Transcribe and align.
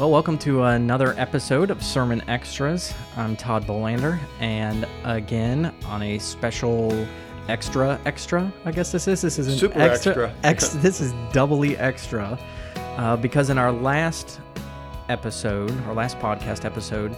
Well, 0.00 0.10
welcome 0.10 0.38
to 0.38 0.62
another 0.62 1.12
episode 1.18 1.70
of 1.70 1.82
Sermon 1.82 2.22
Extras. 2.26 2.94
I'm 3.18 3.36
Todd 3.36 3.66
Bolander, 3.66 4.18
and 4.40 4.86
again 5.04 5.74
on 5.84 6.02
a 6.02 6.18
special 6.18 7.06
extra 7.48 8.00
extra. 8.06 8.50
I 8.64 8.72
guess 8.72 8.90
this 8.92 9.06
is 9.06 9.20
this 9.20 9.38
is 9.38 9.48
an 9.48 9.58
Super 9.58 9.78
extra. 9.78 10.12
extra. 10.12 10.34
ex- 10.42 10.68
this 10.82 11.02
is 11.02 11.12
doubly 11.34 11.76
extra 11.76 12.38
uh, 12.96 13.18
because 13.18 13.50
in 13.50 13.58
our 13.58 13.70
last 13.70 14.40
episode, 15.10 15.70
our 15.84 15.92
last 15.92 16.18
podcast 16.18 16.64
episode, 16.64 17.14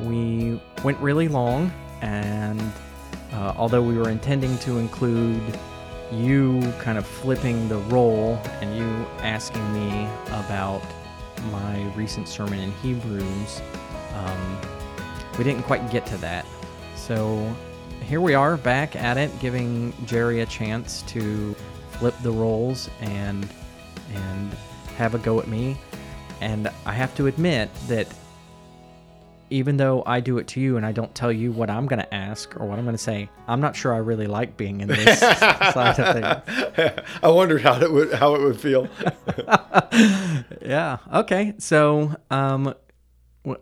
we 0.00 0.58
went 0.82 0.98
really 1.00 1.28
long, 1.28 1.70
and 2.00 2.62
uh, 3.34 3.52
although 3.58 3.82
we 3.82 3.98
were 3.98 4.08
intending 4.08 4.56
to 4.60 4.78
include 4.78 5.42
you 6.10 6.62
kind 6.78 6.96
of 6.96 7.06
flipping 7.06 7.68
the 7.68 7.76
role 7.76 8.40
and 8.62 8.74
you 8.74 8.86
asking 9.18 9.70
me 9.74 10.08
about 10.28 10.80
my 11.44 11.82
recent 11.94 12.28
sermon 12.28 12.58
in 12.58 12.72
Hebrews, 12.72 13.60
um, 14.14 14.60
we 15.38 15.44
didn't 15.44 15.62
quite 15.62 15.90
get 15.90 16.06
to 16.06 16.16
that. 16.18 16.46
So 16.94 17.54
here 18.02 18.20
we 18.20 18.34
are 18.34 18.56
back 18.56 18.96
at 18.96 19.16
it, 19.16 19.36
giving 19.40 19.92
Jerry 20.06 20.40
a 20.40 20.46
chance 20.46 21.02
to 21.02 21.54
flip 21.90 22.14
the 22.22 22.30
roles 22.30 22.88
and 23.00 23.48
and 24.14 24.52
have 24.96 25.14
a 25.14 25.18
go 25.18 25.40
at 25.40 25.48
me. 25.48 25.76
And 26.40 26.70
I 26.84 26.92
have 26.92 27.14
to 27.16 27.26
admit 27.26 27.70
that 27.88 28.06
even 29.50 29.76
though 29.76 30.02
I 30.06 30.20
do 30.20 30.38
it 30.38 30.46
to 30.48 30.60
you 30.60 30.76
and 30.76 30.84
I 30.84 30.92
don't 30.92 31.14
tell 31.14 31.32
you 31.32 31.52
what 31.52 31.70
I'm 31.70 31.86
going 31.86 32.00
to 32.00 32.14
ask 32.14 32.54
or 32.58 32.66
what 32.66 32.78
I'm 32.78 32.84
going 32.84 32.96
to 32.96 33.02
say, 33.02 33.28
I'm 33.46 33.60
not 33.60 33.76
sure 33.76 33.94
I 33.94 33.98
really 33.98 34.26
like 34.26 34.56
being 34.56 34.80
in 34.80 34.88
this 34.88 35.20
side 35.20 35.98
of 35.98 36.14
things. 36.74 37.02
I 37.22 37.28
wondered 37.28 37.62
how 37.62 37.80
it 37.80 37.92
would 37.92 38.12
how 38.14 38.34
it 38.34 38.40
would 38.42 38.60
feel. 38.60 38.88
Yeah. 40.62 40.98
Okay. 41.12 41.54
So, 41.58 42.14
um, 42.30 42.74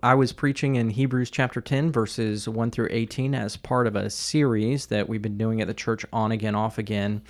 I 0.03 0.15
was 0.15 0.33
preaching 0.33 0.77
in 0.77 0.89
Hebrews 0.89 1.31
chapter 1.31 1.61
10, 1.61 1.93
verses 1.93 2.49
1 2.49 2.71
through 2.71 2.89
18, 2.91 3.35
as 3.35 3.57
part 3.57 3.87
of 3.87 3.95
a 3.97 4.09
series 4.09 4.87
that 4.87 5.09
we've 5.09 5.21
been 5.21 5.37
doing 5.37 5.61
at 5.61 5.67
the 5.67 5.75
church 5.75 6.07
on 6.13 6.33
again, 6.33 6.55
off 6.55 6.79
again. 6.79 7.23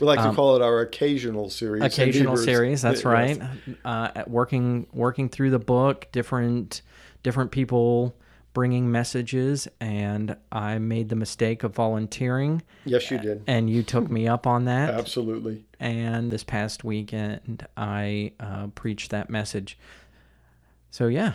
We 0.00 0.06
like 0.06 0.22
to 0.22 0.34
call 0.34 0.56
it 0.56 0.62
our 0.62 0.80
occasional 0.80 1.48
series. 1.50 1.82
occasional 1.82 2.36
series 2.36 2.82
that's 2.82 3.04
right 3.04 3.40
uh, 3.84 4.24
working 4.26 4.86
working 4.92 5.28
through 5.28 5.50
the 5.50 5.58
book 5.60 6.08
different 6.10 6.82
different 7.24 7.50
people 7.50 8.14
bringing 8.52 8.92
messages 8.92 9.66
and 9.80 10.36
i 10.52 10.78
made 10.78 11.08
the 11.08 11.16
mistake 11.16 11.64
of 11.64 11.74
volunteering 11.74 12.62
Yes, 12.84 13.10
you 13.10 13.18
did. 13.18 13.42
and 13.48 13.68
you 13.68 13.82
took 13.82 14.08
me 14.08 14.28
up 14.28 14.46
on 14.46 14.66
that 14.66 14.90
Absolutely. 14.94 15.64
and 15.80 16.30
this 16.30 16.44
past 16.44 16.84
weekend 16.84 17.66
i 17.76 18.30
uh, 18.38 18.68
preached 18.76 19.10
that 19.10 19.28
message 19.28 19.76
so 20.92 21.08
yeah 21.08 21.32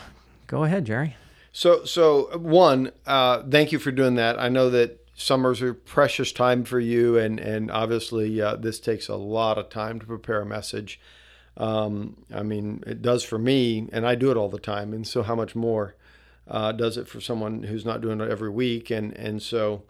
go 0.47 0.63
ahead 0.63 0.85
jerry 0.85 1.15
So, 1.51 1.83
so 1.83 2.37
one, 2.37 2.91
uh, 3.07 3.41
thank 3.49 3.71
you 3.71 3.79
for 3.79 3.91
doing 3.91 4.15
that. 4.15 4.39
I 4.39 4.49
know 4.49 4.69
that 4.69 4.99
summers 5.15 5.61
are 5.63 5.73
precious 5.73 6.31
time 6.31 6.63
for 6.63 6.79
you, 6.79 7.17
and 7.17 7.39
and 7.39 7.71
obviously 7.71 8.39
uh, 8.39 8.55
this 8.55 8.79
takes 8.79 9.09
a 9.09 9.15
lot 9.15 9.57
of 9.57 9.69
time 9.69 9.99
to 9.99 10.05
prepare 10.05 10.41
a 10.41 10.45
message. 10.45 10.99
Um, 11.59 12.15
I 12.33 12.41
mean, 12.41 12.83
it 12.87 13.01
does 13.01 13.23
for 13.23 13.37
me, 13.37 13.89
and 13.91 14.07
I 14.07 14.15
do 14.15 14.31
it 14.31 14.37
all 14.37 14.49
the 14.49 14.59
time. 14.59 14.93
And 14.93 15.05
so, 15.05 15.23
how 15.23 15.35
much 15.35 15.55
more 15.55 15.95
uh, 16.47 16.71
does 16.71 16.97
it 16.97 17.07
for 17.07 17.19
someone 17.19 17.63
who's 17.63 17.85
not 17.85 18.01
doing 18.01 18.21
it 18.21 18.31
every 18.31 18.49
week? 18.49 18.89
And 18.89 19.15
and 19.17 19.41
so, 19.41 19.83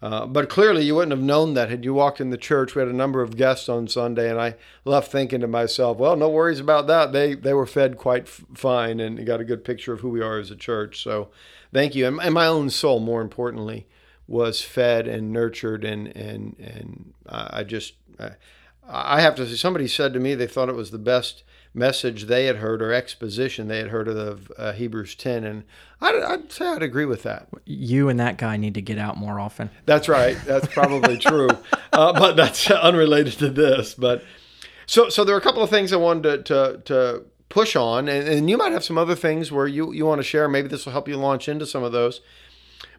uh, 0.00 0.24
but 0.26 0.48
clearly, 0.48 0.84
you 0.84 0.94
wouldn't 0.94 1.12
have 1.12 1.22
known 1.22 1.52
that 1.52 1.68
had 1.68 1.84
you 1.84 1.92
walked 1.92 2.20
in 2.20 2.30
the 2.30 2.38
church. 2.38 2.74
We 2.74 2.80
had 2.80 2.88
a 2.88 2.94
number 2.94 3.20
of 3.20 3.36
guests 3.36 3.68
on 3.68 3.88
Sunday, 3.88 4.30
and 4.30 4.40
I 4.40 4.54
left 4.86 5.12
thinking 5.12 5.40
to 5.42 5.46
myself, 5.46 5.98
"Well, 5.98 6.16
no 6.16 6.30
worries 6.30 6.60
about 6.60 6.86
that. 6.86 7.12
They 7.12 7.34
they 7.34 7.52
were 7.52 7.66
fed 7.66 7.98
quite 7.98 8.22
f- 8.22 8.44
fine, 8.54 8.98
and 8.98 9.24
got 9.26 9.40
a 9.40 9.44
good 9.44 9.64
picture 9.64 9.92
of 9.92 10.00
who 10.00 10.08
we 10.08 10.22
are 10.22 10.38
as 10.38 10.50
a 10.50 10.56
church." 10.56 11.02
So, 11.02 11.28
thank 11.74 11.94
you. 11.94 12.06
And, 12.06 12.20
and 12.22 12.32
my 12.32 12.46
own 12.46 12.70
soul, 12.70 13.00
more 13.00 13.20
importantly, 13.20 13.86
was 14.26 14.62
fed 14.62 15.06
and 15.06 15.30
nurtured, 15.30 15.84
and 15.84 16.08
and 16.16 16.56
and 16.58 17.12
I 17.28 17.60
I 17.60 17.64
just 17.64 17.94
I, 18.18 18.30
I 18.92 19.20
have 19.20 19.34
to 19.36 19.46
say, 19.46 19.56
somebody 19.56 19.88
said 19.88 20.12
to 20.12 20.20
me 20.20 20.34
they 20.34 20.46
thought 20.46 20.68
it 20.68 20.74
was 20.74 20.90
the 20.90 20.98
best 20.98 21.42
message 21.74 22.24
they 22.24 22.44
had 22.44 22.56
heard 22.56 22.82
or 22.82 22.92
exposition 22.92 23.66
they 23.66 23.78
had 23.78 23.88
heard 23.88 24.06
of 24.06 24.52
uh, 24.58 24.72
Hebrews 24.72 25.14
ten, 25.14 25.44
and 25.44 25.64
I'd, 26.00 26.14
I'd 26.22 26.52
say 26.52 26.66
I'd 26.66 26.82
agree 26.82 27.06
with 27.06 27.22
that. 27.22 27.48
you 27.64 28.08
and 28.08 28.20
that 28.20 28.36
guy 28.36 28.56
need 28.56 28.74
to 28.74 28.82
get 28.82 28.98
out 28.98 29.16
more 29.16 29.40
often 29.40 29.70
That's 29.86 30.08
right. 30.08 30.36
That's 30.44 30.66
probably 30.66 31.16
true, 31.18 31.48
uh, 31.92 32.12
but 32.12 32.36
that's 32.36 32.70
unrelated 32.70 33.34
to 33.38 33.48
this. 33.48 33.94
But 33.94 34.22
so, 34.86 35.08
so 35.08 35.24
there 35.24 35.34
are 35.34 35.38
a 35.38 35.42
couple 35.42 35.62
of 35.62 35.70
things 35.70 35.92
I 35.92 35.96
wanted 35.96 36.44
to 36.46 36.72
to, 36.74 36.82
to 36.84 37.24
push 37.48 37.76
on, 37.76 38.08
and, 38.08 38.28
and 38.28 38.50
you 38.50 38.56
might 38.58 38.72
have 38.72 38.84
some 38.84 38.98
other 38.98 39.14
things 39.14 39.50
where 39.50 39.66
you 39.66 39.92
you 39.92 40.04
want 40.04 40.18
to 40.18 40.24
share. 40.24 40.48
Maybe 40.48 40.68
this 40.68 40.84
will 40.84 40.92
help 40.92 41.08
you 41.08 41.16
launch 41.16 41.48
into 41.48 41.66
some 41.66 41.82
of 41.82 41.92
those. 41.92 42.20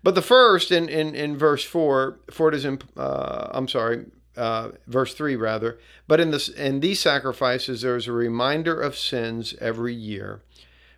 But 0.02 0.16
the 0.16 0.22
first 0.22 0.72
in 0.72 0.90
in, 0.90 1.14
in 1.14 1.38
verse 1.38 1.64
four, 1.64 2.20
for 2.32 2.50
it 2.50 2.56
is 2.56 2.66
in, 2.66 2.80
uh, 2.98 3.50
I'm 3.52 3.68
sorry, 3.68 4.06
uh, 4.38 4.72
verse 4.88 5.14
three 5.14 5.36
rather. 5.36 5.80
But 6.08 6.20
in 6.20 6.32
this 6.32 6.50
in 6.50 6.80
these 6.80 7.00
sacrifices 7.00 7.82
there 7.82 7.96
is 7.96 8.08
a 8.08 8.12
reminder 8.12 8.80
of 8.80 8.98
sins 8.98 9.56
every 9.60 9.94
year, 9.94 10.42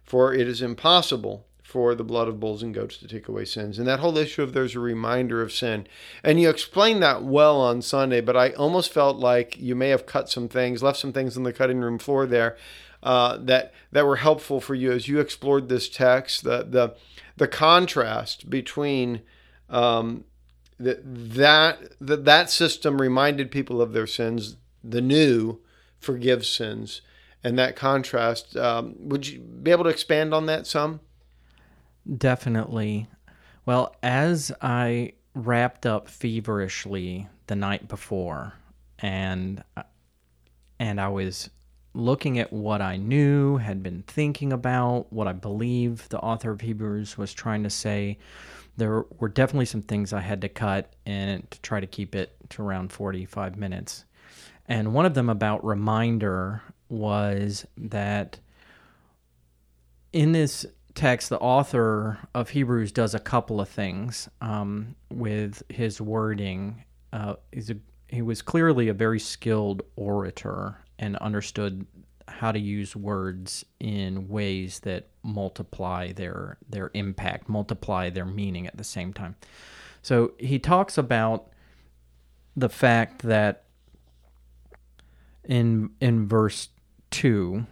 for 0.04 0.34
it 0.34 0.48
is 0.48 0.62
impossible 0.62 1.46
for 1.64 1.94
the 1.94 2.04
blood 2.04 2.30
of 2.30 2.40
bulls 2.40 2.64
and 2.64 2.74
goats 2.74 2.96
to 2.98 3.08
take 3.08 3.28
away 3.28 3.44
sins. 3.44 3.78
And 3.78 3.88
that 3.88 4.00
whole 4.00 4.18
issue 4.18 4.42
of 4.44 4.54
there's 4.54 4.76
a 4.76 4.80
reminder 4.80 5.42
of 5.42 5.52
sin. 5.52 5.88
And 6.24 6.40
you 6.40 6.50
explained 6.50 7.04
that 7.04 7.24
well 7.24 7.60
on 7.60 7.82
Sunday, 7.82 8.22
but 8.22 8.38
I 8.38 8.52
almost 8.52 8.94
felt 8.94 9.18
like 9.18 9.58
you 9.60 9.76
may 9.76 9.90
have 9.90 10.06
cut 10.06 10.30
some 10.30 10.48
things, 10.48 10.82
left 10.82 11.00
some 11.00 11.12
things 11.12 11.36
on 11.36 11.44
the 11.44 11.52
cutting 11.52 11.82
room 11.82 12.00
floor 12.00 12.26
there 12.26 12.56
uh, 13.04 13.38
that 13.42 13.74
that 13.92 14.06
were 14.06 14.16
helpful 14.16 14.62
for 14.62 14.74
you 14.74 14.92
as 14.92 15.08
you 15.08 15.20
explored 15.20 15.68
this 15.68 15.90
text. 15.90 16.44
The 16.44 16.64
the 16.64 16.96
the 17.36 17.48
contrast 17.48 18.50
between 18.50 19.22
um, 19.70 20.24
that 20.80 21.02
that 21.04 21.94
that 22.00 22.26
that 22.26 22.50
system 22.50 23.02
reminded 23.02 23.52
people 23.52 23.82
of 23.82 23.94
their 23.94 24.08
sins. 24.08 24.58
The 24.84 25.02
new 25.02 25.60
forgives 26.00 26.48
sins, 26.48 27.02
and 27.44 27.58
that 27.58 27.76
contrast. 27.76 28.56
Um, 28.56 28.96
would 29.00 29.28
you 29.28 29.40
be 29.40 29.72
able 29.72 29.86
to 29.86 29.90
expand 29.90 30.34
on 30.34 30.46
that 30.46 30.68
some? 30.68 31.00
Definitely. 32.18 33.08
Well, 33.66 33.96
as 34.04 34.52
I 34.62 35.14
wrapped 35.34 35.86
up 35.86 36.08
feverishly 36.08 37.28
the 37.48 37.56
night 37.56 37.88
before, 37.88 38.54
and 39.00 39.64
and 40.80 41.02
I 41.02 41.08
was 41.08 41.50
looking 41.96 42.38
at 42.38 42.52
what 42.52 42.82
I 42.82 42.98
knew, 42.98 43.58
had 43.58 43.82
been 43.82 44.04
thinking 44.06 44.52
about, 44.52 45.12
what 45.12 45.28
I 45.28 45.34
believe 45.34 46.10
the 46.10 46.20
author 46.20 46.52
of 46.52 46.62
Hebrews 46.62 47.18
was 47.18 47.34
trying 47.34 47.64
to 47.64 47.70
say, 47.70 48.18
there 48.78 49.06
were 49.20 49.30
definitely 49.30 49.66
some 49.66 49.82
things 49.82 50.14
I 50.14 50.22
had 50.22 50.42
to 50.42 50.50
cut 50.50 50.94
and 51.06 51.50
to 51.52 51.62
try 51.62 51.80
to 51.80 51.88
keep 51.88 52.16
it 52.16 52.36
to 52.50 52.62
around 52.62 52.92
45 52.92 53.58
minutes. 53.58 54.06
And 54.68 54.94
one 54.94 55.06
of 55.06 55.14
them 55.14 55.30
about 55.30 55.64
reminder 55.64 56.62
was 56.90 57.66
that 57.78 58.40
in 60.12 60.32
this 60.32 60.66
text, 60.94 61.30
the 61.30 61.40
author 61.40 62.20
of 62.34 62.50
Hebrews 62.50 62.92
does 62.92 63.14
a 63.14 63.20
couple 63.20 63.62
of 63.62 63.70
things 63.70 64.30
um, 64.42 64.96
with 65.12 65.62
his 65.70 66.02
wording. 66.02 66.84
Uh, 67.14 67.36
a, 67.54 67.76
he 68.08 68.22
was 68.22 68.42
clearly 68.42 68.88
a 68.88 68.94
very 68.94 69.20
skilled 69.20 69.84
orator 69.96 70.78
and 70.98 71.16
understood 71.18 71.86
how 72.28 72.52
to 72.52 72.60
use 72.60 72.96
words 72.96 73.66
in 73.80 74.28
ways 74.28 74.80
that 74.80 75.08
multiply 75.24 76.12
their 76.12 76.58
their 76.70 76.92
impact, 76.94 77.48
multiply 77.48 78.10
their 78.10 78.26
meaning 78.26 78.68
at 78.68 78.78
the 78.78 78.84
same 78.84 79.14
time. 79.14 79.36
So 80.02 80.34
he 80.38 80.60
talks 80.60 80.98
about 80.98 81.50
the 82.56 82.70
fact 82.70 83.24
that 83.24 83.64
in 85.44 85.92
in 86.02 86.28
verse 86.28 86.70
two, 87.12 87.66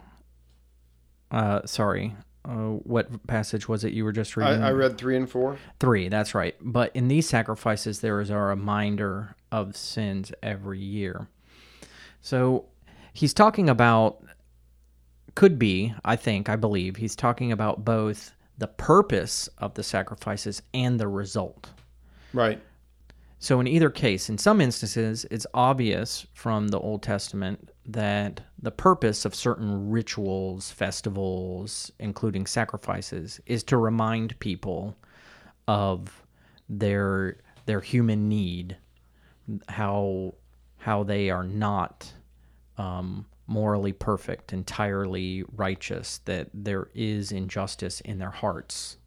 uh, 1.31 1.65
sorry, 1.65 2.15
uh, 2.45 2.77
what 2.83 3.25
passage 3.27 3.67
was 3.67 3.83
it 3.83 3.93
you 3.93 4.03
were 4.03 4.11
just 4.11 4.37
reading? 4.37 4.61
I, 4.61 4.67
I 4.67 4.71
read 4.71 4.97
three 4.97 5.15
and 5.15 5.29
four. 5.29 5.57
Three, 5.79 6.09
that's 6.09 6.35
right. 6.35 6.55
But 6.61 6.95
in 6.95 7.07
these 7.07 7.27
sacrifices, 7.27 8.01
there 8.01 8.21
is 8.21 8.29
a 8.29 8.37
reminder 8.37 9.35
of 9.51 9.75
sins 9.75 10.31
every 10.43 10.79
year. 10.79 11.27
So 12.21 12.65
he's 13.13 13.33
talking 13.33 13.69
about, 13.69 14.23
could 15.35 15.57
be, 15.57 15.93
I 16.05 16.15
think, 16.15 16.49
I 16.49 16.55
believe, 16.55 16.95
he's 16.95 17.15
talking 17.15 17.51
about 17.51 17.83
both 17.83 18.31
the 18.57 18.67
purpose 18.67 19.49
of 19.57 19.73
the 19.73 19.83
sacrifices 19.83 20.61
and 20.73 20.99
the 20.99 21.07
result. 21.07 21.71
Right. 22.33 22.61
So, 23.39 23.59
in 23.59 23.67
either 23.67 23.89
case, 23.89 24.29
in 24.29 24.37
some 24.37 24.61
instances, 24.61 25.25
it's 25.29 25.45
obvious 25.53 26.25
from 26.33 26.69
the 26.69 26.79
Old 26.79 27.03
Testament 27.03 27.71
that 27.85 28.39
the 28.61 28.71
purpose 28.71 29.25
of 29.25 29.35
certain 29.35 29.89
rituals, 29.89 30.71
festivals, 30.71 31.91
including 31.99 32.45
sacrifices, 32.45 33.41
is 33.45 33.63
to 33.65 33.75
remind 33.75 34.39
people 34.39 34.95
of 35.67 36.23
their 36.69 37.37
their 37.65 37.81
human 37.81 38.29
need, 38.29 38.77
how 39.67 40.35
how 40.77 41.03
they 41.03 41.29
are 41.29 41.43
not 41.43 42.13
um, 42.77 43.25
morally 43.53 43.93
perfect, 43.93 44.51
entirely 44.51 45.43
righteous, 45.55 46.19
that 46.25 46.49
there 46.53 46.89
is 46.95 47.31
injustice 47.31 48.01
in 48.01 48.17
their 48.17 48.31
hearts, 48.31 48.97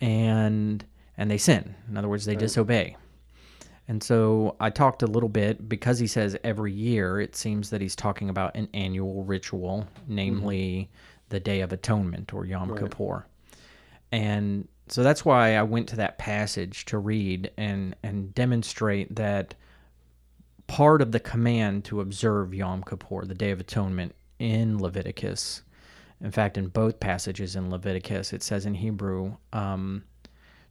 and 0.00 0.84
and 1.16 1.30
they 1.30 1.38
sin. 1.38 1.74
In 1.88 1.96
other 1.96 2.08
words, 2.08 2.24
they 2.24 2.36
disobey. 2.36 2.96
And 3.86 4.02
so 4.02 4.56
I 4.60 4.68
talked 4.70 5.02
a 5.02 5.06
little 5.06 5.30
bit 5.30 5.68
because 5.68 5.98
he 5.98 6.06
says 6.06 6.36
every 6.44 6.72
year. 6.72 7.20
It 7.20 7.34
seems 7.34 7.70
that 7.70 7.80
he's 7.80 7.96
talking 7.96 8.28
about 8.28 8.54
an 8.54 8.68
annual 8.74 9.24
ritual, 9.24 9.86
namely 10.06 10.90
mm-hmm. 10.90 11.28
the 11.30 11.40
Day 11.40 11.60
of 11.60 11.72
Atonement 11.72 12.34
or 12.34 12.44
Yom 12.44 12.76
Kippur, 12.76 13.26
and 14.12 14.68
so 14.88 15.02
that's 15.02 15.24
why 15.24 15.56
I 15.56 15.62
went 15.62 15.88
to 15.90 15.96
that 15.96 16.18
passage 16.18 16.84
to 16.86 16.98
read 16.98 17.50
and 17.56 17.94
and 18.02 18.34
demonstrate 18.34 19.14
that 19.16 19.54
part 20.68 21.02
of 21.02 21.10
the 21.10 21.18
command 21.18 21.84
to 21.86 22.00
observe 22.00 22.54
Yom 22.54 22.84
Kippur, 22.84 23.24
the 23.24 23.34
Day 23.34 23.50
of 23.50 23.58
Atonement, 23.58 24.14
in 24.38 24.78
Leviticus. 24.80 25.62
In 26.20 26.30
fact, 26.30 26.56
in 26.56 26.68
both 26.68 27.00
passages 27.00 27.56
in 27.56 27.70
Leviticus, 27.70 28.32
it 28.32 28.42
says 28.44 28.66
in 28.66 28.74
Hebrew, 28.74 29.36
um, 29.52 30.04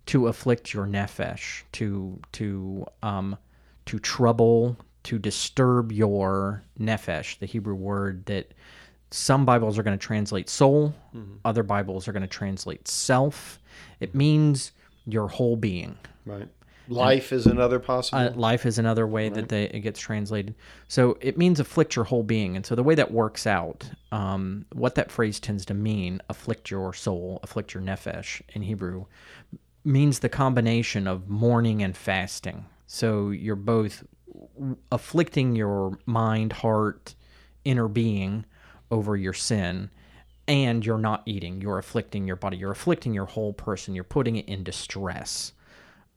"to 0.05 0.27
afflict 0.27 0.73
your 0.73 0.85
nefesh, 0.85 1.63
to 1.73 2.19
to 2.33 2.85
um, 3.03 3.37
to 3.85 3.99
trouble, 3.99 4.77
to 5.03 5.19
disturb 5.19 5.91
your 5.91 6.63
nefesh." 6.79 7.39
The 7.39 7.45
Hebrew 7.45 7.75
word 7.75 8.25
that 8.27 8.53
some 9.11 9.45
Bibles 9.45 9.77
are 9.77 9.83
going 9.83 9.97
to 9.97 10.05
translate 10.05 10.49
soul, 10.49 10.93
other 11.45 11.63
Bibles 11.63 12.07
are 12.07 12.11
going 12.11 12.21
to 12.21 12.27
translate 12.27 12.87
self. 12.87 13.59
It 13.99 14.13
means 14.13 14.71
your 15.05 15.29
whole 15.29 15.55
being. 15.55 15.97
Right. 16.25 16.49
Life 16.89 17.31
is 17.33 17.45
another 17.45 17.79
possible. 17.79 18.19
Uh, 18.19 18.31
life 18.31 18.65
is 18.65 18.77
another 18.77 19.05
way 19.07 19.29
that 19.29 19.49
they, 19.49 19.65
it 19.65 19.81
gets 19.81 19.99
translated. 19.99 20.55
So 20.87 21.17
it 21.21 21.37
means 21.37 21.59
afflict 21.59 21.95
your 21.95 22.05
whole 22.05 22.23
being. 22.23 22.55
And 22.55 22.65
so 22.65 22.75
the 22.75 22.83
way 22.83 22.95
that 22.95 23.11
works 23.11 23.45
out, 23.45 23.89
um, 24.11 24.65
what 24.73 24.95
that 24.95 25.11
phrase 25.11 25.39
tends 25.39 25.65
to 25.65 25.73
mean, 25.73 26.21
afflict 26.29 26.71
your 26.71 26.93
soul, 26.93 27.39
afflict 27.43 27.73
your 27.73 27.83
nefesh 27.83 28.41
in 28.53 28.61
Hebrew, 28.61 29.05
means 29.83 30.19
the 30.19 30.29
combination 30.29 31.07
of 31.07 31.29
mourning 31.29 31.83
and 31.83 31.95
fasting. 31.95 32.65
So 32.87 33.29
you're 33.29 33.55
both 33.55 34.03
afflicting 34.91 35.55
your 35.55 35.97
mind, 36.05 36.53
heart, 36.53 37.15
inner 37.65 37.87
being 37.87 38.45
over 38.91 39.15
your 39.17 39.33
sin, 39.33 39.89
and 40.47 40.85
you're 40.85 40.97
not 40.97 41.23
eating. 41.25 41.61
You're 41.61 41.77
afflicting 41.77 42.25
your 42.25 42.37
body. 42.37 42.57
You're 42.57 42.71
afflicting 42.71 43.13
your 43.13 43.25
whole 43.25 43.51
person. 43.51 43.93
You're 43.93 44.05
putting 44.05 44.37
it 44.37 44.47
in 44.47 44.63
distress 44.63 45.51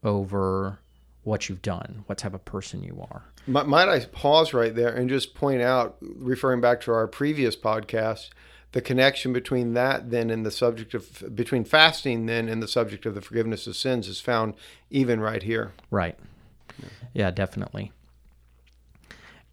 over 0.03 0.79
what 1.23 1.49
you've 1.49 1.61
done, 1.61 2.03
what 2.07 2.17
type 2.17 2.33
of 2.33 2.43
person 2.45 2.83
you 2.83 3.05
are. 3.11 3.23
Might, 3.47 3.89
I 3.89 3.99
pause 4.05 4.53
right 4.53 4.73
there 4.73 4.93
and 4.93 5.09
just 5.09 5.35
point 5.35 5.61
out, 5.61 5.97
referring 6.01 6.61
back 6.61 6.81
to 6.81 6.91
our 6.91 7.07
previous 7.07 7.55
podcast, 7.55 8.29
the 8.71 8.81
connection 8.81 9.33
between 9.33 9.73
that 9.73 10.11
then 10.11 10.29
and 10.29 10.45
the 10.45 10.51
subject 10.51 10.93
of 10.93 11.35
between 11.35 11.63
fasting 11.63 12.25
then 12.25 12.47
and 12.47 12.63
the 12.63 12.67
subject 12.67 13.05
of 13.05 13.15
the 13.15 13.21
forgiveness 13.21 13.67
of 13.67 13.75
sins 13.75 14.07
is 14.07 14.21
found 14.21 14.53
even 14.89 15.19
right 15.19 15.43
here. 15.43 15.73
Right. 15.89 16.17
Yeah, 17.13 17.31
definitely. 17.31 17.91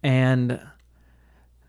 And 0.01 0.61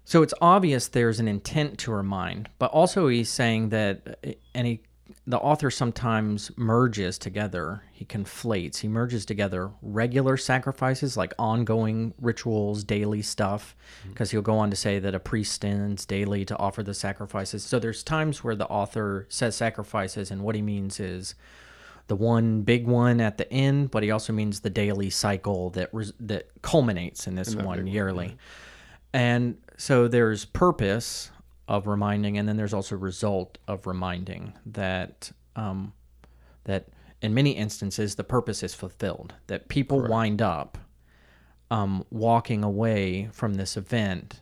so 0.05 0.23
it's 0.23 0.35
obvious 0.41 0.89
there's 0.89 1.21
an 1.21 1.29
intent 1.29 1.79
to 1.79 1.93
remind, 1.93 2.49
but 2.59 2.71
also 2.71 3.09
he's 3.09 3.31
saying 3.31 3.71
that, 3.71 4.19
eh, 4.23 4.35
and 4.55 4.67
he, 4.67 4.81
the 5.31 5.39
author 5.39 5.71
sometimes 5.71 6.51
merges 6.57 7.19
together, 7.19 7.83
he 7.93 8.05
conflates, 8.05 8.79
he 8.79 8.89
merges 8.89 9.25
together 9.25 9.71
regular 9.83 10.37
sacrifices 10.37 11.17
like 11.17 11.33
ongoing 11.39 12.15
rituals, 12.21 12.85
daily 12.85 13.23
stuff, 13.23 13.77
because 14.09 14.31
he'll 14.31 14.43
go 14.43 14.59
on 14.59 14.71
to 14.71 14.77
say 14.77 14.99
that 14.99 15.15
a 15.15 15.21
priest 15.21 15.53
stands 15.53 16.05
daily 16.05 16.45
to 16.45 16.57
offer 16.59 16.83
the 16.83 16.95
sacrifices. 16.95 17.63
So 17.63 17.79
there's 17.79 18.03
times 18.03 18.45
where 18.45 18.55
the 18.55 18.67
author 18.67 19.27
says 19.29 19.57
sacrifices, 19.57 20.31
and 20.31 20.43
what 20.43 20.55
he 20.55 20.63
means 20.63 21.01
is 21.01 21.35
the 22.09 22.17
one 22.17 22.63
big 22.63 22.87
one 22.87 23.21
at 23.21 23.39
the 23.39 23.51
end, 23.53 23.91
but 23.91 24.03
he 24.03 24.11
also 24.11 24.33
means 24.33 24.61
the 24.61 24.71
daily 24.71 25.11
cycle 25.11 25.71
that 25.71 25.89
res- 25.93 26.13
that 26.19 26.51
culminates 26.61 27.27
in 27.27 27.37
this 27.37 27.55
one 27.55 27.87
yearly. 27.87 28.37
And 29.13 29.57
so 29.77 30.09
there's 30.09 30.45
purpose 30.45 31.31
of 31.71 31.87
reminding, 31.87 32.37
and 32.37 32.49
then 32.49 32.57
there's 32.57 32.75
also 32.75 32.97
result 32.97 33.57
of 33.69 33.87
reminding 33.87 34.53
that 34.67 35.31
um, 35.55 35.93
that 36.65 36.89
in 37.23 37.33
many 37.33 37.53
instances 37.53 38.17
the 38.17 38.25
purpose 38.25 38.65
is 38.65 38.75
fulfilled. 38.75 39.35
That 39.47 39.69
people 39.69 40.03
wind 40.07 40.43
up 40.43 40.77
um, 41.71 42.05
walking 42.11 42.65
away 42.65 43.29
from 43.33 43.55
this 43.55 43.77
event 43.77 44.41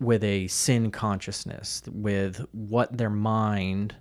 with 0.00 0.24
a 0.24 0.48
sin 0.48 0.90
consciousness, 0.90 1.82
with 1.86 2.44
what 2.50 2.98
their 2.98 3.10
mind, 3.10 3.94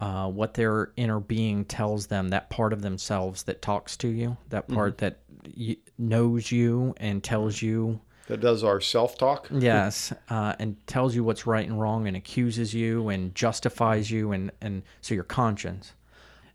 uh, 0.00 0.28
what 0.28 0.52
their 0.54 0.92
inner 0.96 1.18
being 1.18 1.64
tells 1.64 2.08
them, 2.08 2.28
that 2.28 2.50
part 2.50 2.74
of 2.74 2.82
themselves 2.82 3.44
that 3.44 3.62
talks 3.62 3.96
to 3.96 4.08
you, 4.08 4.36
that 4.50 4.68
part 4.68 4.98
that 4.98 5.20
y- 5.56 5.78
knows 5.96 6.52
you 6.52 6.92
and 6.98 7.24
tells 7.24 7.62
you 7.62 8.02
That 8.30 8.40
does 8.40 8.62
our 8.62 8.80
self 8.80 9.18
talk. 9.18 9.48
Yes, 9.50 10.12
uh, 10.28 10.54
and 10.60 10.76
tells 10.86 11.16
you 11.16 11.24
what's 11.24 11.48
right 11.48 11.66
and 11.66 11.80
wrong, 11.80 12.06
and 12.06 12.16
accuses 12.16 12.72
you, 12.72 13.08
and 13.08 13.34
justifies 13.34 14.08
you, 14.08 14.30
and 14.30 14.52
and 14.60 14.84
so 15.00 15.14
your 15.14 15.24
conscience 15.24 15.94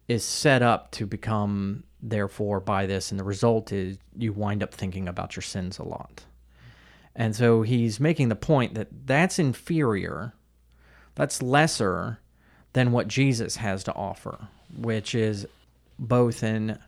is 0.07 0.23
set 0.23 0.61
up 0.61 0.91
to 0.91 1.05
become 1.05 1.83
therefore 2.01 2.61
by 2.61 2.85
this, 2.85 3.11
and 3.11 3.19
the 3.19 3.25
result 3.25 3.73
is 3.73 3.97
you 4.17 4.31
wind 4.31 4.63
up 4.63 4.73
thinking 4.73 5.09
about 5.09 5.35
your 5.35 5.43
sins 5.43 5.77
a 5.77 5.83
lot, 5.83 6.23
and 7.13 7.35
so 7.35 7.61
he's 7.61 7.99
making 7.99 8.29
the 8.29 8.37
point 8.37 8.75
that 8.75 8.87
that's 9.05 9.37
inferior, 9.37 10.33
that's 11.15 11.41
lesser 11.41 12.19
than 12.71 12.93
what 12.93 13.09
Jesus 13.09 13.57
has 13.57 13.83
to 13.83 13.93
offer, 13.95 14.47
which 14.77 15.13
is 15.13 15.45
both 15.99 16.41
an 16.41 16.79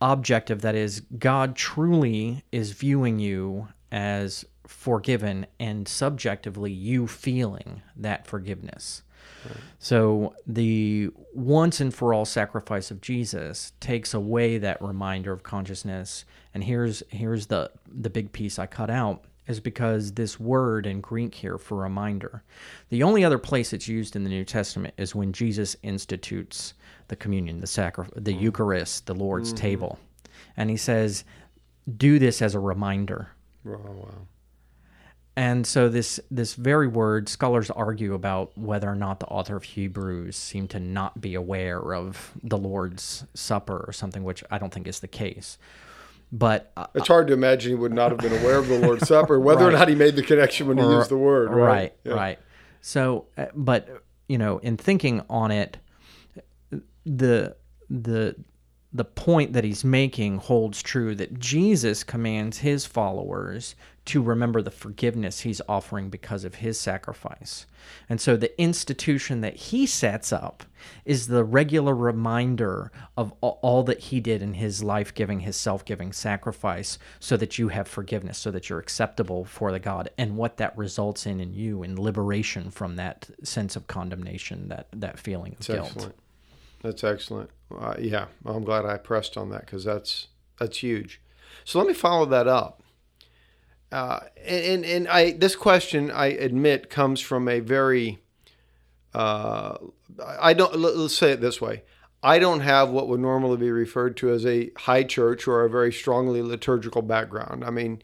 objective 0.00 0.60
that 0.60 0.76
is 0.76 1.02
God 1.18 1.56
truly 1.56 2.44
is 2.52 2.70
viewing 2.70 3.18
you 3.18 3.66
as 3.90 4.44
forgiven 4.66 5.46
and 5.58 5.88
subjectively 5.88 6.70
you 6.70 7.06
feeling 7.06 7.82
that 7.96 8.26
forgiveness. 8.26 9.02
So 9.78 10.34
the 10.46 11.10
once 11.32 11.80
and 11.80 11.94
for 11.94 12.12
all 12.12 12.24
sacrifice 12.24 12.90
of 12.90 13.00
Jesus 13.00 13.72
takes 13.80 14.12
away 14.12 14.58
that 14.58 14.82
reminder 14.82 15.32
of 15.32 15.42
consciousness. 15.42 16.24
And 16.54 16.64
here's 16.64 17.02
here's 17.08 17.46
the 17.46 17.70
the 17.90 18.10
big 18.10 18.32
piece 18.32 18.58
I 18.58 18.66
cut 18.66 18.90
out 18.90 19.24
is 19.46 19.60
because 19.60 20.12
this 20.12 20.38
word 20.38 20.86
in 20.86 21.00
Greek 21.00 21.34
here 21.34 21.56
for 21.56 21.78
reminder. 21.78 22.42
The 22.90 23.02
only 23.02 23.24
other 23.24 23.38
place 23.38 23.72
it's 23.72 23.88
used 23.88 24.14
in 24.14 24.24
the 24.24 24.30
New 24.30 24.44
Testament 24.44 24.92
is 24.98 25.14
when 25.14 25.32
Jesus 25.32 25.74
institutes 25.82 26.74
the 27.08 27.16
communion, 27.16 27.60
the 27.60 27.66
sacri- 27.66 28.08
the 28.14 28.34
mm. 28.34 28.40
Eucharist, 28.40 29.06
the 29.06 29.14
Lord's 29.14 29.50
mm-hmm. 29.50 29.62
table. 29.62 29.98
And 30.56 30.68
he 30.68 30.76
says, 30.76 31.24
"Do 31.96 32.18
this 32.18 32.42
as 32.42 32.54
a 32.54 32.60
reminder." 32.60 33.30
Oh, 33.66 33.70
wow. 33.70 34.26
And 35.36 35.64
so 35.64 35.88
this 35.88 36.18
this 36.32 36.54
very 36.54 36.88
word, 36.88 37.28
scholars 37.28 37.70
argue 37.70 38.12
about 38.14 38.58
whether 38.58 38.90
or 38.90 38.96
not 38.96 39.20
the 39.20 39.26
author 39.26 39.54
of 39.56 39.62
Hebrews 39.62 40.34
seemed 40.36 40.70
to 40.70 40.80
not 40.80 41.20
be 41.20 41.36
aware 41.36 41.94
of 41.94 42.32
the 42.42 42.58
Lord's 42.58 43.24
Supper 43.34 43.84
or 43.86 43.92
something, 43.92 44.24
which 44.24 44.42
I 44.50 44.58
don't 44.58 44.74
think 44.74 44.88
is 44.88 44.98
the 44.98 45.06
case. 45.06 45.56
But 46.32 46.72
uh, 46.76 46.88
It's 46.94 47.06
hard 47.06 47.28
to 47.28 47.34
imagine 47.34 47.70
he 47.70 47.76
would 47.76 47.92
not 47.92 48.10
have 48.10 48.18
been 48.18 48.36
aware 48.42 48.58
of 48.58 48.66
the 48.66 48.78
Lord's 48.80 49.06
Supper, 49.06 49.38
whether 49.40 49.66
or 49.66 49.70
not 49.70 49.88
he 49.88 49.94
made 49.94 50.16
the 50.16 50.24
connection 50.24 50.66
when 50.66 50.76
he 50.76 50.82
used 50.84 51.08
the 51.08 51.16
word. 51.16 51.50
Right. 51.50 51.66
right, 51.66 51.92
Yeah. 52.04 52.12
right. 52.14 52.38
So, 52.80 53.26
uh, 53.36 53.46
but 53.54 53.88
you 54.28 54.38
know, 54.38 54.58
in 54.58 54.76
thinking 54.76 55.22
on 55.30 55.52
it, 55.52 55.78
the 57.06 57.54
the 57.88 58.34
the 58.92 59.04
point 59.04 59.52
that 59.52 59.64
he's 59.64 59.84
making 59.84 60.38
holds 60.38 60.82
true 60.82 61.14
that 61.14 61.38
Jesus 61.38 62.02
commands 62.02 62.58
his 62.58 62.86
followers 62.86 63.74
to 64.06 64.22
remember 64.22 64.62
the 64.62 64.70
forgiveness 64.70 65.40
he's 65.40 65.60
offering 65.68 66.08
because 66.08 66.42
of 66.42 66.54
his 66.54 66.80
sacrifice. 66.80 67.66
And 68.08 68.18
so 68.18 68.34
the 68.38 68.58
institution 68.58 69.42
that 69.42 69.56
he 69.56 69.84
sets 69.84 70.32
up 70.32 70.64
is 71.04 71.26
the 71.26 71.44
regular 71.44 71.94
reminder 71.94 72.90
of 73.18 73.34
all 73.42 73.82
that 73.82 73.98
he 73.98 74.20
did 74.20 74.40
in 74.40 74.54
his 74.54 74.82
life 74.82 75.12
giving, 75.12 75.40
his 75.40 75.56
self 75.56 75.84
giving 75.84 76.14
sacrifice, 76.14 76.98
so 77.20 77.36
that 77.36 77.58
you 77.58 77.68
have 77.68 77.86
forgiveness, 77.86 78.38
so 78.38 78.50
that 78.50 78.70
you're 78.70 78.78
acceptable 78.78 79.44
for 79.44 79.70
the 79.70 79.78
God, 79.78 80.08
and 80.16 80.38
what 80.38 80.56
that 80.56 80.76
results 80.78 81.26
in 81.26 81.38
in 81.38 81.52
you 81.52 81.82
in 81.82 82.00
liberation 82.00 82.70
from 82.70 82.96
that 82.96 83.28
sense 83.42 83.76
of 83.76 83.86
condemnation, 83.86 84.68
that, 84.68 84.86
that 84.94 85.18
feeling 85.18 85.52
of 85.52 85.58
That's 85.58 85.66
guilt. 85.66 85.86
excellent. 85.88 86.14
That's 86.82 87.02
excellent. 87.04 87.50
Uh, 87.76 87.94
yeah, 87.98 88.26
I'm 88.46 88.64
glad 88.64 88.84
I 88.86 88.96
pressed 88.96 89.36
on 89.36 89.50
that 89.50 89.62
because 89.66 89.84
that's 89.84 90.28
that's 90.58 90.78
huge. 90.78 91.20
So 91.64 91.78
let 91.78 91.88
me 91.88 91.94
follow 91.94 92.24
that 92.26 92.46
up. 92.48 92.82
Uh, 93.90 94.20
and 94.44 94.84
and 94.84 95.08
I 95.08 95.32
this 95.32 95.56
question 95.56 96.10
I 96.10 96.26
admit 96.26 96.90
comes 96.90 97.20
from 97.20 97.48
a 97.48 97.60
very 97.60 98.20
uh, 99.14 99.76
I 100.40 100.52
don't 100.52 100.76
let- 100.78 100.96
let's 100.96 101.16
say 101.16 101.32
it 101.32 101.40
this 101.40 101.60
way. 101.60 101.82
I 102.22 102.38
don't 102.38 102.60
have 102.60 102.90
what 102.90 103.08
would 103.08 103.20
normally 103.20 103.56
be 103.56 103.70
referred 103.70 104.16
to 104.18 104.30
as 104.30 104.44
a 104.44 104.70
high 104.76 105.04
church 105.04 105.46
or 105.46 105.64
a 105.64 105.70
very 105.70 105.92
strongly 105.92 106.42
liturgical 106.42 107.00
background. 107.02 107.64
I 107.64 107.70
mean, 107.70 108.02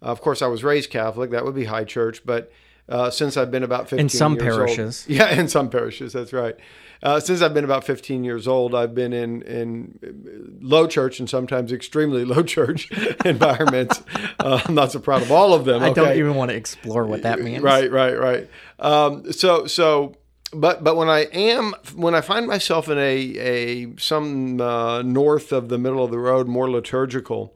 of 0.00 0.20
course, 0.20 0.40
I 0.40 0.46
was 0.46 0.62
raised 0.62 0.88
Catholic. 0.90 1.30
That 1.30 1.44
would 1.44 1.54
be 1.56 1.64
high 1.64 1.84
church, 1.84 2.24
but 2.24 2.52
uh, 2.88 3.10
since 3.10 3.36
I've 3.36 3.50
been 3.50 3.64
about 3.64 3.88
15 3.88 3.98
In 3.98 4.08
some 4.08 4.34
years 4.34 4.56
old. 4.56 4.66
parishes. 4.68 5.04
Yeah, 5.08 5.30
in 5.30 5.48
some 5.48 5.68
parishes, 5.68 6.12
that's 6.12 6.32
right. 6.32 6.56
Uh, 7.02 7.20
since 7.20 7.42
I've 7.42 7.54
been 7.54 7.64
about 7.64 7.84
15 7.84 8.24
years 8.24 8.48
old, 8.48 8.74
I've 8.74 8.94
been 8.94 9.12
in, 9.12 9.42
in 9.42 10.58
low 10.60 10.86
church 10.86 11.20
and 11.20 11.28
sometimes 11.28 11.72
extremely 11.72 12.24
low 12.26 12.42
church 12.42 12.90
environments. 13.24 14.02
Uh, 14.38 14.62
I'm 14.64 14.74
not 14.74 14.92
so 14.92 14.98
proud 14.98 15.22
of 15.22 15.30
all 15.30 15.54
of 15.54 15.64
them. 15.64 15.82
I 15.82 15.92
don't 15.92 16.16
even 16.16 16.34
want 16.34 16.50
to 16.50 16.56
explore 16.56 17.04
what 17.04 17.22
that 17.22 17.40
means. 17.40 17.62
Right, 17.62 17.90
right, 17.90 18.18
right. 18.18 18.50
Um, 18.78 19.32
so, 19.32 19.66
so, 19.66 20.16
but 20.52 20.84
but 20.84 20.96
when 20.96 21.08
I 21.08 21.22
am 21.32 21.74
when 21.94 22.14
I 22.14 22.20
find 22.20 22.46
myself 22.46 22.88
in 22.88 22.98
a 22.98 23.02
a 23.02 23.96
some 23.98 24.60
uh, 24.60 25.02
north 25.02 25.52
of 25.52 25.68
the 25.68 25.78
middle 25.78 26.04
of 26.04 26.10
the 26.10 26.18
road, 26.18 26.46
more 26.46 26.70
liturgical, 26.70 27.54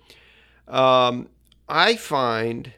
um, 0.66 1.28
I 1.68 1.96
find 1.96 2.72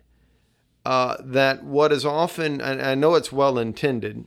uh, 0.85 1.17
that 1.21 1.65
what 1.65 1.93
is 1.93 2.05
often, 2.05 2.61
and 2.61 2.83
I 2.83 2.95
know 2.95 3.15
it's 3.15 3.33
well 3.33 3.59
intended, 3.59 4.27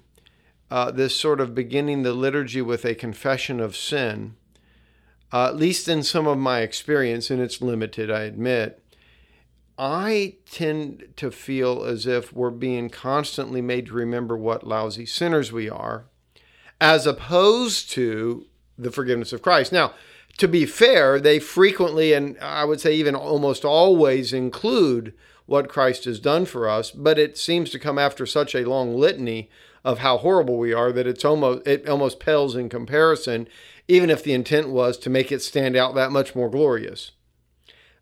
uh, 0.75 0.91
this 0.91 1.15
sort 1.15 1.39
of 1.39 1.55
beginning 1.55 2.03
the 2.03 2.11
liturgy 2.11 2.61
with 2.61 2.83
a 2.83 2.93
confession 2.93 3.61
of 3.61 3.77
sin, 3.77 4.35
uh, 5.31 5.47
at 5.47 5.55
least 5.55 5.87
in 5.87 6.03
some 6.03 6.27
of 6.27 6.37
my 6.37 6.59
experience, 6.59 7.31
and 7.31 7.39
it's 7.39 7.61
limited, 7.61 8.11
I 8.11 8.23
admit. 8.23 8.83
I 9.79 10.35
tend 10.51 11.13
to 11.15 11.31
feel 11.31 11.85
as 11.85 12.05
if 12.05 12.33
we're 12.33 12.49
being 12.49 12.89
constantly 12.89 13.61
made 13.61 13.85
to 13.85 13.93
remember 13.93 14.35
what 14.35 14.67
lousy 14.67 15.05
sinners 15.05 15.49
we 15.49 15.69
are, 15.69 16.07
as 16.81 17.07
opposed 17.07 17.89
to 17.91 18.45
the 18.77 18.91
forgiveness 18.91 19.31
of 19.31 19.41
Christ. 19.41 19.71
Now, 19.71 19.93
to 20.39 20.47
be 20.49 20.65
fair, 20.65 21.21
they 21.21 21.39
frequently, 21.39 22.11
and 22.11 22.37
I 22.39 22.65
would 22.65 22.81
say 22.81 22.93
even 22.93 23.15
almost 23.15 23.63
always, 23.63 24.33
include 24.33 25.13
what 25.45 25.69
Christ 25.69 26.03
has 26.03 26.19
done 26.19 26.45
for 26.45 26.67
us, 26.67 26.91
but 26.91 27.17
it 27.17 27.37
seems 27.37 27.69
to 27.69 27.79
come 27.79 27.97
after 27.97 28.25
such 28.25 28.53
a 28.53 28.67
long 28.67 28.93
litany 28.93 29.49
of 29.85 29.99
how 29.99 30.17
horrible 30.17 30.57
we 30.57 30.73
are 30.73 30.91
that 30.91 31.05
it's 31.05 31.23
almost 31.23 31.65
it 31.67 31.87
almost 31.87 32.19
pales 32.19 32.55
in 32.55 32.67
comparison, 32.67 33.47
even 33.87 34.09
if 34.09 34.23
the 34.23 34.33
intent 34.33 34.69
was 34.69 34.97
to 34.97 35.11
make 35.11 35.31
it 35.31 35.43
stand 35.43 35.77
out 35.77 35.93
that 35.93 36.11
much 36.11 36.35
more 36.35 36.49
glorious. 36.49 37.11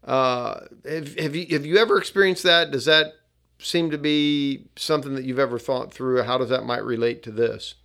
Uh, 0.02 0.62
have, 0.86 1.16
have 1.20 1.36
you 1.36 1.46
have 1.52 1.66
you 1.66 1.78
ever 1.78 1.98
experienced 1.98 2.44
that? 2.44 2.72
Does 2.72 2.86
that 2.86 3.16
seem 3.60 3.92
to 3.92 3.98
be 3.98 4.70
something 4.78 5.14
that 5.16 5.26
you've 5.26 5.40
ever 5.40 5.60
thought 5.60 5.94
through? 5.94 6.24
How 6.24 6.38
does 6.38 6.50
that 6.50 6.66
might 6.66 6.84
relate 6.86 7.22
to 7.24 7.32
this? 7.32 7.76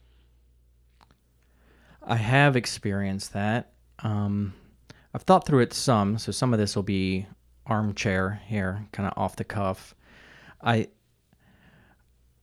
I 2.00 2.16
have 2.16 2.56
experienced 2.56 3.32
that. 3.32 3.72
Um, 3.98 4.54
I've 5.12 5.22
thought 5.22 5.44
through 5.44 5.60
it 5.60 5.72
some, 5.72 6.18
so 6.18 6.30
some 6.30 6.52
of 6.54 6.60
this 6.60 6.76
will 6.76 6.84
be 6.84 7.26
armchair 7.66 8.40
here, 8.46 8.86
kind 8.92 9.08
of 9.08 9.18
off 9.18 9.34
the 9.34 9.44
cuff. 9.44 9.96
I. 10.62 10.88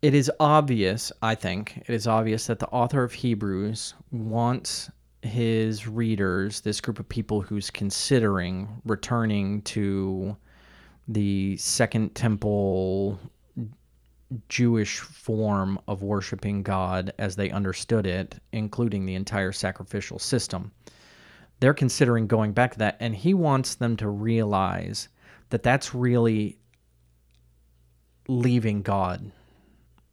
It 0.05 0.13
is 0.13 0.31
obvious, 0.39 1.11
I 1.23 1.33
think, 1.33 1.77
it 1.77 1.89
is 1.89 2.05
obvious 2.05 2.45
that 2.45 2.59
the 2.59 2.67
author 2.67 3.03
of 3.03 3.11
Hebrews 3.11 3.95
wants 4.11 4.91
his 5.23 5.87
readers, 5.87 6.61
this 6.61 6.79
group 6.79 6.99
of 6.99 7.09
people 7.09 7.41
who's 7.41 7.71
considering 7.71 8.69
returning 8.85 9.63
to 9.63 10.37
the 11.07 11.57
Second 11.57 12.13
Temple 12.13 13.19
Jewish 14.47 14.99
form 14.99 15.79
of 15.87 16.03
worshiping 16.03 16.61
God 16.61 17.11
as 17.17 17.35
they 17.35 17.49
understood 17.49 18.05
it, 18.05 18.35
including 18.51 19.07
the 19.07 19.15
entire 19.15 19.51
sacrificial 19.51 20.19
system. 20.19 20.71
They're 21.61 21.73
considering 21.73 22.27
going 22.27 22.53
back 22.53 22.73
to 22.73 22.77
that, 22.77 22.97
and 22.99 23.15
he 23.15 23.33
wants 23.33 23.73
them 23.73 23.97
to 23.97 24.07
realize 24.07 25.09
that 25.49 25.63
that's 25.63 25.95
really 25.95 26.59
leaving 28.27 28.83
God 28.83 29.31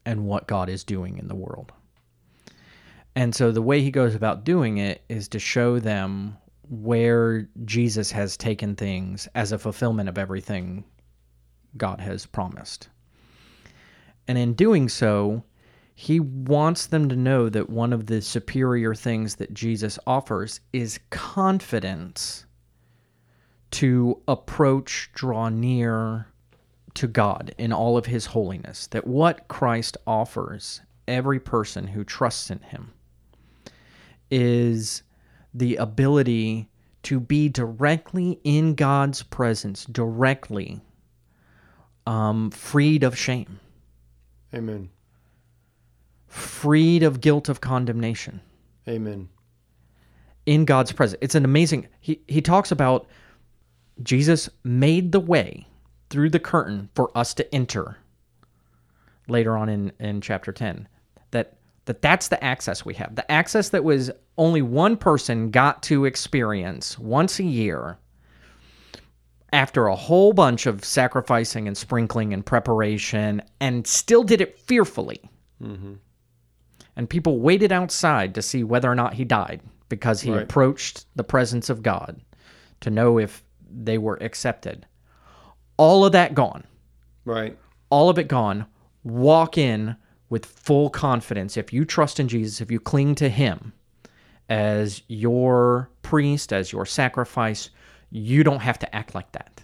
and 0.04 0.26
what 0.26 0.46
God 0.46 0.68
is 0.68 0.84
doing 0.84 1.18
in 1.18 1.28
the 1.28 1.34
world. 1.34 1.72
And 3.14 3.34
so 3.34 3.52
the 3.52 3.62
way 3.62 3.82
he 3.82 3.90
goes 3.90 4.14
about 4.14 4.44
doing 4.44 4.78
it 4.78 5.02
is 5.08 5.28
to 5.28 5.38
show 5.38 5.78
them 5.78 6.36
where 6.68 7.48
Jesus 7.64 8.10
has 8.12 8.36
taken 8.36 8.74
things 8.74 9.28
as 9.34 9.52
a 9.52 9.58
fulfillment 9.58 10.08
of 10.08 10.16
everything 10.16 10.84
God 11.76 12.00
has 12.00 12.24
promised. 12.24 12.88
And 14.26 14.38
in 14.38 14.54
doing 14.54 14.88
so, 14.88 15.44
he 15.94 16.20
wants 16.20 16.86
them 16.86 17.08
to 17.10 17.16
know 17.16 17.48
that 17.48 17.68
one 17.68 17.92
of 17.92 18.06
the 18.06 18.22
superior 18.22 18.94
things 18.94 19.36
that 19.36 19.52
Jesus 19.52 19.98
offers 20.06 20.60
is 20.72 21.00
confidence 21.10 22.46
to 23.72 24.20
approach, 24.28 25.10
draw 25.14 25.48
near 25.48 26.26
to 26.94 27.06
God 27.06 27.54
in 27.58 27.72
all 27.72 27.96
of 27.96 28.06
his 28.06 28.26
holiness. 28.26 28.86
That 28.88 29.06
what 29.06 29.48
Christ 29.48 29.96
offers 30.06 30.80
every 31.08 31.40
person 31.40 31.86
who 31.88 32.04
trusts 32.04 32.50
in 32.50 32.60
him 32.60 32.92
is 34.30 35.02
the 35.54 35.76
ability 35.76 36.68
to 37.04 37.20
be 37.20 37.48
directly 37.48 38.38
in 38.44 38.74
God's 38.74 39.22
presence, 39.22 39.84
directly 39.86 40.80
um, 42.06 42.50
freed 42.50 43.02
of 43.02 43.16
shame, 43.16 43.60
Amen. 44.54 44.90
freed 46.26 47.02
of 47.02 47.20
guilt 47.20 47.48
of 47.48 47.60
condemnation 47.60 48.40
Amen. 48.88 49.28
in 50.46 50.64
God's 50.64 50.92
presence. 50.92 51.18
It's 51.20 51.34
an 51.34 51.44
amazing. 51.44 51.88
He 52.00 52.20
he 52.28 52.40
talks 52.40 52.70
about 52.70 53.06
Jesus 54.02 54.48
made 54.64 55.12
the 55.12 55.20
way 55.20 55.66
through 56.12 56.30
the 56.30 56.38
curtain 56.38 56.90
for 56.94 57.10
us 57.16 57.32
to 57.34 57.54
enter. 57.54 57.96
Later 59.28 59.56
on 59.56 59.68
in 59.68 59.92
in 59.98 60.20
chapter 60.20 60.52
ten, 60.52 60.86
that 61.30 61.56
that 61.86 62.02
that's 62.02 62.28
the 62.28 62.42
access 62.44 62.84
we 62.84 62.94
have. 62.94 63.14
The 63.14 63.30
access 63.30 63.70
that 63.70 63.82
was 63.82 64.10
only 64.36 64.62
one 64.62 64.96
person 64.96 65.50
got 65.50 65.82
to 65.84 66.04
experience 66.04 66.98
once 66.98 67.38
a 67.38 67.44
year 67.44 67.98
after 69.52 69.86
a 69.86 69.96
whole 69.96 70.32
bunch 70.32 70.66
of 70.66 70.84
sacrificing 70.84 71.66
and 71.68 71.76
sprinkling 71.76 72.32
and 72.32 72.44
preparation 72.44 73.42
and 73.60 73.86
still 73.86 74.22
did 74.22 74.40
it 74.40 74.58
fearfully. 74.58 75.20
Mm-hmm. 75.62 75.94
And 76.96 77.08
people 77.08 77.38
waited 77.40 77.72
outside 77.72 78.34
to 78.34 78.42
see 78.42 78.64
whether 78.64 78.90
or 78.90 78.94
not 78.94 79.14
he 79.14 79.24
died 79.24 79.60
because 79.88 80.20
he 80.20 80.30
Right. 80.30 80.42
approached 80.42 81.06
the 81.16 81.24
presence 81.24 81.70
of 81.70 81.82
God 81.82 82.20
to 82.80 82.90
know 82.90 83.18
if 83.18 83.44
they 83.70 83.98
were 83.98 84.18
accepted. 84.20 84.86
All 85.82 86.04
of 86.04 86.12
that 86.12 86.34
gone 86.34 86.64
Right. 87.24 87.58
all 87.90 88.08
of 88.08 88.18
it 88.18 88.28
gone, 88.28 88.66
walk 89.04 89.58
in 89.58 89.96
with 90.28 90.46
full 90.46 90.90
confidence. 90.90 91.56
If 91.56 91.72
you 91.72 91.84
trust 91.84 92.18
in 92.20 92.28
Jesus, 92.28 92.60
if 92.60 92.70
you 92.70 92.80
cling 92.80 93.14
to 93.16 93.28
Him 93.28 93.72
as 94.48 95.02
your 95.08 95.90
priest, 96.02 96.52
as 96.52 96.72
your 96.72 96.86
sacrifice, 96.86 97.70
you 98.10 98.44
don't 98.44 98.60
have 98.60 98.78
to 98.78 98.94
act 98.94 99.14
like 99.14 99.32
that. 99.32 99.62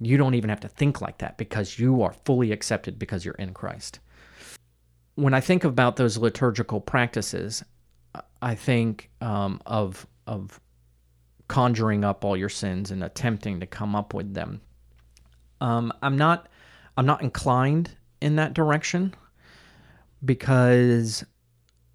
You 0.00 0.16
don't 0.16 0.34
even 0.34 0.50
have 0.50 0.60
to 0.60 0.68
think 0.68 1.00
like 1.00 1.18
that 1.18 1.36
because 1.38 1.78
you 1.78 2.02
are 2.02 2.12
fully 2.24 2.52
accepted 2.52 2.98
because 2.98 3.24
you're 3.24 3.34
in 3.34 3.52
Christ. 3.52 3.98
When 5.16 5.34
I 5.34 5.40
think 5.40 5.64
about 5.64 5.96
those 5.96 6.16
liturgical 6.18 6.80
practices, 6.80 7.64
I 8.40 8.54
think 8.54 9.10
um, 9.20 9.60
of 9.66 10.06
of 10.26 10.60
conjuring 11.48 12.04
up 12.04 12.24
all 12.24 12.36
your 12.36 12.48
sins 12.50 12.90
and 12.90 13.02
attempting 13.02 13.60
to 13.60 13.66
come 13.66 13.96
up 13.96 14.14
with 14.14 14.34
them. 14.34 14.60
Um, 15.60 15.92
I'm 16.02 16.16
not 16.16 16.48
I'm 16.96 17.06
not 17.06 17.22
inclined 17.22 17.90
in 18.20 18.36
that 18.36 18.54
direction 18.54 19.14
because 20.24 21.24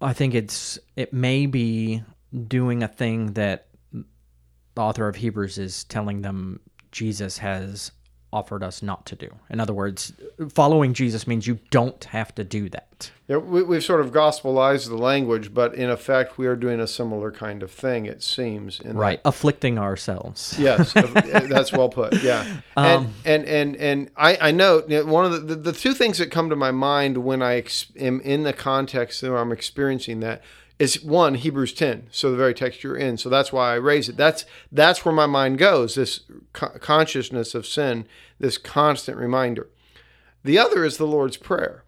I 0.00 0.12
think 0.12 0.34
it's 0.34 0.78
it 0.96 1.12
may 1.12 1.46
be 1.46 2.02
doing 2.48 2.82
a 2.82 2.88
thing 2.88 3.34
that 3.34 3.68
the 3.92 4.80
author 4.80 5.08
of 5.08 5.16
Hebrews 5.16 5.58
is 5.58 5.84
telling 5.84 6.22
them 6.22 6.60
Jesus 6.90 7.38
has 7.38 7.92
offered 8.34 8.64
us 8.64 8.82
not 8.82 9.06
to 9.06 9.14
do. 9.14 9.30
In 9.48 9.60
other 9.60 9.72
words, 9.72 10.12
following 10.48 10.92
Jesus 10.92 11.24
means 11.26 11.46
you 11.46 11.60
don't 11.70 12.02
have 12.06 12.34
to 12.34 12.42
do 12.42 12.68
that. 12.70 13.12
Yeah, 13.28 13.36
we, 13.36 13.62
we've 13.62 13.84
sort 13.84 14.00
of 14.00 14.10
gospelized 14.10 14.88
the 14.88 14.98
language, 14.98 15.54
but 15.54 15.74
in 15.74 15.88
effect, 15.88 16.36
we 16.36 16.46
are 16.46 16.56
doing 16.56 16.80
a 16.80 16.86
similar 16.88 17.30
kind 17.30 17.62
of 17.62 17.70
thing. 17.70 18.06
It 18.06 18.22
seems. 18.22 18.80
In 18.80 18.96
Right. 18.96 19.20
Afflicting 19.24 19.78
ourselves. 19.78 20.56
Yes, 20.58 20.94
uh, 20.96 21.46
that's 21.48 21.72
well 21.72 21.88
put. 21.88 22.20
Yeah, 22.22 22.44
and 22.76 23.06
um, 23.06 23.14
and 23.24 23.44
and 23.44 23.76
and 23.76 24.10
I 24.16 24.48
I 24.48 24.50
know 24.50 24.80
one 25.06 25.24
of 25.24 25.32
the, 25.32 25.38
the 25.38 25.54
the 25.54 25.72
two 25.72 25.94
things 25.94 26.18
that 26.18 26.32
come 26.32 26.50
to 26.50 26.56
my 26.56 26.72
mind 26.72 27.18
when 27.18 27.40
I 27.40 27.54
ex- 27.56 27.86
am 27.96 28.20
in 28.22 28.42
the 28.42 28.52
context 28.52 29.22
where 29.22 29.38
I'm 29.38 29.52
experiencing 29.52 30.20
that 30.20 30.42
is 30.78 31.02
one 31.02 31.36
Hebrews 31.36 31.72
10, 31.72 32.08
so 32.10 32.30
the 32.30 32.36
very 32.36 32.54
text 32.54 32.82
you're 32.82 32.96
in. 32.96 33.16
So 33.16 33.28
that's 33.28 33.52
why 33.52 33.72
I 33.72 33.76
raise 33.76 34.08
it. 34.08 34.16
That's 34.16 34.44
that's 34.72 35.04
where 35.04 35.14
my 35.14 35.26
mind 35.26 35.58
goes. 35.58 35.94
This 35.94 36.20
co- 36.52 36.78
consciousness 36.80 37.54
of 37.54 37.66
sin, 37.66 38.06
this 38.38 38.58
constant 38.58 39.18
reminder. 39.18 39.68
The 40.42 40.58
other 40.58 40.84
is 40.84 40.96
the 40.98 41.06
Lord's 41.06 41.36
prayer. 41.36 41.84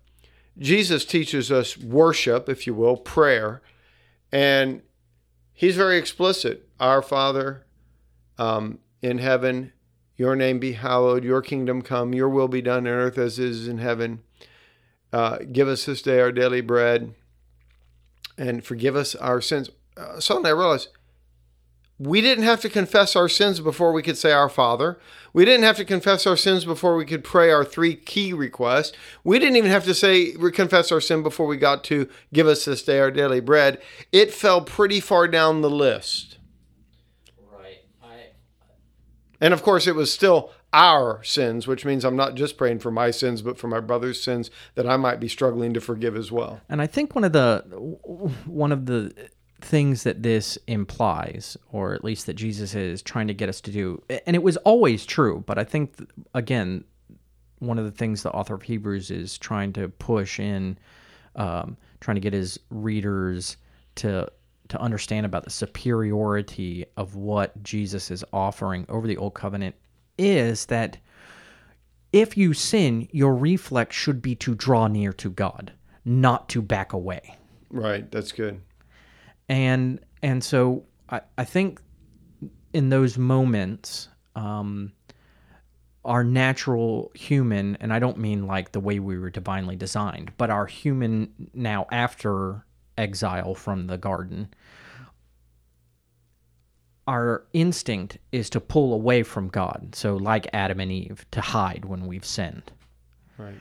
Jesus 0.58 1.04
teaches 1.04 1.52
us 1.52 1.76
worship, 1.76 2.48
if 2.48 2.66
you 2.66 2.74
will, 2.74 2.96
prayer, 2.96 3.60
and 4.32 4.82
he's 5.52 5.76
very 5.76 5.98
explicit. 5.98 6.68
Our 6.80 7.02
Father 7.02 7.66
um, 8.38 8.78
in 9.02 9.18
heaven, 9.18 9.72
your 10.16 10.36
name 10.36 10.58
be 10.58 10.72
hallowed, 10.72 11.24
your 11.24 11.42
kingdom 11.42 11.82
come, 11.82 12.14
your 12.14 12.28
will 12.28 12.48
be 12.48 12.62
done 12.62 12.86
on 12.86 12.92
earth 12.92 13.18
as 13.18 13.38
it 13.38 13.46
is 13.46 13.68
in 13.68 13.78
heaven. 13.78 14.20
uh, 15.12 15.38
give 15.52 15.68
us 15.68 15.84
this 15.86 16.02
day 16.02 16.20
our 16.20 16.32
daily 16.32 16.60
bread, 16.60 17.14
and 18.38 18.64
forgive 18.64 18.96
us 18.96 19.14
our 19.14 19.40
sins. 19.40 19.70
Uh, 19.96 20.20
suddenly 20.20 20.50
I 20.50 20.54
realized 20.54 20.88
we 21.98 22.20
didn't 22.20 22.44
have 22.44 22.60
to 22.60 22.68
confess 22.68 23.16
our 23.16 23.28
sins 23.28 23.60
before 23.60 23.92
we 23.92 24.02
could 24.02 24.18
say 24.18 24.30
our 24.30 24.50
Father. 24.50 24.98
We 25.32 25.46
didn't 25.46 25.64
have 25.64 25.76
to 25.76 25.84
confess 25.84 26.26
our 26.26 26.36
sins 26.36 26.66
before 26.66 26.94
we 26.94 27.06
could 27.06 27.24
pray 27.24 27.50
our 27.50 27.64
three 27.64 27.94
key 27.94 28.34
requests. 28.34 28.92
We 29.24 29.38
didn't 29.38 29.56
even 29.56 29.70
have 29.70 29.84
to 29.84 29.94
say 29.94 30.32
confess 30.32 30.92
our 30.92 31.00
sin 31.00 31.22
before 31.22 31.46
we 31.46 31.56
got 31.56 31.84
to 31.84 32.08
give 32.34 32.46
us 32.46 32.66
this 32.66 32.82
day 32.82 33.00
our 33.00 33.10
daily 33.10 33.40
bread. 33.40 33.80
It 34.12 34.32
fell 34.32 34.60
pretty 34.60 35.00
far 35.00 35.26
down 35.26 35.62
the 35.62 35.70
list. 35.70 36.36
Right. 37.50 37.84
I 38.02 38.26
And 39.40 39.54
of 39.54 39.62
course, 39.62 39.86
it 39.86 39.94
was 39.94 40.12
still 40.12 40.50
our 40.76 41.24
sins, 41.24 41.66
which 41.66 41.86
means 41.86 42.04
I'm 42.04 42.16
not 42.16 42.34
just 42.34 42.58
praying 42.58 42.80
for 42.80 42.90
my 42.90 43.10
sins, 43.10 43.40
but 43.40 43.58
for 43.58 43.66
my 43.66 43.80
brother's 43.80 44.22
sins 44.22 44.50
that 44.74 44.86
I 44.86 44.98
might 44.98 45.18
be 45.18 45.26
struggling 45.26 45.72
to 45.72 45.80
forgive 45.80 46.14
as 46.14 46.30
well. 46.30 46.60
And 46.68 46.82
I 46.82 46.86
think 46.86 47.14
one 47.14 47.24
of 47.24 47.32
the 47.32 47.60
one 48.44 48.72
of 48.72 48.84
the 48.84 49.12
things 49.62 50.02
that 50.02 50.22
this 50.22 50.58
implies, 50.66 51.56
or 51.72 51.94
at 51.94 52.04
least 52.04 52.26
that 52.26 52.34
Jesus 52.34 52.74
is 52.74 53.00
trying 53.00 53.26
to 53.28 53.34
get 53.34 53.48
us 53.48 53.62
to 53.62 53.72
do, 53.72 54.02
and 54.26 54.36
it 54.36 54.42
was 54.42 54.58
always 54.58 55.06
true, 55.06 55.42
but 55.46 55.58
I 55.58 55.64
think 55.64 55.96
again, 56.34 56.84
one 57.58 57.78
of 57.78 57.86
the 57.86 57.90
things 57.90 58.22
the 58.22 58.30
author 58.32 58.54
of 58.54 58.62
Hebrews 58.62 59.10
is 59.10 59.38
trying 59.38 59.72
to 59.72 59.88
push 59.88 60.38
in, 60.38 60.76
um, 61.36 61.78
trying 62.00 62.16
to 62.16 62.20
get 62.20 62.34
his 62.34 62.60
readers 62.68 63.56
to 63.96 64.30
to 64.68 64.80
understand 64.80 65.24
about 65.24 65.44
the 65.44 65.50
superiority 65.50 66.84
of 66.98 67.14
what 67.14 67.62
Jesus 67.62 68.10
is 68.10 68.24
offering 68.32 68.84
over 68.90 69.06
the 69.06 69.16
old 69.16 69.32
covenant 69.32 69.74
is 70.18 70.66
that 70.66 70.98
if 72.12 72.36
you 72.36 72.54
sin, 72.54 73.08
your 73.10 73.34
reflex 73.34 73.94
should 73.94 74.22
be 74.22 74.34
to 74.36 74.54
draw 74.54 74.86
near 74.86 75.12
to 75.14 75.30
God, 75.30 75.72
not 76.04 76.48
to 76.50 76.62
back 76.62 76.92
away. 76.92 77.36
Right. 77.70 78.10
That's 78.10 78.32
good. 78.32 78.60
And 79.48 80.00
and 80.22 80.42
so 80.42 80.84
I, 81.08 81.20
I 81.36 81.44
think 81.44 81.80
in 82.72 82.88
those 82.88 83.18
moments, 83.18 84.08
um, 84.34 84.92
our 86.04 86.22
natural 86.22 87.10
human, 87.14 87.76
and 87.76 87.92
I 87.92 87.98
don't 87.98 88.18
mean 88.18 88.46
like 88.46 88.72
the 88.72 88.80
way 88.80 88.98
we 89.00 89.18
were 89.18 89.30
divinely 89.30 89.76
designed, 89.76 90.32
but 90.36 90.50
our 90.50 90.66
human 90.66 91.50
now 91.52 91.86
after 91.90 92.64
exile 92.96 93.54
from 93.54 93.88
the 93.88 93.98
garden, 93.98 94.48
our 97.06 97.44
instinct 97.52 98.18
is 98.32 98.50
to 98.50 98.60
pull 98.60 98.92
away 98.92 99.22
from 99.22 99.48
God. 99.48 99.94
So, 99.94 100.16
like 100.16 100.48
Adam 100.52 100.80
and 100.80 100.90
Eve, 100.90 101.24
to 101.32 101.40
hide 101.40 101.84
when 101.84 102.06
we've 102.06 102.24
sinned 102.24 102.72
Right. 103.38 103.60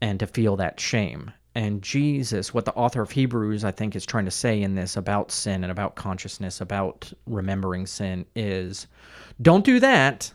and 0.00 0.20
to 0.20 0.26
feel 0.26 0.56
that 0.56 0.78
shame. 0.80 1.32
And 1.54 1.82
Jesus, 1.82 2.54
what 2.54 2.66
the 2.66 2.74
author 2.74 3.02
of 3.02 3.10
Hebrews, 3.10 3.64
I 3.64 3.72
think, 3.72 3.96
is 3.96 4.06
trying 4.06 4.26
to 4.26 4.30
say 4.30 4.62
in 4.62 4.76
this 4.76 4.96
about 4.96 5.32
sin 5.32 5.64
and 5.64 5.72
about 5.72 5.96
consciousness, 5.96 6.60
about 6.60 7.12
remembering 7.26 7.86
sin, 7.86 8.26
is 8.36 8.86
don't 9.42 9.64
do 9.64 9.80
that. 9.80 10.32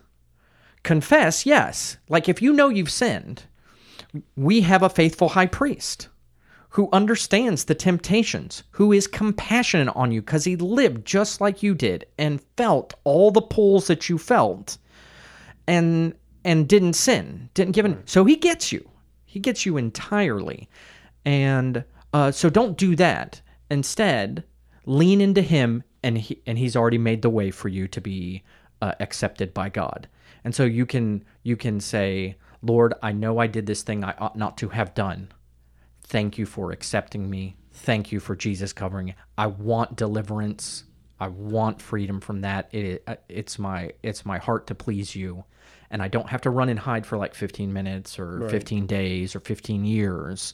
Confess, 0.84 1.46
yes. 1.46 1.96
Like 2.10 2.28
if 2.28 2.42
you 2.42 2.52
know 2.52 2.68
you've 2.68 2.92
sinned, 2.92 3.44
we 4.36 4.62
have 4.62 4.84
a 4.84 4.90
faithful 4.90 5.30
high 5.30 5.46
priest 5.46 6.10
who 6.74 6.90
understands 6.92 7.66
the 7.66 7.76
temptations, 7.76 8.64
who 8.72 8.92
is 8.92 9.06
compassionate 9.06 9.96
on 9.96 10.12
you 10.12 10.22
because 10.22 10.44
he 10.44 10.56
lived 10.56 11.06
just 11.06 11.40
like 11.40 11.62
you 11.62 11.76
did 11.76 12.04
and 12.18 12.42
felt 12.58 12.96
all 13.04 13.30
the 13.30 13.42
pulls 13.42 13.86
that 13.86 14.10
you 14.10 14.18
felt 14.18 14.80
and 15.68 16.16
and 16.44 16.68
didn't 16.68 16.94
sin, 16.94 17.48
didn't 17.54 17.76
give 17.76 17.86
in. 17.86 18.02
So 18.06 18.26
he 18.26 18.36
gets 18.36 18.72
you. 18.72 18.90
He 19.26 19.40
gets 19.40 19.68
you 19.68 19.78
entirely. 19.78 20.68
And 21.26 21.84
uh, 22.12 22.32
so 22.32 22.50
don't 22.50 22.76
do 22.76 22.96
that. 22.96 23.40
Instead, 23.70 24.44
lean 24.88 25.22
into 25.22 25.44
him 25.44 25.84
and 26.02 26.18
he, 26.18 26.42
and 26.48 26.58
he's 26.58 26.76
already 26.76 26.98
made 26.98 27.22
the 27.22 27.30
way 27.30 27.52
for 27.52 27.70
you 27.70 27.88
to 27.88 28.02
be 28.02 28.42
uh, 28.82 28.94
accepted 29.00 29.54
by 29.54 29.70
God. 29.70 30.08
And 30.44 30.56
so 30.56 30.64
you 30.64 30.88
can 30.88 31.24
you 31.44 31.56
can 31.56 31.80
say, 31.80 32.36
"Lord, 32.64 32.96
I 33.04 33.12
know 33.12 33.38
I 33.38 33.46
did 33.46 33.68
this 33.68 33.84
thing 33.84 34.04
I 34.04 34.16
ought 34.18 34.36
not 34.36 34.58
to 34.58 34.70
have 34.70 34.96
done. 34.96 35.30
Thank 36.14 36.38
you 36.38 36.46
for 36.46 36.72
accepting 36.72 37.28
me. 37.28 37.56
Thank 37.72 38.12
you 38.12 38.20
for 38.20 38.36
Jesus 38.36 38.72
covering 38.72 39.08
it. 39.08 39.16
I 39.36 39.48
want 39.48 39.96
deliverance. 39.96 40.84
I 41.20 41.30
want 41.30 41.82
freedom 41.82 42.20
from 42.20 42.42
that. 42.42 42.72
It, 42.72 43.02
uh, 43.08 43.16
it's 43.30 43.58
my 43.58 43.94
it's 44.04 44.24
my 44.24 44.38
heart 44.38 44.68
to 44.68 44.76
please 44.76 45.16
you, 45.16 45.44
and 45.90 46.04
I 46.04 46.10
don't 46.10 46.30
have 46.30 46.42
to 46.42 46.52
run 46.52 46.70
and 46.70 46.78
hide 46.78 47.08
for 47.08 47.18
like 47.18 47.34
15 47.34 47.74
minutes 47.74 48.20
or 48.20 48.48
15 48.50 48.86
days 48.86 49.36
or 49.36 49.40
15 49.40 49.86
years 49.86 50.54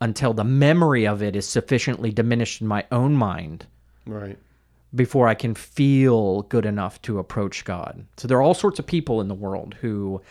until 0.00 0.32
the 0.34 0.44
memory 0.44 1.04
of 1.08 1.20
it 1.20 1.34
is 1.34 1.48
sufficiently 1.48 2.12
diminished 2.12 2.60
in 2.60 2.68
my 2.68 2.84
own 2.92 3.12
mind 3.16 3.66
Right. 4.06 4.38
before 4.94 5.26
I 5.26 5.34
can 5.34 5.56
feel 5.56 6.42
good 6.42 6.64
enough 6.64 7.02
to 7.02 7.18
approach 7.18 7.64
God. 7.64 8.06
So 8.18 8.28
there 8.28 8.38
are 8.38 8.42
all 8.42 8.54
sorts 8.54 8.78
of 8.78 8.86
people 8.86 9.20
in 9.20 9.26
the 9.26 9.34
world 9.34 9.74
who 9.80 10.22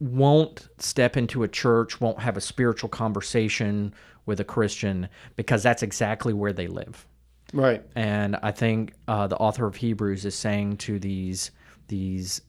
won't 0.00 0.68
step 0.78 1.16
into 1.16 1.42
a 1.42 1.48
church, 1.48 2.00
won't 2.00 2.20
have 2.20 2.36
a 2.36 2.40
spiritual 2.40 2.88
conversation 2.88 3.94
with 4.26 4.40
a 4.40 4.44
Christian 4.44 5.08
because 5.36 5.62
that's 5.62 5.82
exactly 5.82 6.32
where 6.32 6.52
they 6.52 6.66
live. 6.66 7.06
Right. 7.52 7.82
And 7.96 8.36
I 8.42 8.52
think 8.52 8.94
uh, 9.08 9.26
the 9.26 9.36
author 9.36 9.66
of 9.66 9.76
Hebrews 9.76 10.24
is 10.24 10.34
saying 10.34 10.78
to 10.78 10.98
these 10.98 11.50
these 11.88 12.40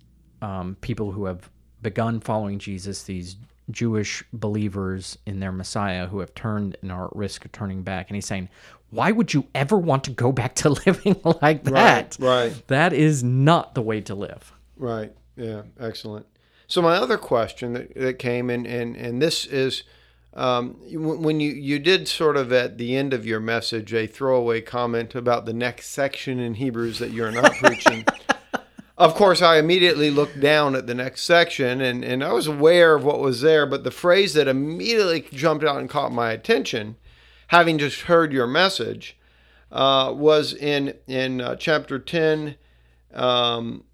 um, 0.41 0.77
people 0.81 1.11
who 1.11 1.25
have 1.25 1.49
begun 1.81 2.19
following 2.19 2.59
Jesus, 2.59 3.03
these 3.03 3.37
Jewish 3.71 4.23
believers 4.33 5.17
in 5.25 5.39
their 5.39 5.51
Messiah 5.51 6.07
who 6.07 6.19
have 6.19 6.33
turned 6.35 6.77
and 6.81 6.91
are 6.91 7.05
at 7.05 7.15
risk 7.15 7.45
of 7.45 7.51
turning 7.51 7.81
back, 7.81 8.09
and 8.09 8.15
he's 8.15 8.25
saying, 8.25 8.49
"Why 8.91 9.11
would 9.11 9.33
you 9.33 9.47
ever 9.55 9.77
want 9.77 10.03
to 10.05 10.11
go 10.11 10.31
back 10.31 10.55
to 10.55 10.69
living 10.85 11.19
like 11.41 11.63
that? 11.63 12.17
right. 12.19 12.53
That 12.67 12.93
is 12.93 13.23
not 13.23 13.73
the 13.75 13.81
way 13.81 14.01
to 14.01 14.15
live." 14.15 14.53
Right. 14.77 15.13
Yeah. 15.35 15.63
Excellent. 15.79 16.25
So 16.71 16.81
my 16.81 16.95
other 16.95 17.17
question 17.17 17.73
that, 17.73 17.93
that 17.95 18.17
came 18.17 18.49
in, 18.49 18.65
and 18.65 18.95
and 18.95 19.21
this 19.21 19.45
is, 19.45 19.83
um, 20.33 20.77
when 20.89 21.41
you 21.41 21.51
you 21.51 21.79
did 21.79 22.07
sort 22.07 22.37
of 22.37 22.53
at 22.53 22.77
the 22.77 22.95
end 22.95 23.13
of 23.13 23.25
your 23.25 23.41
message 23.41 23.93
a 23.93 24.07
throwaway 24.07 24.61
comment 24.61 25.13
about 25.13 25.45
the 25.45 25.51
next 25.51 25.89
section 25.89 26.39
in 26.39 26.53
Hebrews 26.53 26.99
that 26.99 27.11
you're 27.11 27.31
not 27.31 27.51
preaching. 27.55 28.05
Of 28.97 29.15
course, 29.15 29.41
I 29.41 29.57
immediately 29.57 30.11
looked 30.11 30.39
down 30.39 30.75
at 30.75 30.85
the 30.85 30.93
next 30.93 31.23
section, 31.23 31.81
and 31.81 32.05
and 32.05 32.23
I 32.23 32.33
was 32.33 32.45
aware 32.45 32.93
of 32.93 33.03
what 33.03 33.19
was 33.19 33.41
there, 33.41 33.65
but 33.65 33.83
the 33.83 33.89
phrase 33.89 34.35
that 34.35 34.47
immediately 34.47 35.25
jumped 35.33 35.65
out 35.65 35.77
and 35.77 35.89
caught 35.89 36.11
my 36.11 36.31
attention, 36.31 36.97
having 37.47 37.79
just 37.79 38.01
heard 38.01 38.31
your 38.31 38.45
message, 38.45 39.17
uh, 39.71 40.13
was 40.15 40.53
in 40.53 40.93
in 41.07 41.41
uh, 41.41 41.55
chapter 41.55 41.97
ten. 41.97 42.55
Um, 43.11 43.85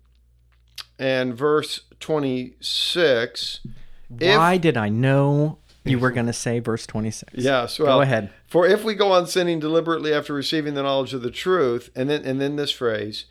and 1.00 1.36
verse 1.36 1.82
26. 2.00 3.60
If- 4.20 4.38
Why 4.38 4.58
did 4.58 4.78
I 4.78 4.90
know 4.90 5.60
you 5.84 6.00
were 6.00 6.12
going 6.12 6.26
to 6.28 6.34
say 6.34 6.60
verse 6.60 6.86
26? 6.88 7.34
Yes, 7.36 7.80
well, 7.80 7.98
Go 7.98 8.02
ahead. 8.02 8.32
For 8.48 8.66
if 8.68 8.84
we 8.84 8.94
go 8.94 9.12
on 9.12 9.28
sinning 9.28 9.60
deliberately 9.60 10.14
after 10.14 10.34
receiving 10.34 10.74
the 10.74 10.84
knowledge 10.84 11.14
of 11.14 11.22
the 11.22 11.32
truth, 11.32 11.90
and 11.96 12.10
then 12.10 12.24
and 12.26 12.40
then 12.42 12.56
this 12.56 12.72
phrase, 12.72 13.26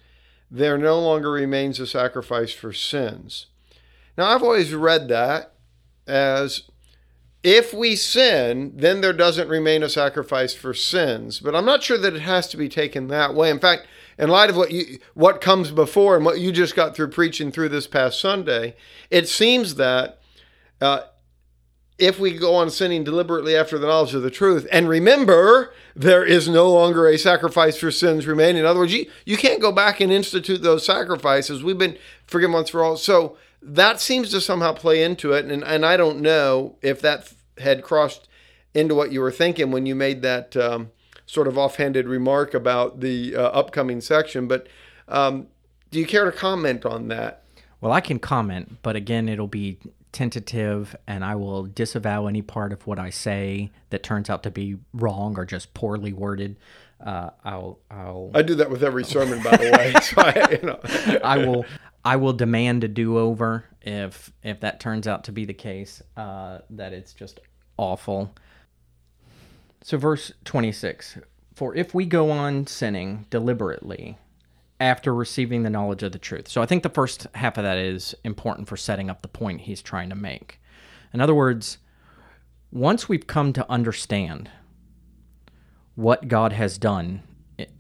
there 0.51 0.79
no 0.79 0.99
longer 1.01 1.31
remains 1.31 1.81
a 1.81 1.87
sacrifice 1.87 2.53
for 2.53 2.73
sins. 2.73 3.47
Now 4.17 4.27
I've 4.35 4.43
always 4.43 4.73
read 4.75 5.09
that 5.09 5.53
as 6.07 6.63
if 7.43 7.73
we 7.73 7.95
sin, 7.97 8.73
then 8.75 9.01
there 9.03 9.13
doesn't 9.13 9.49
remain 9.49 9.83
a 9.83 9.89
sacrifice 9.89 10.53
for 10.55 10.75
sins. 10.75 11.41
But 11.41 11.55
I'm 11.55 11.65
not 11.67 11.83
sure 11.83 11.99
that 11.99 12.15
it 12.15 12.23
has 12.23 12.49
to 12.49 12.57
be 12.57 12.69
taken 12.69 13.09
that 13.09 13.35
way. 13.35 13.51
In 13.51 13.59
fact, 13.61 13.87
in 14.19 14.29
light 14.29 14.51
of 14.51 14.57
what 14.57 14.71
you 14.71 14.99
what 15.15 15.41
comes 15.41 15.71
before 15.71 16.17
and 16.17 16.25
what 16.25 16.41
you 16.41 16.53
just 16.53 16.75
got 16.75 16.95
through 16.95 17.09
preaching 17.09 17.53
through 17.53 17.69
this 17.69 17.87
past 17.87 18.21
Sunday, 18.21 18.77
it 19.11 19.29
seems 19.29 19.75
that 19.77 20.21
uh, 20.81 21.01
if 21.99 22.19
we 22.19 22.37
go 22.37 22.55
on 22.55 22.71
sinning 22.71 23.05
deliberately 23.05 23.57
after 23.57 23.79
the 23.79 23.87
knowledge 23.87 24.15
of 24.15 24.23
the 24.23 24.31
truth, 24.31 24.67
and 24.71 24.89
remember, 24.89 25.73
there 25.95 26.25
is 26.25 26.49
no 26.49 26.71
longer 26.71 27.07
a 27.07 27.19
sacrifice 27.19 27.79
for 27.79 27.91
sins 27.91 28.27
remaining. 28.27 28.61
In 28.61 28.67
other 28.67 28.81
words, 28.81 28.93
you, 28.93 29.07
you 29.25 29.37
can't 29.37 29.63
go 29.63 29.73
back 29.73 30.01
and 30.01 30.13
institute 30.13 30.63
those 30.63 30.85
sacrifices. 30.85 31.65
We've 31.65 31.79
been 31.79 31.97
forgiven 32.27 32.53
once 32.53 32.69
for 32.69 32.85
all. 32.85 32.99
So 32.99 33.39
that 33.63 34.01
seems 34.01 34.31
to 34.31 34.41
somehow 34.43 34.75
play 34.75 35.03
into 35.03 35.33
it. 35.33 35.47
And, 35.47 35.65
and 35.65 35.87
I 35.87 35.97
don't 35.97 36.21
know 36.21 36.77
if 36.83 37.01
that 37.01 37.33
had 37.59 37.83
crossed 37.83 38.29
into 38.75 38.95
what 38.95 39.11
you 39.11 39.23
were 39.23 39.33
thinking 39.33 39.71
when 39.71 39.87
you 39.87 39.95
made 39.95 40.21
that 40.21 40.55
um, 40.55 40.91
sort 41.27 41.49
of 41.49 41.59
offhanded 41.59 42.07
remark 42.07 42.55
about 42.55 43.01
the 43.01 43.37
uh, 43.37 43.43
upcoming 43.43 44.01
section. 44.01 44.47
But 44.49 44.69
um, 45.09 45.49
do 45.91 45.99
you 45.99 46.07
care 46.07 46.25
to 46.25 46.33
comment 46.33 46.87
on 46.87 47.09
that? 47.09 47.43
Well, 47.81 47.93
I 47.93 48.01
can 48.01 48.19
comment, 48.19 48.79
but 48.83 48.97
again, 48.97 49.29
it'll 49.29 49.47
be 49.47 49.79
tentative 50.13 50.97
and 51.07 51.23
I 51.25 51.35
will 51.35 51.65
disavow 51.65 52.27
any 52.27 52.41
part 52.41 52.73
of 52.73 52.87
what 52.87 52.99
I 52.99 53.11
say 53.11 53.71
that 53.91 54.03
turns 54.03 54.31
out 54.31 54.43
to 54.45 54.51
be 54.51 54.79
wrong 54.95 55.37
or 55.39 55.45
just 55.45 55.75
poorly 55.75 56.13
worded. 56.13 56.57
Uh, 57.05 57.31
I'll, 57.45 57.81
I'll, 57.91 58.31
I 58.35 58.41
do 58.41 58.55
that 58.55 58.71
with 58.71 58.83
every 58.83 59.05
sermon, 59.05 59.43
by 59.43 59.57
the 59.57 59.71
way. 59.71 59.93
So 60.03 60.15
I, 60.17 60.49
you 60.53 60.67
know. 60.67 60.81
I 61.23 61.39
will, 61.39 61.67
I 62.03 62.17
will 62.17 62.33
demand 62.33 62.85
a 62.85 62.89
do-over 62.89 63.67
if 63.83 64.33
if 64.43 64.61
that 64.61 64.81
turns 64.81 65.07
out 65.07 65.25
to 65.25 65.33
be 65.33 65.45
the 65.45 65.55
case. 65.55 66.03
Uh, 66.17 66.61
that 66.71 66.93
it's 66.93 67.13
just 67.13 67.41
awful. 67.77 68.35
So, 69.83 69.99
verse 69.99 70.33
26 70.45 71.19
For 71.55 71.75
if 71.75 71.95
we 71.95 72.07
go 72.07 72.31
on 72.31 72.67
sinning 72.67 73.27
deliberately 73.31 74.19
after 74.79 75.15
receiving 75.15 75.63
the 75.63 75.71
knowledge 75.71 76.03
of 76.03 76.13
the 76.13 76.19
truth. 76.19 76.49
So, 76.49 76.61
I 76.63 76.67
think 76.67 76.83
the 76.83 76.89
first 76.89 77.27
half 77.35 77.57
of 77.59 77.65
that 77.65 77.79
is 77.79 78.15
important 78.25 78.69
for 78.69 78.77
setting 78.77 79.11
up 79.11 79.23
the 79.23 79.29
point 79.29 79.63
he's 79.63 79.83
trying 79.83 80.11
to 80.11 80.17
make. 80.17 80.61
In 81.13 81.21
other 81.21 81.35
words, 81.35 81.79
once 82.71 83.09
we've 83.09 83.27
come 83.27 83.53
to 83.55 83.71
understand 83.71 84.51
what 85.95 86.29
God 86.29 86.53
has 86.53 86.77
done 86.79 87.23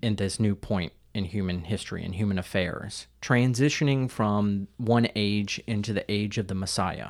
in 0.01 0.17
this 0.17 0.41
new 0.41 0.55
point 0.55 0.93
in 1.13 1.25
human 1.25 1.65
history 1.65 2.05
and 2.05 2.15
human 2.15 2.39
affairs, 2.39 3.07
transitioning 3.23 4.11
from 4.11 4.69
one 4.77 5.09
age 5.15 5.63
into 5.67 5.93
the 5.93 6.11
age 6.11 6.39
of 6.39 6.49
the 6.49 6.55
Messiah, 6.55 7.09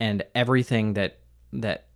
and 0.00 0.22
everything 0.34 0.94
that 0.94 1.18
that 1.52 1.86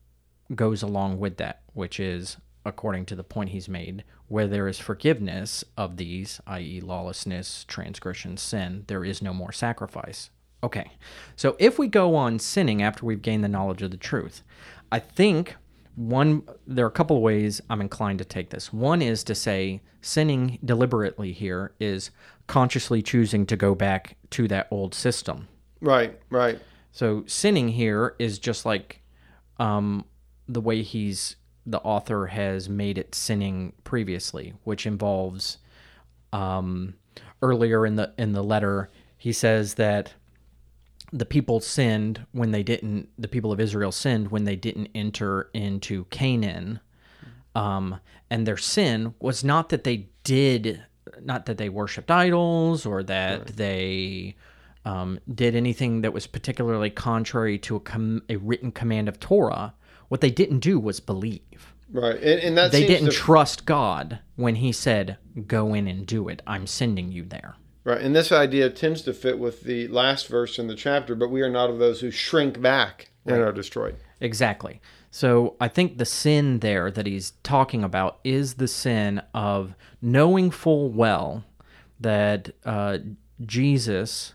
goes 0.54 0.82
along 0.82 1.18
with 1.18 1.36
that, 1.38 1.62
which 1.74 1.98
is 2.00 2.36
according 2.64 3.06
to 3.06 3.14
the 3.14 3.24
point 3.24 3.50
he's 3.50 3.68
made, 3.68 4.04
where 4.28 4.48
there 4.48 4.66
is 4.66 4.78
forgiveness 4.78 5.64
of 5.76 5.96
these, 5.96 6.40
i.e., 6.46 6.80
lawlessness, 6.80 7.64
transgression, 7.64 8.36
sin, 8.36 8.84
there 8.88 9.04
is 9.04 9.22
no 9.22 9.32
more 9.32 9.52
sacrifice. 9.52 10.30
Okay, 10.62 10.90
so 11.36 11.54
if 11.58 11.78
we 11.78 11.86
go 11.86 12.16
on 12.16 12.38
sinning 12.38 12.82
after 12.82 13.06
we've 13.06 13.22
gained 13.22 13.44
the 13.44 13.48
knowledge 13.48 13.82
of 13.82 13.92
the 13.92 13.96
truth, 13.96 14.42
I 14.90 14.98
think 14.98 15.54
one 15.94 16.42
there 16.66 16.84
are 16.84 16.88
a 16.88 16.92
couple 16.92 17.16
of 17.16 17.22
ways 17.22 17.60
I'm 17.70 17.80
inclined 17.80 18.18
to 18.18 18.24
take 18.24 18.50
this. 18.50 18.72
One 18.72 19.00
is 19.00 19.24
to 19.24 19.34
say 19.34 19.80
sinning 20.02 20.58
deliberately 20.64 21.32
here 21.32 21.72
is 21.80 22.10
consciously 22.46 23.02
choosing 23.02 23.46
to 23.46 23.56
go 23.56 23.74
back 23.74 24.16
to 24.30 24.48
that 24.48 24.68
old 24.70 24.94
system. 24.94 25.48
Right, 25.80 26.18
right. 26.30 26.58
So 26.92 27.24
sinning 27.26 27.68
here 27.68 28.14
is 28.18 28.38
just 28.38 28.64
like 28.64 29.02
um, 29.58 30.04
the 30.48 30.60
way 30.60 30.82
he's 30.82 31.36
the 31.64 31.80
author 31.80 32.26
has 32.26 32.68
made 32.68 32.96
it 32.96 33.14
sinning 33.14 33.72
previously, 33.82 34.54
which 34.62 34.86
involves 34.86 35.58
um, 36.32 36.94
earlier 37.42 37.86
in 37.86 37.96
the 37.96 38.12
in 38.18 38.32
the 38.32 38.42
letter 38.42 38.90
he 39.16 39.32
says 39.32 39.74
that 39.74 40.14
the 41.12 41.24
people 41.24 41.60
sinned 41.60 42.26
when 42.32 42.50
they 42.50 42.62
didn't 42.62 43.08
the 43.18 43.28
people 43.28 43.52
of 43.52 43.60
israel 43.60 43.92
sinned 43.92 44.30
when 44.30 44.44
they 44.44 44.56
didn't 44.56 44.88
enter 44.94 45.50
into 45.54 46.04
canaan 46.06 46.80
um, 47.54 47.98
and 48.30 48.46
their 48.46 48.56
sin 48.56 49.14
was 49.20 49.44
not 49.44 49.68
that 49.68 49.84
they 49.84 50.08
did 50.24 50.82
not 51.22 51.46
that 51.46 51.58
they 51.58 51.68
worshipped 51.68 52.10
idols 52.10 52.84
or 52.84 53.02
that 53.02 53.38
right. 53.38 53.56
they 53.56 54.36
um, 54.84 55.18
did 55.32 55.54
anything 55.54 56.02
that 56.02 56.12
was 56.12 56.26
particularly 56.26 56.90
contrary 56.90 57.58
to 57.58 57.76
a, 57.76 57.80
com- 57.80 58.22
a 58.28 58.36
written 58.36 58.72
command 58.72 59.08
of 59.08 59.20
torah 59.20 59.74
what 60.08 60.20
they 60.20 60.30
didn't 60.30 60.60
do 60.60 60.78
was 60.78 61.00
believe. 61.00 61.74
Right. 61.92 62.16
And, 62.16 62.40
and 62.40 62.58
that 62.58 62.72
they 62.72 62.86
didn't 62.86 63.10
to... 63.10 63.16
trust 63.16 63.64
god 63.64 64.18
when 64.34 64.56
he 64.56 64.72
said 64.72 65.18
go 65.46 65.74
in 65.74 65.86
and 65.86 66.06
do 66.06 66.28
it. 66.28 66.42
I'm 66.46 66.66
sending 66.66 67.12
you 67.12 67.24
there. 67.24 67.56
Right, 67.84 68.00
and 68.00 68.16
this 68.16 68.32
idea 68.32 68.68
tends 68.70 69.02
to 69.02 69.14
fit 69.14 69.38
with 69.38 69.60
the 69.60 69.86
last 69.86 70.26
verse 70.26 70.58
in 70.58 70.66
the 70.66 70.74
chapter, 70.74 71.14
but 71.14 71.30
we 71.30 71.40
are 71.42 71.48
not 71.48 71.70
of 71.70 71.78
those 71.78 72.00
who 72.00 72.10
shrink 72.10 72.60
back 72.60 73.10
and 73.24 73.40
are 73.40 73.52
destroyed. 73.52 73.94
Exactly. 74.20 74.80
So 75.12 75.54
I 75.60 75.68
think 75.68 75.96
the 75.96 76.04
sin 76.04 76.58
there 76.58 76.90
that 76.90 77.06
he's 77.06 77.30
talking 77.44 77.84
about 77.84 78.18
is 78.24 78.54
the 78.54 78.66
sin 78.66 79.22
of 79.32 79.74
knowing 80.02 80.50
full 80.50 80.90
well 80.90 81.44
that 82.00 82.50
uh, 82.64 82.98
Jesus 83.44 84.34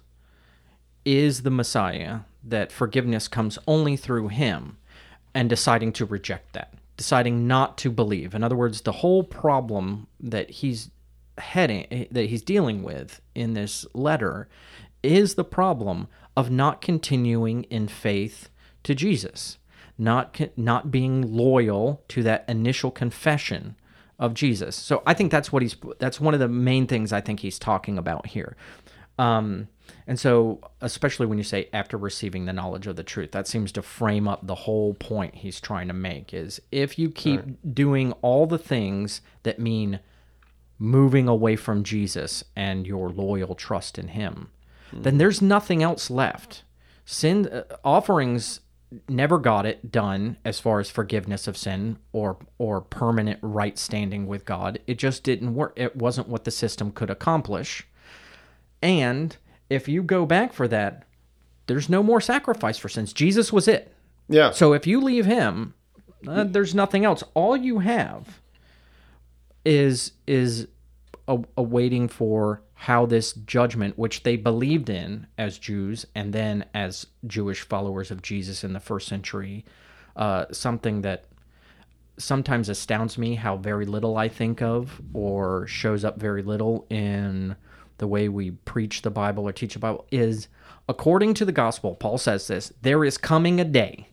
is 1.04 1.44
the 1.44 1.52
Messiah, 1.52 2.22
that 2.44 2.72
forgiveness 2.72 3.28
comes 3.28 3.60
only 3.68 3.98
through 3.98 4.30
him, 4.30 4.78
and 5.34 5.50
deciding 5.50 5.94
to 5.94 6.06
reject 6.06 6.54
that, 6.54 6.74
deciding 6.98 7.48
not 7.48 7.78
to 7.80 7.90
believe. 7.90 8.34
In 8.34 8.44
other 8.44 8.56
words, 8.56 8.82
the 8.82 8.92
whole 8.92 9.24
problem 9.24 10.08
that 10.20 10.50
he's 10.50 10.92
heading 11.38 12.08
that 12.12 12.26
he's 12.26 12.42
dealing 12.42 12.84
with 12.84 13.22
in 13.34 13.54
this 13.54 13.86
letter 13.94 14.48
is 15.02 15.36
the 15.36 15.44
problem 15.44 16.08
of 16.36 16.52
not 16.52 16.82
continuing 16.82 17.64
in 17.64 17.88
faith 17.88 18.50
to 18.84 18.94
Jesus, 18.94 19.58
not 19.98 20.40
not 20.56 20.92
being 20.92 21.34
loyal 21.34 22.04
to 22.10 22.24
that 22.24 22.46
initial 22.48 22.92
confession 22.92 23.76
of 24.20 24.34
Jesus. 24.34 24.76
So 24.76 25.02
I 25.06 25.14
think 25.14 25.32
that's 25.32 25.52
what 25.52 25.62
he's 25.62 25.76
that's 26.00 26.22
one 26.22 26.34
of 26.34 26.40
the 26.40 26.48
main 26.48 26.88
things 26.88 27.12
I 27.12 27.22
think 27.22 27.40
he's 27.40 27.58
talking 27.58 27.98
about 27.98 28.28
here. 28.28 28.56
Um, 29.22 29.68
and 30.08 30.20
so, 30.20 30.60
especially 30.82 31.28
when 31.28 31.38
you 31.38 31.44
say 31.44 31.70
after 31.72 31.96
receiving 31.96 32.46
the 32.46 32.54
knowledge 32.54 32.88
of 32.88 32.96
the 32.96 33.04
truth, 33.04 33.32
that 33.34 33.48
seems 33.48 33.72
to 33.74 33.84
frame 33.84 34.28
up 34.28 34.48
the 34.48 34.56
whole 34.56 34.96
point 34.96 35.36
he's 35.36 35.62
trying 35.62 35.88
to 35.90 35.94
make 35.94 36.34
is 36.34 36.60
if 36.72 36.98
you 36.98 37.12
keep 37.12 37.40
right. 37.42 37.76
doing 37.76 38.14
all 38.24 38.48
the 38.48 38.58
things 38.58 39.22
that 39.44 39.60
mean 39.60 40.00
moving 40.80 41.28
away 41.28 41.56
from 41.56 41.84
Jesus 41.84 42.44
and 42.56 42.88
your 42.88 43.10
loyal 43.10 43.54
trust 43.54 44.00
in 44.00 44.10
Him, 44.10 44.50
mm-hmm. 44.88 45.04
then 45.04 45.20
there's 45.20 45.42
nothing 45.42 45.84
else 45.84 46.10
left. 46.10 46.64
Sin 47.06 47.48
uh, 47.48 47.64
offerings 47.84 48.62
never 49.08 49.38
got 49.38 49.68
it 49.68 49.92
done 49.92 50.38
as 50.44 50.60
far 50.60 50.80
as 50.80 50.90
forgiveness 50.90 51.48
of 51.48 51.56
sin 51.56 51.98
or 52.12 52.38
or 52.58 52.82
permanent 52.82 53.40
right 53.44 53.78
standing 53.78 54.26
with 54.26 54.46
God. 54.46 54.80
It 54.88 54.98
just 54.98 55.24
didn't 55.24 55.54
work. 55.54 55.74
It 55.76 55.96
wasn't 55.96 56.28
what 56.28 56.44
the 56.44 56.52
system 56.52 56.92
could 56.92 57.12
accomplish. 57.12 57.86
And 58.82 59.36
if 59.70 59.88
you 59.88 60.04
go 60.04 60.26
back 60.26 60.54
for 60.54 60.68
that, 60.68 61.04
there's 61.68 61.90
no 61.90 62.04
more 62.04 62.22
sacrifice 62.22 62.78
for 62.78 62.90
sins. 62.90 63.14
Jesus 63.14 63.54
was 63.54 63.68
it. 63.68 63.94
Yeah. 64.28 64.52
So 64.52 64.74
if 64.74 64.88
you 64.88 65.00
leave 65.00 65.26
him, 65.26 65.74
uh, 66.28 66.46
there's 66.46 66.76
nothing 66.76 67.06
else. 67.06 67.24
All 67.34 67.56
you 67.56 67.80
have 67.80 68.42
is 69.64 70.14
is 70.26 70.68
a, 71.28 71.40
a 71.56 71.62
waiting 71.64 72.08
for 72.08 72.62
how 72.74 73.06
this 73.06 73.34
judgment, 73.34 73.98
which 73.98 74.24
they 74.24 74.36
believed 74.36 74.90
in 74.90 75.28
as 75.38 75.60
Jews 75.60 76.06
and 76.16 76.34
then 76.34 76.66
as 76.74 77.06
Jewish 77.28 77.62
followers 77.62 78.10
of 78.10 78.22
Jesus 78.22 78.64
in 78.64 78.74
the 78.74 78.80
first 78.80 79.08
century, 79.08 79.64
uh, 80.16 80.46
something 80.52 81.02
that 81.02 81.26
sometimes 82.18 82.70
astounds 82.70 83.18
me 83.18 83.36
how 83.36 83.58
very 83.58 83.86
little 83.86 84.18
I 84.18 84.30
think 84.30 84.62
of 84.62 85.02
or 85.14 85.68
shows 85.68 86.04
up 86.04 86.20
very 86.20 86.42
little 86.42 86.86
in 86.90 87.56
the 88.02 88.08
way 88.08 88.28
we 88.28 88.52
preach 88.52 89.02
the 89.02 89.10
Bible 89.10 89.48
or 89.48 89.54
teach 89.54 89.74
the 89.74 89.80
Bible 89.80 90.06
is 90.12 90.50
according 90.90 91.34
to 91.36 91.46
the 91.46 91.54
gospel, 91.54 91.96
Paul 91.96 92.18
says 92.18 92.48
this 92.48 92.74
there 92.82 93.06
is 93.06 93.18
coming 93.18 93.62
a 93.62 93.66
day 93.66 94.10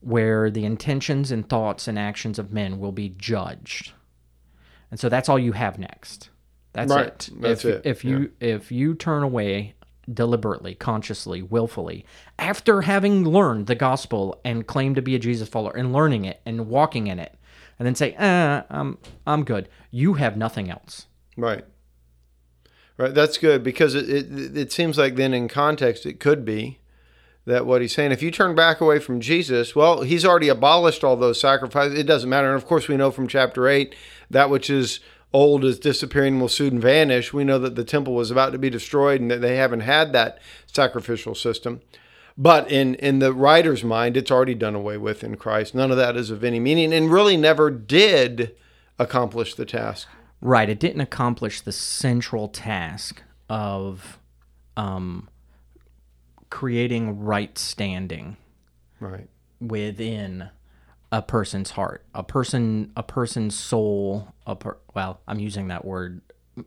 where 0.00 0.50
the 0.50 0.66
intentions 0.66 1.30
and 1.30 1.48
thoughts 1.48 1.88
and 1.88 1.98
actions 1.98 2.38
of 2.38 2.52
men 2.52 2.78
will 2.78 2.92
be 2.92 3.08
judged 3.08 3.92
and 4.90 4.98
so 4.98 5.08
that's 5.08 5.28
all 5.28 5.38
you 5.38 5.52
have 5.52 5.78
next. 5.78 6.30
That's 6.72 6.92
right. 6.92 7.06
it. 7.06 7.30
That's 7.40 7.64
if, 7.64 7.76
it. 7.76 7.86
If 7.86 8.04
you 8.04 8.30
yeah. 8.40 8.54
if 8.54 8.72
you 8.72 8.94
turn 8.94 9.22
away 9.22 9.74
deliberately, 10.12 10.74
consciously, 10.74 11.42
willfully, 11.42 12.04
after 12.38 12.82
having 12.82 13.24
learned 13.24 13.66
the 13.66 13.74
gospel 13.74 14.40
and 14.44 14.66
claim 14.66 14.94
to 14.94 15.02
be 15.02 15.14
a 15.14 15.18
Jesus 15.18 15.48
follower 15.48 15.76
and 15.76 15.92
learning 15.92 16.24
it 16.24 16.40
and 16.46 16.68
walking 16.68 17.08
in 17.08 17.18
it, 17.18 17.34
and 17.78 17.86
then 17.86 17.94
say, 17.94 18.16
"Ah, 18.18 18.64
I'm 18.70 18.98
I'm 19.26 19.44
good," 19.44 19.68
you 19.90 20.14
have 20.14 20.36
nothing 20.36 20.70
else. 20.70 21.06
Right. 21.36 21.64
Right. 22.98 23.14
That's 23.14 23.38
good 23.38 23.62
because 23.62 23.94
it, 23.94 24.10
it 24.10 24.56
it 24.56 24.72
seems 24.72 24.98
like 24.98 25.14
then 25.14 25.32
in 25.32 25.46
context 25.46 26.04
it 26.04 26.18
could 26.18 26.44
be 26.44 26.80
that 27.46 27.64
what 27.64 27.80
he's 27.80 27.94
saying 27.94 28.10
if 28.10 28.22
you 28.22 28.32
turn 28.32 28.56
back 28.56 28.80
away 28.80 28.98
from 28.98 29.20
Jesus, 29.20 29.74
well, 29.76 30.02
he's 30.02 30.24
already 30.24 30.48
abolished 30.48 31.04
all 31.04 31.16
those 31.16 31.40
sacrifices. 31.40 31.96
It 31.96 32.08
doesn't 32.08 32.28
matter. 32.28 32.48
And 32.48 32.56
of 32.56 32.66
course, 32.66 32.88
we 32.88 32.96
know 32.96 33.12
from 33.12 33.28
chapter 33.28 33.68
eight 33.68 33.94
that 34.28 34.50
which 34.50 34.68
is 34.68 34.98
old 35.32 35.64
is 35.64 35.78
disappearing 35.78 36.40
will 36.40 36.48
soon 36.48 36.80
vanish. 36.80 37.32
We 37.32 37.44
know 37.44 37.60
that 37.60 37.76
the 37.76 37.84
temple 37.84 38.14
was 38.14 38.32
about 38.32 38.50
to 38.52 38.58
be 38.58 38.68
destroyed 38.68 39.20
and 39.20 39.30
that 39.30 39.40
they 39.40 39.56
haven't 39.56 39.80
had 39.80 40.12
that 40.12 40.40
sacrificial 40.66 41.34
system. 41.36 41.80
But 42.36 42.70
in, 42.70 42.94
in 42.96 43.18
the 43.18 43.32
writer's 43.32 43.82
mind, 43.84 44.16
it's 44.16 44.30
already 44.30 44.54
done 44.54 44.74
away 44.74 44.96
with 44.96 45.22
in 45.22 45.36
Christ. 45.36 45.74
None 45.74 45.90
of 45.90 45.96
that 45.96 46.16
is 46.16 46.30
of 46.30 46.42
any 46.42 46.60
meaning 46.60 46.92
and 46.92 47.12
really 47.12 47.36
never 47.36 47.70
did 47.70 48.54
accomplish 48.98 49.54
the 49.54 49.66
task. 49.66 50.08
Right. 50.40 50.68
It 50.68 50.78
didn't 50.78 51.00
accomplish 51.00 51.60
the 51.60 51.72
central 51.72 52.48
task 52.48 53.22
of 53.48 54.18
um, 54.76 55.28
creating 56.50 57.20
right 57.20 57.56
standing 57.58 58.36
right. 59.00 59.28
within 59.60 60.50
a 61.10 61.22
person's 61.22 61.70
heart, 61.70 62.04
a 62.14 62.22
person, 62.22 62.92
a 62.96 63.02
person's 63.02 63.58
soul. 63.58 64.34
A 64.46 64.54
per, 64.54 64.76
well, 64.94 65.20
I'm 65.26 65.40
using 65.40 65.68
that 65.68 65.84
word 65.84 66.20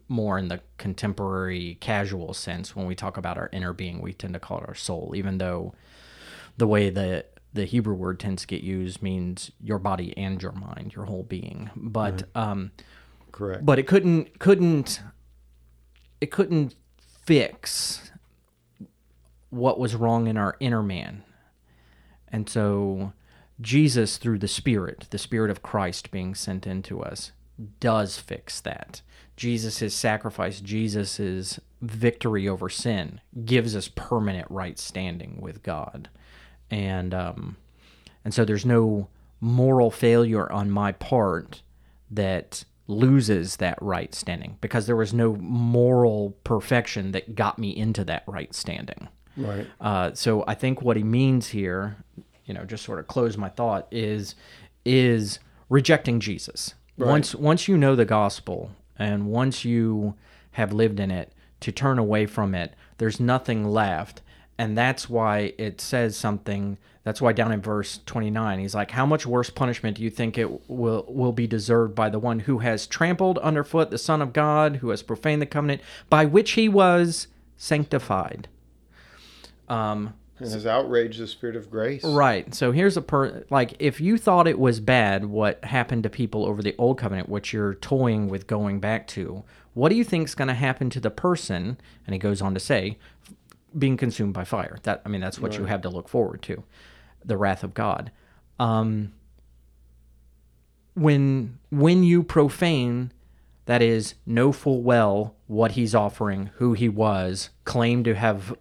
more 0.08 0.38
in 0.38 0.48
the 0.48 0.62
contemporary 0.78 1.78
casual 1.80 2.34
sense. 2.34 2.76
When 2.76 2.86
we 2.86 2.96
talk 2.96 3.18
about 3.18 3.38
our 3.38 3.50
inner 3.54 3.74
being, 3.74 4.02
we 4.02 4.14
tend 4.14 4.34
to 4.34 4.40
call 4.40 4.60
it 4.60 4.68
our 4.68 4.76
soul, 4.76 5.14
even 5.16 5.38
though 5.38 5.74
the 6.58 6.68
way 6.68 6.90
that 6.90 7.40
the 7.54 7.66
Hebrew 7.66 7.94
word 7.94 8.20
tends 8.20 8.44
to 8.44 8.48
get 8.48 8.64
used 8.64 9.02
means 9.02 9.52
your 9.62 9.80
body 9.80 10.18
and 10.18 10.42
your 10.42 10.54
mind, 10.54 10.94
your 10.96 11.06
whole 11.06 11.24
being. 11.24 11.70
But 11.76 12.24
um, 12.36 12.72
correct. 13.42 13.66
But 13.66 13.80
it 13.80 13.88
couldn't 13.88 14.40
couldn't 14.40 15.02
it 16.20 16.32
couldn't 16.32 16.76
fix 17.26 18.12
what 19.50 19.80
was 19.80 19.96
wrong 19.96 20.28
in 20.28 20.38
our 20.38 20.56
inner 20.60 20.84
man, 20.84 21.24
and 22.28 22.48
so 22.48 23.14
Jesus, 23.60 24.18
through 24.18 24.40
the 24.40 24.48
Spirit, 24.48 25.08
the 25.12 25.18
Spirit 25.18 25.52
of 25.52 25.62
Christ 25.62 26.12
being 26.12 26.34
sent 26.34 26.66
into 26.66 27.02
us, 27.02 27.32
does 27.80 28.18
fix 28.18 28.60
that. 28.62 29.02
Jesus' 29.36 29.94
sacrifice, 29.94 30.62
Jesus' 30.62 31.60
victory 31.82 32.48
over 32.48 32.70
sin 32.70 33.22
gives 33.44 33.76
us 33.76 33.88
permanent 33.88 34.50
right 34.50 34.78
standing 34.78 35.40
with 35.42 35.64
God. 35.64 36.10
And 36.70 37.14
um, 37.14 37.58
and 38.24 38.34
so 38.34 38.46
there's 38.46 38.66
no 38.66 39.10
moral 39.40 39.90
failure 39.90 40.52
on 40.52 40.70
my 40.70 40.92
part 40.92 41.64
that 42.10 42.64
loses 42.92 43.58
that 43.58 43.82
right 43.82 44.14
standing 44.14 44.58
because 44.62 44.86
there 44.86 44.96
was 44.96 45.14
no 45.14 45.36
moral 45.36 46.38
perfection 46.44 47.12
that 47.12 47.36
got 47.36 47.58
me 47.58 47.76
into 47.76 48.04
that 48.04 48.24
right 48.28 48.54
standing. 48.54 49.08
Right. 49.38 49.68
Uh, 49.80 50.14
so 50.14 50.44
I 50.48 50.56
think 50.56 50.82
what 50.82 50.98
he 50.98 51.04
means 51.04 51.48
here, 51.48 51.98
you 52.46 52.54
know, 52.54 52.66
just 52.66 52.84
sort 52.84 53.00
of 53.00 53.08
close 53.08 53.38
my 53.38 53.50
thought 53.50 53.88
is 53.92 54.36
is 54.86 55.40
rejecting 55.70 56.20
Jesus. 56.20 56.76
Once 56.98 57.34
once 57.34 57.68
you 57.68 57.78
know 57.78 57.96
the 57.96 58.06
gospel 58.06 58.72
and 59.00 59.28
once 59.28 59.66
you 59.66 60.16
have 60.52 60.74
lived 60.74 61.00
in 61.00 61.10
it, 61.10 61.34
to 61.62 61.72
turn 61.72 61.98
away 61.98 62.26
from 62.26 62.54
it, 62.54 62.74
there's 62.98 63.20
nothing 63.20 63.66
left. 63.66 64.22
And 64.62 64.78
that's 64.78 65.10
why 65.10 65.54
it 65.58 65.82
says 65.82 66.16
something. 66.16 66.78
That's 67.04 67.20
why 67.20 67.34
down 67.34 67.52
in 67.52 67.64
verse 67.64 68.00
29, 68.06 68.60
he's 68.60 68.76
like, 68.76 68.92
"How 68.92 69.08
much 69.08 69.26
worse 69.26 69.50
punishment 69.50 69.98
do 69.98 70.04
you 70.04 70.12
think 70.12 70.38
it 70.38 70.70
will 70.70 71.04
will 71.08 71.32
be 71.32 71.48
deserved 71.48 71.96
by 71.96 72.10
the 72.10 72.20
one 72.20 72.42
who 72.42 72.60
has 72.60 72.86
trampled 72.86 73.40
underfoot 73.40 73.90
the 73.90 73.98
Son 73.98 74.22
of 74.22 74.34
God, 74.34 74.76
who 74.76 74.90
has 74.90 75.02
profaned 75.02 75.42
the 75.42 75.48
covenant 75.48 75.82
by 76.12 76.26
which 76.26 76.52
he 76.52 76.70
was 76.70 77.26
sanctified?" 77.58 78.50
Um, 79.68 80.14
And 80.40 80.52
has 80.52 80.68
outraged 80.68 81.20
the 81.20 81.26
spirit 81.26 81.56
of 81.56 81.72
grace. 81.72 82.04
Right. 82.04 82.54
So 82.54 82.72
here's 82.72 82.98
a 82.98 83.02
per 83.02 83.44
like 83.50 83.74
if 83.80 84.00
you 84.00 84.16
thought 84.20 84.48
it 84.48 84.60
was 84.60 84.80
bad 84.80 85.26
what 85.26 85.66
happened 85.66 86.04
to 86.04 86.10
people 86.12 86.46
over 86.46 86.62
the 86.62 86.76
old 86.78 87.00
covenant, 87.00 87.30
which 87.30 87.52
you're 87.52 87.74
toying 87.74 88.28
with 88.28 88.46
going 88.46 88.80
back 88.80 89.08
to, 89.08 89.44
what 89.74 89.90
do 89.90 89.96
you 89.96 90.04
think's 90.04 90.36
going 90.36 90.50
to 90.50 90.54
happen 90.54 90.92
to 90.92 91.00
the 91.00 91.10
person? 91.10 91.80
And 92.06 92.14
he 92.14 92.20
goes 92.20 92.44
on 92.44 92.54
to 92.54 92.60
say, 92.60 93.00
being 93.78 93.98
consumed 93.98 94.34
by 94.34 94.44
fire. 94.44 94.78
That 94.84 95.02
I 95.06 95.10
mean, 95.10 95.22
that's 95.22 95.40
what 95.40 95.58
you 95.58 95.66
have 95.66 95.82
to 95.82 95.90
look 95.90 96.08
forward 96.08 96.42
to, 96.44 96.64
the 97.24 97.38
wrath 97.38 97.64
of 97.64 97.74
God. 97.74 98.12
Um, 98.60 99.14
when 100.94 101.58
when 101.70 102.04
you 102.04 102.24
profane, 102.24 103.12
that 103.66 103.82
is, 103.82 104.16
know 104.26 104.52
full 104.52 104.82
well 104.82 105.36
what 105.48 105.72
he's 105.72 105.96
offering, 105.96 106.50
who 106.56 106.74
he 106.74 106.90
was, 106.90 107.50
claim 107.64 108.04
to 108.04 108.16
have 108.16 108.54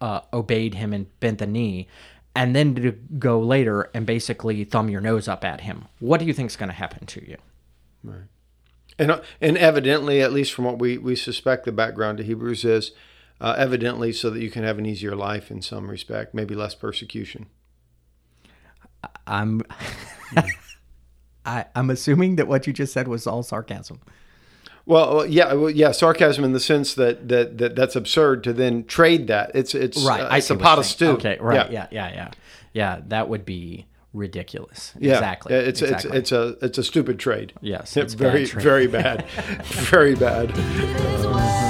uh, 0.00 0.20
obeyed 0.32 0.74
him 0.74 0.92
and 0.92 1.06
bent 1.20 1.38
the 1.38 1.46
knee, 1.46 1.86
and 2.34 2.54
then 2.54 2.74
to 2.76 2.92
go 2.92 3.40
later 3.40 3.90
and 3.94 4.06
basically 4.06 4.64
thumb 4.64 4.88
your 4.88 5.00
nose 5.00 5.28
up 5.28 5.44
at 5.44 5.62
him. 5.62 5.86
What 5.98 6.20
do 6.20 6.26
you 6.26 6.32
think 6.32 6.50
is 6.50 6.56
going 6.56 6.70
to 6.70 6.74
happen 6.74 7.06
to 7.06 7.28
you? 7.28 7.36
And, 8.98 9.10
uh, 9.10 9.20
and 9.40 9.56
evidently, 9.58 10.22
at 10.22 10.32
least 10.32 10.52
from 10.52 10.64
what 10.64 10.78
we, 10.78 10.98
we 10.98 11.14
suspect 11.14 11.64
the 11.64 11.72
background 11.72 12.18
to 12.18 12.24
Hebrews 12.24 12.64
is, 12.64 12.92
uh, 13.40 13.54
evidently 13.58 14.12
so 14.12 14.30
that 14.30 14.40
you 14.40 14.50
can 14.50 14.64
have 14.64 14.78
an 14.78 14.86
easier 14.86 15.14
life 15.16 15.50
in 15.50 15.62
some 15.62 15.90
respect, 15.90 16.34
maybe 16.34 16.54
less 16.54 16.74
persecution. 16.74 17.46
I'm 19.26 19.62
I, 21.46 21.64
I'm 21.74 21.88
assuming 21.90 22.36
that 22.36 22.48
what 22.48 22.66
you 22.66 22.72
just 22.72 22.92
said 22.92 23.08
was 23.08 23.26
all 23.26 23.42
sarcasm. 23.42 24.00
Well, 24.86 25.16
well, 25.16 25.26
yeah, 25.26 25.52
well, 25.52 25.70
yeah, 25.70 25.92
sarcasm 25.92 26.44
in 26.44 26.52
the 26.52 26.60
sense 26.60 26.94
that, 26.94 27.28
that, 27.28 27.58
that 27.58 27.76
that's 27.76 27.94
absurd 27.94 28.42
to 28.44 28.52
then 28.52 28.84
trade 28.84 29.26
that. 29.28 29.50
It's 29.54 29.74
it's 29.74 30.02
Right. 30.04 30.22
uh, 30.22 30.34
it's 30.36 30.46
see 30.48 30.54
a 30.54 30.56
pot 30.56 30.78
of 30.78 30.84
saying. 30.86 30.94
stew. 30.94 31.10
Okay. 31.28 31.38
Right. 31.40 31.70
Yeah. 31.70 31.86
Yeah. 31.90 32.12
Yeah. 32.12 32.30
Yeah. 32.72 33.00
That 33.08 33.28
would 33.28 33.44
be 33.44 33.86
ridiculous. 34.14 34.94
Yeah, 34.98 35.14
Exactly. 35.14 35.54
It's 35.54 35.82
exactly. 35.82 36.10
it's 36.18 36.32
it's 36.32 36.32
a 36.32 36.64
it's 36.64 36.78
a 36.78 36.84
stupid 36.84 37.18
trade. 37.18 37.52
yes. 37.60 37.96
It's 37.98 38.12
It's 38.12 38.14
very 38.14 38.44
bad 38.46 38.48
trade. 38.50 38.62
very 38.64 38.86
bad, 38.86 39.26
very 39.64 40.14
bad. 40.14 41.67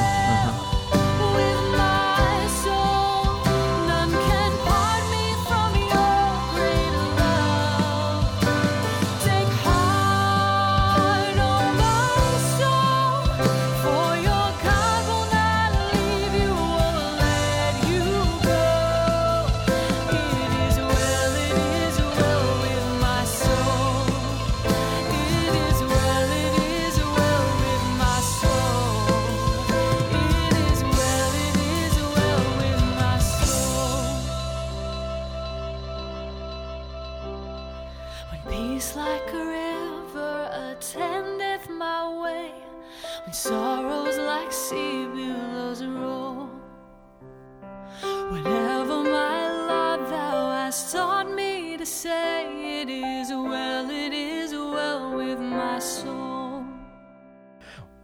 Say, 51.88 52.82
It 52.82 52.90
is 52.90 53.30
well, 53.30 53.90
it 53.90 54.12
is 54.12 54.52
well 54.52 55.16
with 55.16 55.40
my 55.40 55.78
soul. 55.78 56.64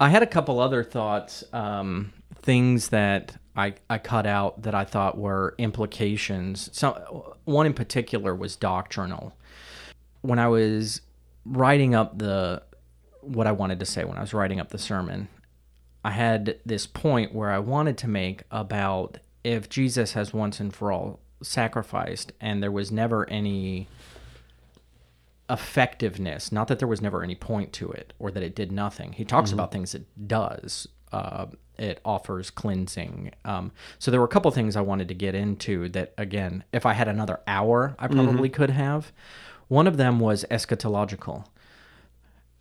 I 0.01 0.09
had 0.09 0.23
a 0.23 0.27
couple 0.27 0.59
other 0.59 0.83
thoughts, 0.83 1.44
um, 1.53 2.12
things 2.42 2.88
that 2.88 3.37
I, 3.55 3.75
I 3.88 3.99
cut 3.99 4.27
out 4.27 4.62
that 4.62 4.75
I 4.75 4.85
thought 4.85 5.16
were 5.16 5.55
implications. 5.59 6.70
So 6.73 7.37
one 7.44 7.66
in 7.66 7.75
particular 7.75 8.35
was 8.35 8.57
doctrinal. 8.57 9.37
When 10.23 10.38
I 10.38 10.49
was 10.49 11.03
writing 11.44 11.94
up 11.94 12.18
the 12.18 12.62
what 13.20 13.47
I 13.47 13.53
wanted 13.53 13.81
to 13.81 13.87
say 13.87 14.05
when 14.05 14.18
I 14.18 14.20
was 14.20 14.35
writing 14.35 14.61
up 14.61 14.70
the 14.70 14.79
sermon, 14.79 15.29
I 16.05 16.11
had 16.11 16.59
this 16.66 16.87
point 16.87 17.35
where 17.35 17.51
I 17.51 17.59
wanted 17.59 17.97
to 17.99 18.09
make 18.09 18.42
about 18.51 19.18
if 19.42 19.68
Jesus 19.68 20.12
has 20.14 20.33
once 20.33 20.59
and 20.59 20.75
for 20.75 20.90
all 20.90 21.20
sacrificed 21.44 22.33
and 22.40 22.62
there 22.62 22.72
was 22.72 22.90
never 22.90 23.28
any 23.28 23.88
effectiveness 25.50 26.50
not 26.50 26.68
that 26.68 26.78
there 26.78 26.88
was 26.88 27.02
never 27.02 27.22
any 27.22 27.35
point 27.35 27.72
to 27.72 27.90
it 27.90 28.12
or 28.18 28.30
that 28.30 28.42
it 28.42 28.54
did 28.54 28.72
nothing 28.72 29.12
he 29.12 29.24
talks 29.24 29.52
about 29.52 29.70
things 29.70 29.94
it 29.94 30.07
does 30.26 30.88
uh, 31.12 31.46
it 31.78 32.00
offers 32.04 32.50
cleansing 32.50 33.30
um, 33.44 33.70
so 33.98 34.11
there 34.11 34.20
were 34.20 34.26
a 34.26 34.28
couple 34.28 34.50
things 34.50 34.74
i 34.74 34.80
wanted 34.80 35.07
to 35.07 35.14
get 35.14 35.35
into 35.35 35.88
that 35.90 36.14
again 36.16 36.64
if 36.72 36.87
i 36.87 36.94
had 36.94 37.09
another 37.09 37.40
hour 37.46 37.94
i 37.98 38.09
probably 38.09 38.48
could 38.48 38.70
have 38.70 39.12
one 39.68 39.87
of 39.87 39.98
them 39.98 40.18
was 40.18 40.46
eschatological 40.50 41.44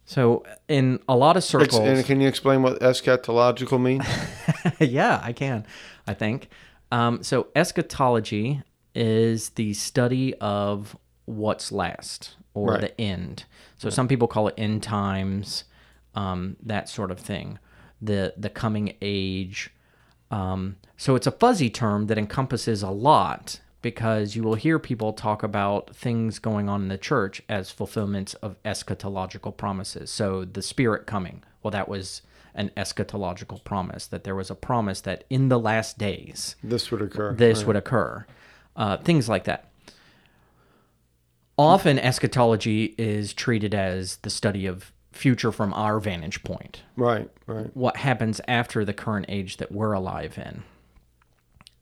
so 0.06 0.44
in 0.68 1.00
a 1.08 1.16
lot 1.16 1.38
of 1.38 1.44
circles 1.44 1.80
and 1.80 2.06
can 2.06 2.20
you 2.20 2.28
explain 2.28 2.62
what 2.62 2.80
eschatological 2.82 3.82
means? 3.82 4.06
yeah, 4.80 5.22
I 5.24 5.32
can. 5.32 5.66
I 6.06 6.14
think. 6.14 6.50
Um, 6.92 7.24
so 7.24 7.48
eschatology 7.56 8.62
is 8.96 9.50
the 9.52 9.74
study 9.74 10.34
of 10.36 10.96
what's 11.26 11.72
last 11.72 12.36
or 12.54 12.72
Right. 12.74 12.82
the 12.82 13.02
end. 13.02 13.46
So 13.78 13.90
some 13.90 14.08
people 14.08 14.28
call 14.28 14.48
it 14.48 14.54
end 14.58 14.84
times, 14.84 15.64
um, 16.16 16.56
that 16.64 16.88
sort 16.90 17.12
of 17.12 17.20
thing. 17.20 17.60
The 18.02 18.34
the 18.38 18.50
coming 18.50 18.96
age. 19.02 19.72
Um, 20.32 20.78
so 20.98 21.16
it's 21.16 21.28
a 21.28 21.32
fuzzy 21.32 21.70
term 21.70 22.08
that 22.08 22.18
encompasses 22.18 22.82
a 22.84 22.90
lot 22.90 23.60
because 23.82 24.36
you 24.36 24.44
will 24.44 24.56
hear 24.56 24.80
people 24.80 25.14
talk 25.14 25.44
about 25.44 25.96
things 25.96 26.40
going 26.40 26.70
on 26.70 26.82
in 26.84 26.88
the 26.88 26.98
church 26.98 27.42
as 27.50 27.70
fulfillments 27.70 28.34
of 28.36 28.56
eschatological 28.64 29.56
promises. 29.56 30.10
So 30.10 30.46
the 30.46 30.62
Spirit 30.62 31.06
coming. 31.06 31.44
Well, 31.62 31.72
that 31.72 31.88
was 31.90 32.22
an 32.56 32.72
eschatological 32.78 33.64
promise 33.64 34.06
that 34.08 34.24
there 34.24 34.36
was 34.36 34.50
a 34.50 34.56
promise 34.56 35.02
that 35.02 35.24
in 35.30 35.50
the 35.50 35.60
last 35.60 35.98
days 35.98 36.56
this 36.64 36.92
would 36.92 37.02
occur. 37.02 37.34
this 37.34 37.64
would 37.66 37.76
occur. 37.76 38.26
Uh, 38.76 38.98
things 38.98 39.30
like 39.30 39.44
that. 39.46 39.70
Often 41.58 42.00
eschatology 42.00 42.96
is 42.98 43.34
treated 43.34 43.76
as 43.76 44.18
the 44.18 44.30
study 44.30 44.66
of 44.66 44.92
future 45.12 45.52
from 45.52 45.74
our 45.74 46.00
vantage 46.00 46.44
point. 46.44 46.82
Right, 46.98 47.30
right. 47.46 47.70
What 47.76 47.98
happens 47.98 48.42
after 48.48 48.84
the 48.84 48.94
current 48.94 49.28
age 49.30 49.58
that 49.58 49.72
we're 49.72 49.94
alive 49.94 50.38
in. 50.38 50.64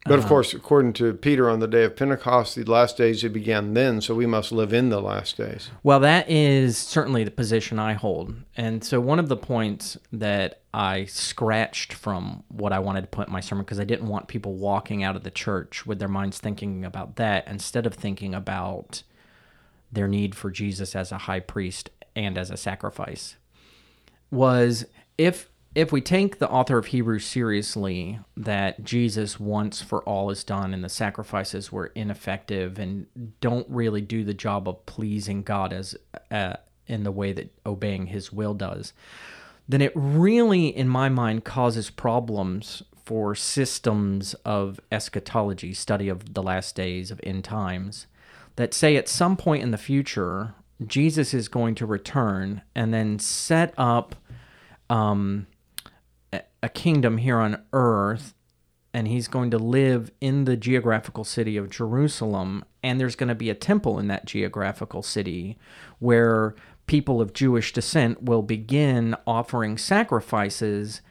But 0.03 0.13
Uh-huh. 0.13 0.23
of 0.23 0.27
course, 0.27 0.53
according 0.55 0.93
to 0.93 1.13
Peter 1.13 1.47
on 1.47 1.59
the 1.59 1.67
day 1.67 1.83
of 1.83 1.95
Pentecost, 1.95 2.55
the 2.55 2.63
last 2.63 2.97
days 2.97 3.21
had 3.21 3.33
began 3.33 3.75
then, 3.75 4.01
so 4.01 4.15
we 4.15 4.25
must 4.25 4.51
live 4.51 4.73
in 4.73 4.89
the 4.89 4.99
last 4.99 5.37
days. 5.37 5.69
Well, 5.83 5.99
that 5.99 6.27
is 6.27 6.75
certainly 6.75 7.23
the 7.23 7.29
position 7.29 7.77
I 7.77 7.93
hold. 7.93 8.33
And 8.57 8.83
so, 8.83 8.99
one 8.99 9.19
of 9.19 9.29
the 9.29 9.37
points 9.37 9.97
that 10.11 10.61
I 10.73 11.05
scratched 11.05 11.93
from 11.93 12.43
what 12.47 12.73
I 12.73 12.79
wanted 12.79 13.01
to 13.01 13.07
put 13.07 13.27
in 13.27 13.33
my 13.33 13.41
sermon, 13.41 13.63
because 13.63 13.79
I 13.79 13.83
didn't 13.83 14.07
want 14.07 14.27
people 14.27 14.55
walking 14.55 15.03
out 15.03 15.15
of 15.15 15.21
the 15.23 15.29
church 15.29 15.85
with 15.85 15.99
their 15.99 16.07
minds 16.07 16.39
thinking 16.39 16.83
about 16.83 17.17
that 17.17 17.47
instead 17.47 17.85
of 17.85 17.93
thinking 17.93 18.33
about 18.33 19.03
their 19.91 20.07
need 20.07 20.33
for 20.33 20.49
Jesus 20.49 20.95
as 20.95 21.11
a 21.11 21.19
high 21.19 21.41
priest 21.41 21.91
and 22.15 22.39
as 22.39 22.49
a 22.49 22.57
sacrifice 22.57 23.35
was 24.31 24.85
if 25.17 25.49
if 25.73 25.91
we 25.91 26.01
take 26.01 26.39
the 26.39 26.49
author 26.49 26.77
of 26.77 26.87
Hebrews 26.87 27.25
seriously 27.25 28.19
that 28.35 28.83
Jesus 28.83 29.39
once 29.39 29.81
for 29.81 30.03
all 30.03 30.29
is 30.29 30.43
done 30.43 30.73
and 30.73 30.83
the 30.83 30.89
sacrifices 30.89 31.71
were 31.71 31.91
ineffective 31.95 32.77
and 32.77 33.07
don't 33.39 33.67
really 33.69 34.01
do 34.01 34.23
the 34.23 34.33
job 34.33 34.67
of 34.67 34.85
pleasing 34.85 35.43
God 35.43 35.71
as 35.71 35.95
uh, 36.29 36.55
in 36.87 37.03
the 37.03 37.11
way 37.11 37.31
that 37.31 37.53
obeying 37.65 38.07
his 38.07 38.33
will 38.33 38.53
does 38.53 38.93
then 39.69 39.81
it 39.81 39.93
really 39.95 40.67
in 40.67 40.89
my 40.89 41.07
mind 41.07 41.45
causes 41.45 41.89
problems 41.89 42.83
for 43.05 43.33
systems 43.33 44.33
of 44.45 44.79
eschatology 44.91 45.73
study 45.73 46.09
of 46.09 46.33
the 46.33 46.43
last 46.43 46.75
days 46.75 47.11
of 47.11 47.21
end 47.23 47.43
times 47.43 48.07
that 48.57 48.73
say 48.73 48.97
at 48.97 49.07
some 49.07 49.37
point 49.37 49.63
in 49.63 49.71
the 49.71 49.77
future 49.77 50.53
Jesus 50.85 51.33
is 51.33 51.47
going 51.47 51.75
to 51.75 51.85
return 51.85 52.61
and 52.75 52.93
then 52.93 53.19
set 53.19 53.73
up 53.77 54.15
um, 54.89 55.47
a- 56.33 56.69
kingdom 56.69 57.17
here 57.17 57.37
on 57.37 57.61
earth 57.73 58.33
and 58.93 59.07
he's 59.07 59.27
going 59.27 59.49
to 59.51 59.57
live 59.57 60.11
in 60.19 60.43
the 60.45 60.57
geographical 60.57 61.23
city 61.23 61.57
of 61.57 61.69
Jerusalem 61.69 62.63
and 62.83 62.99
there's 62.99 63.15
going 63.15 63.29
to 63.29 63.35
be 63.35 63.49
a 63.49 63.55
temple 63.55 63.99
in 63.99 64.07
that 64.07 64.25
geographical 64.25 65.01
city 65.01 65.57
where 65.99 66.55
people 66.87 67.21
of 67.21 67.33
Jewish 67.33 67.71
descent 67.73 68.23
will 68.23 68.41
begin 68.41 69.15
offering 69.25 69.77
sacrifices 69.77 71.01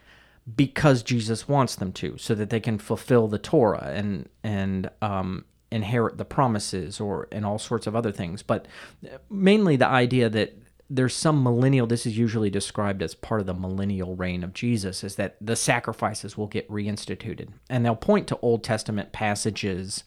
because 0.57 1.03
Jesus 1.03 1.49
wants 1.49 1.75
them 1.77 1.93
to 1.93 2.17
so 2.19 2.35
that 2.35 2.51
they 2.51 2.61
can 2.61 2.79
fulfill 2.79 3.29
the 3.29 3.39
Torah 3.39 3.91
and 3.95 4.29
and 4.43 4.91
um, 5.01 5.45
inherit 5.71 6.19
the 6.19 6.25
promises 6.25 7.01
or 7.01 7.29
and 7.31 7.45
all 7.45 7.59
sorts 7.59 7.87
of 7.87 7.95
other 7.95 8.13
things. 8.13 8.43
But 8.43 8.67
mainly 9.31 9.77
the 9.77 9.87
idea 9.87 10.29
that 10.31 10.60
there's 10.93 11.15
some 11.15 11.43
millennial 11.43 11.87
this 11.87 12.05
is 12.05 12.19
usually 12.19 12.51
described 12.51 13.01
as 13.03 13.15
part 13.15 13.41
of 13.41 13.47
the 13.47 13.55
millennial 13.55 14.17
reign 14.17 14.43
of 14.43 14.53
Jesus 14.53 15.05
is 15.05 15.15
that 15.17 15.37
the 15.41 15.55
sacrifices 15.55 16.37
will 16.37 16.49
get 16.49 16.69
reinstituted 16.69 17.49
and 17.69 17.85
they'll 17.87 17.95
point 17.95 18.27
to 18.29 18.39
Old 18.43 18.65
Testament 18.65 19.13
passages 19.13 20.03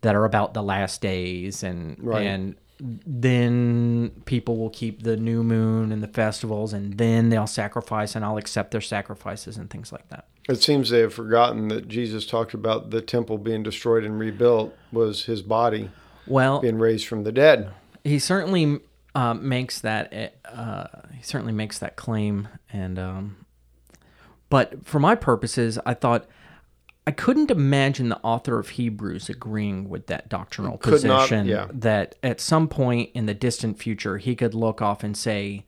that 0.00 0.14
are 0.14 0.24
about 0.24 0.54
the 0.54 0.62
last 0.62 1.00
days 1.02 1.62
and 1.62 1.96
Right. 2.00 2.26
and 2.26 2.56
then 3.18 4.10
people 4.24 4.56
will 4.56 4.70
keep 4.70 5.02
the 5.02 5.16
new 5.16 5.42
moon 5.44 5.92
and 5.92 6.02
the 6.02 6.08
festivals 6.08 6.72
and 6.72 6.98
then 6.98 7.28
they'll 7.28 7.46
sacrifice 7.46 8.14
and 8.16 8.24
I'll 8.24 8.36
accept 8.36 8.70
their 8.72 8.80
sacrifices 8.80 9.56
and 9.56 9.70
things 9.70 9.92
like 9.92 10.08
that. 10.08 10.26
It 10.48 10.62
seems 10.62 10.90
they 10.90 11.00
have 11.00 11.14
forgotten 11.14 11.68
that 11.68 11.88
Jesus 11.88 12.26
talked 12.26 12.52
about 12.52 12.90
the 12.90 13.00
temple 13.00 13.38
being 13.38 13.62
destroyed 13.62 14.04
and 14.04 14.18
rebuilt 14.18 14.76
was 14.92 15.24
his 15.24 15.40
body 15.42 15.90
Well, 16.26 16.60
being 16.60 16.78
raised 16.78 17.06
from 17.06 17.24
the 17.24 17.32
dead. 17.32 17.70
he 18.02 18.18
certainly 18.18 18.80
uh, 19.14 19.34
makes 19.34 19.80
that 19.80 20.34
uh, 20.44 20.86
he 21.12 21.22
certainly 21.22 21.52
makes 21.52 21.78
that 21.78 21.96
claim. 21.96 22.48
And 22.72 22.98
um, 22.98 23.44
but 24.54 24.86
for 24.86 25.00
my 25.00 25.16
purposes 25.16 25.80
i 25.84 25.92
thought 25.92 26.26
i 27.08 27.10
couldn't 27.10 27.50
imagine 27.50 28.08
the 28.08 28.20
author 28.20 28.60
of 28.60 28.70
hebrews 28.70 29.28
agreeing 29.28 29.88
with 29.88 30.06
that 30.06 30.28
doctrinal 30.28 30.78
Could 30.78 31.02
not, 31.04 31.22
position 31.22 31.46
yeah. 31.46 31.66
that 31.72 32.14
at 32.22 32.40
some 32.40 32.68
point 32.68 33.10
in 33.14 33.26
the 33.26 33.34
distant 33.34 33.78
future 33.78 34.18
he 34.18 34.36
could 34.36 34.54
look 34.54 34.80
off 34.80 35.02
and 35.02 35.16
say 35.16 35.66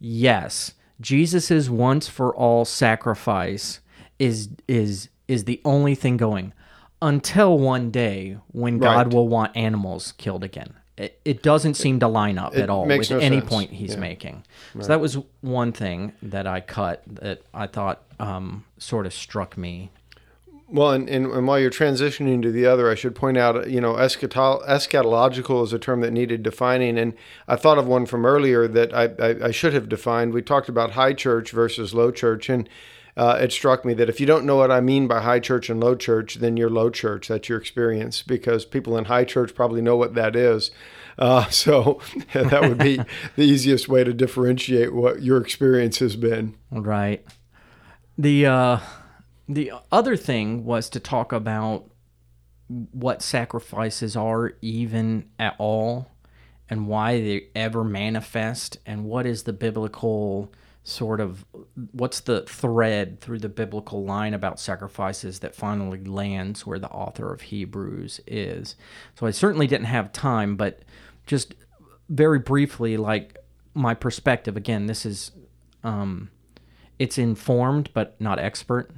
yes 0.00 0.72
jesus' 1.02 1.68
once 1.68 2.08
for 2.08 2.34
all 2.34 2.64
sacrifice 2.64 3.80
is 4.18 4.48
is 4.68 5.10
is 5.28 5.44
the 5.44 5.60
only 5.64 5.94
thing 5.94 6.16
going 6.16 6.54
until 7.02 7.58
one 7.58 7.90
day 7.90 8.38
when 8.52 8.78
god 8.78 9.12
will 9.12 9.28
want 9.28 9.54
animals 9.54 10.12
killed 10.16 10.42
again 10.42 10.72
it, 10.96 11.18
it 11.24 11.42
doesn't 11.42 11.74
seem 11.74 11.98
to 12.00 12.06
line 12.08 12.38
up 12.38 12.54
it 12.54 12.60
at 12.62 12.70
all 12.70 12.86
with 12.86 13.10
no 13.10 13.18
any 13.18 13.38
sense. 13.40 13.50
point 13.50 13.70
he's 13.70 13.94
Yeah. 13.94 14.00
making 14.00 14.44
so 14.80 14.86
that 14.86 15.00
was 15.00 15.18
one 15.40 15.72
thing 15.72 16.12
that 16.22 16.46
i 16.46 16.60
cut 16.60 17.02
that 17.06 17.42
i 17.52 17.66
thought 17.66 18.02
um, 18.20 18.64
sort 18.78 19.06
of 19.06 19.12
struck 19.12 19.56
me 19.58 19.90
Well, 20.68 20.92
and, 20.92 21.08
and, 21.08 21.26
and 21.26 21.46
while 21.46 21.58
you're 21.58 21.70
transitioning 21.70 22.40
to 22.42 22.50
the 22.50 22.64
other, 22.66 22.90
I 22.90 22.94
should 22.94 23.14
point 23.14 23.36
out, 23.36 23.68
you 23.68 23.80
know, 23.80 23.94
eschatol- 23.94 24.66
eschatological 24.66 25.62
is 25.62 25.72
a 25.72 25.78
term 25.78 26.00
that 26.00 26.10
needed 26.12 26.42
defining. 26.42 26.96
And 26.98 27.12
I 27.46 27.56
thought 27.56 27.76
of 27.76 27.86
one 27.86 28.06
from 28.06 28.24
earlier 28.24 28.66
that 28.68 28.94
I, 28.94 29.04
I, 29.22 29.48
I 29.48 29.50
should 29.50 29.74
have 29.74 29.88
defined. 29.88 30.32
We 30.32 30.42
talked 30.42 30.68
about 30.70 30.92
high 30.92 31.12
church 31.12 31.50
versus 31.50 31.92
low 31.92 32.10
church. 32.10 32.48
And 32.48 32.68
uh, 33.16 33.38
it 33.40 33.52
struck 33.52 33.84
me 33.84 33.94
that 33.94 34.08
if 34.08 34.18
you 34.18 34.26
don't 34.26 34.44
know 34.44 34.56
what 34.56 34.72
I 34.72 34.80
mean 34.80 35.06
by 35.06 35.20
high 35.20 35.38
church 35.38 35.70
and 35.70 35.80
low 35.80 35.94
church, 35.94 36.36
then 36.36 36.56
you're 36.56 36.70
low 36.70 36.90
church. 36.90 37.28
That's 37.28 37.48
your 37.48 37.58
experience 37.58 38.22
because 38.22 38.64
people 38.64 38.96
in 38.96 39.04
high 39.04 39.24
church 39.24 39.54
probably 39.54 39.82
know 39.82 39.96
what 39.96 40.14
that 40.14 40.34
is. 40.34 40.72
Uh, 41.16 41.46
so 41.50 42.00
that 42.32 42.62
would 42.62 42.78
be 42.78 42.96
the 43.36 43.44
easiest 43.44 43.88
way 43.88 44.02
to 44.02 44.12
differentiate 44.12 44.92
what 44.92 45.22
your 45.22 45.38
experience 45.38 45.98
has 45.98 46.16
been. 46.16 46.56
Right. 46.70 47.24
The 48.18 48.46
uh, 48.46 48.78
the 49.48 49.72
other 49.92 50.16
thing 50.16 50.64
was 50.64 50.88
to 50.90 51.00
talk 51.00 51.32
about 51.32 51.90
what 52.68 53.22
sacrifices 53.22 54.16
are 54.16 54.54
even 54.62 55.28
at 55.38 55.54
all 55.58 56.10
and 56.68 56.88
why 56.88 57.20
they 57.20 57.48
ever 57.54 57.84
manifest 57.84 58.78
and 58.86 59.04
what 59.04 59.26
is 59.26 59.42
the 59.42 59.52
biblical 59.52 60.50
sort 60.86 61.18
of 61.18 61.46
what's 61.92 62.20
the 62.20 62.42
thread 62.42 63.18
through 63.18 63.38
the 63.38 63.48
biblical 63.48 64.04
line 64.04 64.34
about 64.34 64.60
sacrifices 64.60 65.38
that 65.38 65.54
finally 65.54 66.04
lands 66.04 66.66
where 66.66 66.78
the 66.78 66.90
author 66.90 67.32
of 67.32 67.40
Hebrews 67.40 68.20
is. 68.26 68.76
So 69.18 69.26
I 69.26 69.30
certainly 69.30 69.66
didn't 69.66 69.86
have 69.86 70.12
time 70.12 70.56
but 70.56 70.82
just 71.26 71.54
very 72.10 72.38
briefly 72.38 72.98
like 72.98 73.38
my 73.72 73.94
perspective 73.94 74.58
again 74.58 74.84
this 74.84 75.06
is 75.06 75.32
um 75.82 76.28
it's 76.98 77.16
informed 77.16 77.88
but 77.94 78.20
not 78.20 78.38
expert 78.38 78.92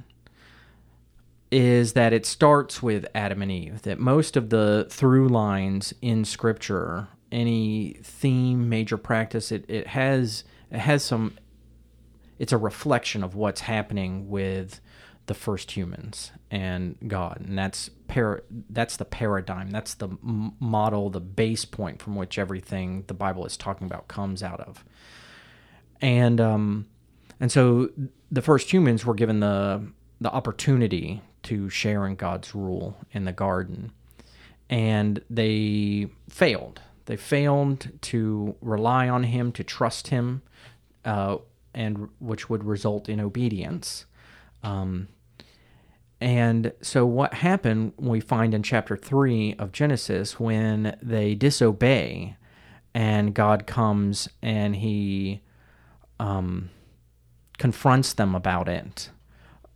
is 1.49 1.93
that 1.93 2.11
it 2.11 2.25
starts 2.25 2.83
with 2.83 3.05
Adam 3.15 3.41
and 3.41 3.49
Eve 3.49 3.81
that 3.83 3.97
most 3.97 4.35
of 4.35 4.49
the 4.49 4.85
through 4.89 5.29
lines 5.29 5.93
in 6.01 6.25
scripture 6.25 7.07
any 7.31 7.97
theme 8.03 8.67
major 8.67 8.97
practice 8.97 9.53
it, 9.53 9.63
it 9.69 9.87
has 9.87 10.43
it 10.69 10.79
has 10.79 11.01
some 11.01 11.33
it's 12.39 12.53
a 12.53 12.57
reflection 12.57 13.23
of 13.23 13.35
what's 13.35 13.61
happening 13.61 14.29
with 14.29 14.79
the 15.27 15.33
first 15.33 15.71
humans 15.71 16.31
and 16.49 16.95
God. 17.05 17.41
And 17.41 17.57
that's 17.57 17.89
par- 18.07 18.43
that's 18.69 18.97
the 18.97 19.05
paradigm. 19.05 19.69
That's 19.69 19.93
the 19.93 20.07
m- 20.07 20.53
model 20.59 21.09
the 21.09 21.19
base 21.19 21.65
point 21.65 22.01
from 22.01 22.15
which 22.15 22.39
everything 22.39 23.03
the 23.07 23.13
Bible 23.13 23.45
is 23.45 23.57
talking 23.57 23.85
about 23.85 24.07
comes 24.07 24.41
out 24.41 24.61
of. 24.61 24.83
And 26.01 26.39
um, 26.39 26.87
and 27.39 27.51
so 27.51 27.89
the 28.31 28.41
first 28.41 28.71
humans 28.71 29.05
were 29.05 29.13
given 29.13 29.39
the 29.41 29.85
the 30.19 30.31
opportunity 30.31 31.21
to 31.43 31.69
share 31.69 32.05
in 32.07 32.15
God's 32.15 32.55
rule 32.55 32.97
in 33.11 33.25
the 33.25 33.31
garden, 33.31 33.91
and 34.69 35.21
they 35.29 36.07
failed. 36.29 36.81
They 37.05 37.15
failed 37.15 37.89
to 38.01 38.55
rely 38.61 39.07
on 39.07 39.23
Him, 39.23 39.51
to 39.53 39.63
trust 39.63 40.07
Him, 40.07 40.41
uh, 41.05 41.37
and 41.77 42.09
which 42.19 42.49
would 42.49 42.63
result 42.63 43.07
in 43.07 43.21
obedience. 43.21 44.05
Um, 44.63 45.07
and 46.19 46.73
so, 46.81 47.05
what 47.05 47.35
happened, 47.35 47.93
we 47.97 48.19
find 48.19 48.55
in 48.55 48.63
chapter 48.63 48.97
3 48.97 49.55
of 49.59 49.71
Genesis, 49.71 50.39
when 50.39 50.97
they 51.01 51.35
disobey 51.35 52.35
and 52.95 53.35
God 53.35 53.67
comes 53.67 54.27
and 54.41 54.77
he 54.77 55.43
um, 56.19 56.71
confronts 57.59 58.13
them 58.13 58.33
about 58.33 58.67
it. 58.67 59.11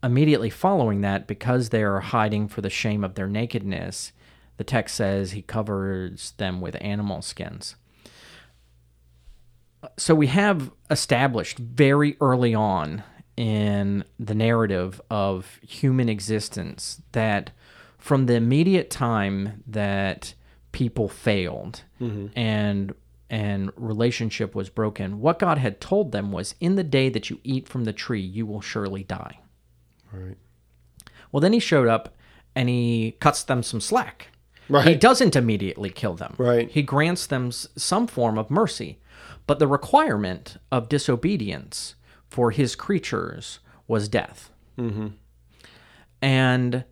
Immediately 0.02 0.49
following 0.49 1.02
that, 1.02 1.28
because 1.28 1.70
they 1.70 1.84
are 1.84 1.99
hiding 1.99 2.47
for 2.47 2.62
the 2.62 2.72
shame 2.72 3.04
of 3.04 3.14
their 3.14 3.28
nakedness, 3.28 4.12
the 4.58 4.64
text 4.64 4.95
says 4.95 5.32
he 5.32 5.43
covers 5.43 6.32
them 6.38 6.60
with 6.60 6.76
animal 6.82 7.22
skins. 7.22 7.76
So 9.98 10.14
we 10.14 10.28
have 10.28 10.72
established 10.90 11.58
very 11.58 12.18
early 12.22 12.54
on 12.54 13.04
in 13.38 14.04
the 14.20 14.36
narrative 14.36 15.02
of 15.10 15.60
human 15.68 16.10
existence 16.10 17.02
that 17.14 17.52
from 17.98 18.26
the 18.26 18.36
immediate 18.36 18.90
time 18.90 19.64
that 19.68 20.34
people 20.72 21.08
failed 21.08 21.84
mm-hmm. 22.00 22.28
and 22.38 22.94
and 23.30 23.72
relationship 23.78 24.54
was 24.54 24.70
broken 24.70 25.22
what 25.22 25.40
god 25.40 25.58
had 25.58 25.80
told 25.80 26.12
them 26.12 26.32
was 26.32 26.56
in 26.60 26.76
the 26.76 26.84
day 26.84 27.10
that 27.10 27.30
you 27.30 27.40
eat 27.44 27.68
from 27.68 27.86
the 27.86 27.94
tree 27.94 28.22
you 28.22 28.46
will 28.46 28.62
surely 28.62 29.04
die. 29.04 29.40
Right. 30.12 30.38
well 31.32 31.42
then 31.42 31.54
he 31.54 31.60
showed 31.60 31.88
up 31.88 32.16
and 32.56 32.68
he 32.68 33.16
cuts 33.20 33.44
them 33.44 33.64
some 33.64 33.80
slack. 33.80 34.28
Right. 34.68 34.88
he 34.88 34.96
doesn't 34.96 35.36
immediately 35.36 35.90
kill 35.90 36.14
them. 36.14 36.36
Right. 36.38 36.70
he 36.70 36.82
grants 36.82 37.26
them 37.26 37.52
some 37.52 38.08
form 38.08 38.38
of 38.38 38.52
mercy 38.52 39.00
but 39.52 39.60
the 39.60 39.68
requirement 39.68 40.56
of 40.72 40.88
disobedience 40.88 41.95
for 42.30 42.52
his 42.52 42.74
creatures 42.74 43.60
was 43.86 44.08
death 44.08 44.49
and 46.22 46.86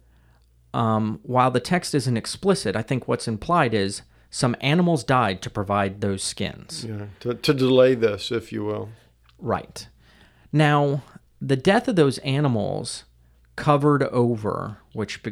um, 0.73 1.21
while 1.23 1.51
the 1.51 1.61
text 1.61 1.95
isn't 1.95 2.17
explicit, 2.17 2.75
I 2.75 2.81
think 2.81 3.07
what's 3.07 3.29
implied 3.29 3.73
is 3.73 4.01
some 4.29 4.57
animals 4.59 5.05
died 5.05 5.41
to 5.43 5.49
provide 5.49 6.01
those 6.01 6.21
skins. 6.21 6.83
Yeah, 6.83 7.05
to, 7.21 7.33
to 7.33 7.53
delay 7.53 7.95
this, 7.95 8.29
if 8.29 8.51
you 8.51 8.65
will. 8.65 8.89
Right. 9.37 9.87
Now, 10.51 11.03
the 11.41 11.55
death 11.55 11.87
of 11.87 11.95
those 11.95 12.17
animals 12.19 13.05
covered 13.55 14.03
over, 14.03 14.79
which 14.91 15.23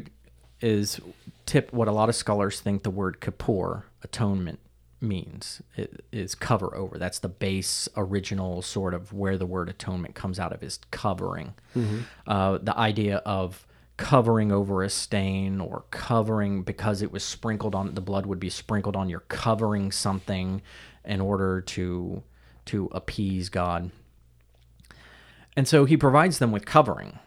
is 0.61 1.01
tip 1.45 1.73
what 1.73 1.89
a 1.89 1.91
lot 1.91 2.07
of 2.07 2.15
scholars 2.15 2.61
think 2.61 2.83
the 2.83 2.89
word 2.89 3.19
kippur, 3.19 3.83
atonement, 4.01 4.59
means. 4.99 5.61
It 5.75 6.03
is 6.11 6.35
cover 6.35 6.75
over. 6.75 6.97
That's 6.97 7.19
the 7.19 7.29
base 7.29 7.87
original 7.95 8.61
sort 8.61 8.93
of 8.93 9.13
where 9.13 9.37
the 9.37 9.45
word 9.45 9.69
atonement 9.69 10.15
comes 10.15 10.39
out 10.39 10.53
of 10.53 10.63
is 10.63 10.79
covering. 10.91 11.53
Uh, 12.25 12.57
the 12.61 12.77
idea 12.77 13.17
of 13.17 13.65
covering 13.97 14.51
over 14.51 14.83
a 14.83 14.89
stain 14.89 15.59
or 15.59 15.85
covering 15.89 16.61
because 16.61 17.01
it 17.01 17.11
was 17.11 17.23
sprinkled 17.23 17.73
on 17.73 17.93
the 17.95 18.01
blood 18.01 18.25
would 18.27 18.39
be 18.39 18.49
sprinkled 18.49 18.95
on 18.95 19.09
you're 19.09 19.21
covering 19.21 19.91
something 19.91 20.61
in 21.03 21.19
order 21.21 21.61
to 21.61 22.21
to 22.65 22.89
appease 22.91 23.49
God. 23.49 23.91
And 25.55 25.67
so 25.67 25.85
he 25.85 25.97
provides 25.97 26.37
them 26.37 26.51
with 26.51 26.65
covering, 26.65 27.17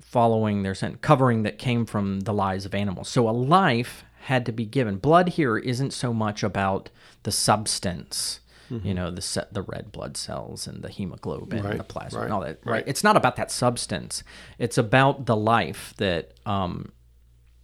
following 0.00 0.62
their 0.62 0.74
sin, 0.74 0.96
covering 1.02 1.42
that 1.42 1.58
came 1.58 1.84
from 1.84 2.20
the 2.20 2.32
lives 2.32 2.64
of 2.64 2.74
animals. 2.74 3.08
So 3.08 3.28
a 3.28 3.32
life 3.32 4.04
had 4.28 4.44
to 4.44 4.52
be 4.52 4.66
given. 4.66 4.98
Blood 4.98 5.30
here 5.30 5.56
isn't 5.56 5.90
so 5.90 6.12
much 6.12 6.42
about 6.42 6.90
the 7.22 7.32
substance, 7.32 8.40
you 8.84 8.92
know, 8.92 9.10
the 9.10 9.22
set, 9.22 9.54
the 9.54 9.62
red 9.62 9.90
blood 9.90 10.18
cells 10.18 10.66
and 10.66 10.82
the 10.82 10.90
hemoglobin 10.90 11.62
Right, 11.62 11.70
and 11.70 11.80
the 11.80 11.84
plasma 11.84 12.18
right, 12.18 12.24
and 12.26 12.34
all 12.34 12.40
that. 12.40 12.58
Right. 12.62 12.72
right. 12.72 12.84
It's 12.86 13.02
not 13.02 13.16
about 13.16 13.36
that 13.36 13.50
substance. 13.50 14.22
It's 14.58 14.76
about 14.76 15.24
the 15.24 15.34
life 15.34 15.94
that 15.96 16.34
um, 16.44 16.92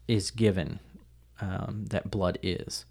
is 0.09 0.31
given, 0.31 0.81
um, 1.39 1.85
that 1.91 2.11
blood 2.11 2.39
is. 2.43 2.87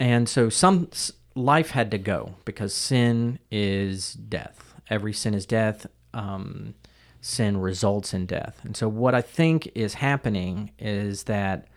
And 0.00 0.28
so 0.28 0.48
some 0.48 0.90
life 1.36 1.70
had 1.70 1.92
to 1.92 1.98
go 1.98 2.34
because 2.44 2.74
sin 2.74 3.38
is 3.52 4.14
death. 4.14 4.74
Every 4.88 5.12
sin 5.12 5.32
is 5.32 5.46
death. 5.46 5.86
Um, 6.12 6.74
sin 7.20 7.58
results 7.58 8.12
in 8.12 8.26
death. 8.26 8.60
And 8.64 8.76
so 8.76 8.88
what 8.88 9.14
I 9.14 9.22
think 9.22 9.70
is 9.76 9.94
happening 9.94 10.72
is 10.80 11.24
that 11.24 11.68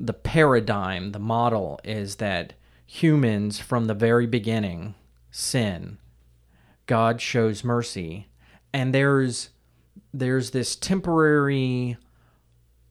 the 0.00 0.12
paradigm, 0.12 1.12
the 1.12 1.18
model 1.18 1.80
is 1.84 2.16
that 2.16 2.54
humans 2.86 3.58
from 3.58 3.86
the 3.86 3.94
very 3.94 4.26
beginning 4.26 4.94
sin. 5.30 5.98
God 6.86 7.20
shows 7.20 7.64
mercy, 7.64 8.28
and 8.72 8.94
there's 8.94 9.50
there's 10.14 10.50
this 10.52 10.74
temporary 10.74 11.96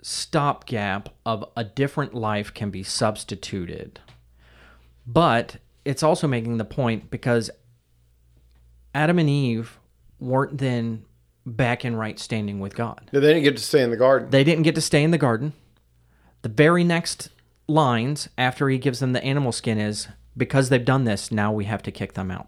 stopgap 0.02 1.10
of 1.26 1.44
a 1.56 1.64
different 1.64 2.14
life 2.14 2.54
can 2.54 2.70
be 2.70 2.84
substituted. 2.84 4.00
But 5.06 5.58
it's 5.84 6.04
also 6.04 6.28
making 6.28 6.58
the 6.58 6.66
point 6.66 7.10
because 7.10 7.50
Adam 8.94 9.20
and 9.20 9.30
Eve 9.30 9.80
weren't 10.20 10.58
then 10.58 11.06
back 11.46 11.86
in 11.86 11.96
right 11.96 12.20
standing 12.20 12.60
with 12.60 12.76
God. 12.76 13.10
They 13.12 13.22
didn't 13.22 13.44
get 13.44 13.58
to 13.58 13.64
stay 13.64 13.82
in 13.82 13.90
the 13.90 13.98
garden. 13.98 14.30
They 14.30 14.44
didn't 14.44 14.64
get 14.64 14.76
to 14.76 14.82
stay 14.82 15.04
in 15.04 15.12
the 15.12 15.18
garden. 15.18 15.54
The 16.48 16.54
very 16.54 16.86
next 16.86 17.28
lines 17.68 18.30
after 18.38 18.70
he 18.70 18.78
gives 18.78 19.00
them 19.00 19.12
the 19.12 19.22
animal 19.22 19.52
skin 19.52 19.78
is 19.78 20.08
because 20.38 20.70
they've 20.70 20.86
done 20.86 21.04
this, 21.04 21.30
now 21.30 21.52
we 21.52 21.66
have 21.66 21.84
to 21.84 21.92
kick 21.92 22.14
them 22.14 22.32
out. 22.32 22.48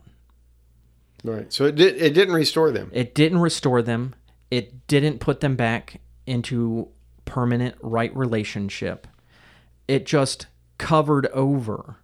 Right. 1.22 1.52
So 1.52 1.66
it 1.66 1.76
did. 1.76 2.02
It 2.02 2.14
didn't 2.14 2.34
restore 2.34 2.72
them. 2.72 2.92
It 2.94 3.14
didn't 3.14 3.40
restore 3.40 3.82
them. 3.82 4.16
It 4.50 4.88
didn't 4.88 5.20
put 5.20 5.42
them 5.42 5.58
back 5.58 6.00
into 6.26 6.88
permanent 7.26 7.76
right 7.82 8.16
relationship. 8.16 9.06
It 9.86 10.06
just 10.06 10.48
covered 10.78 11.26
over 11.34 11.98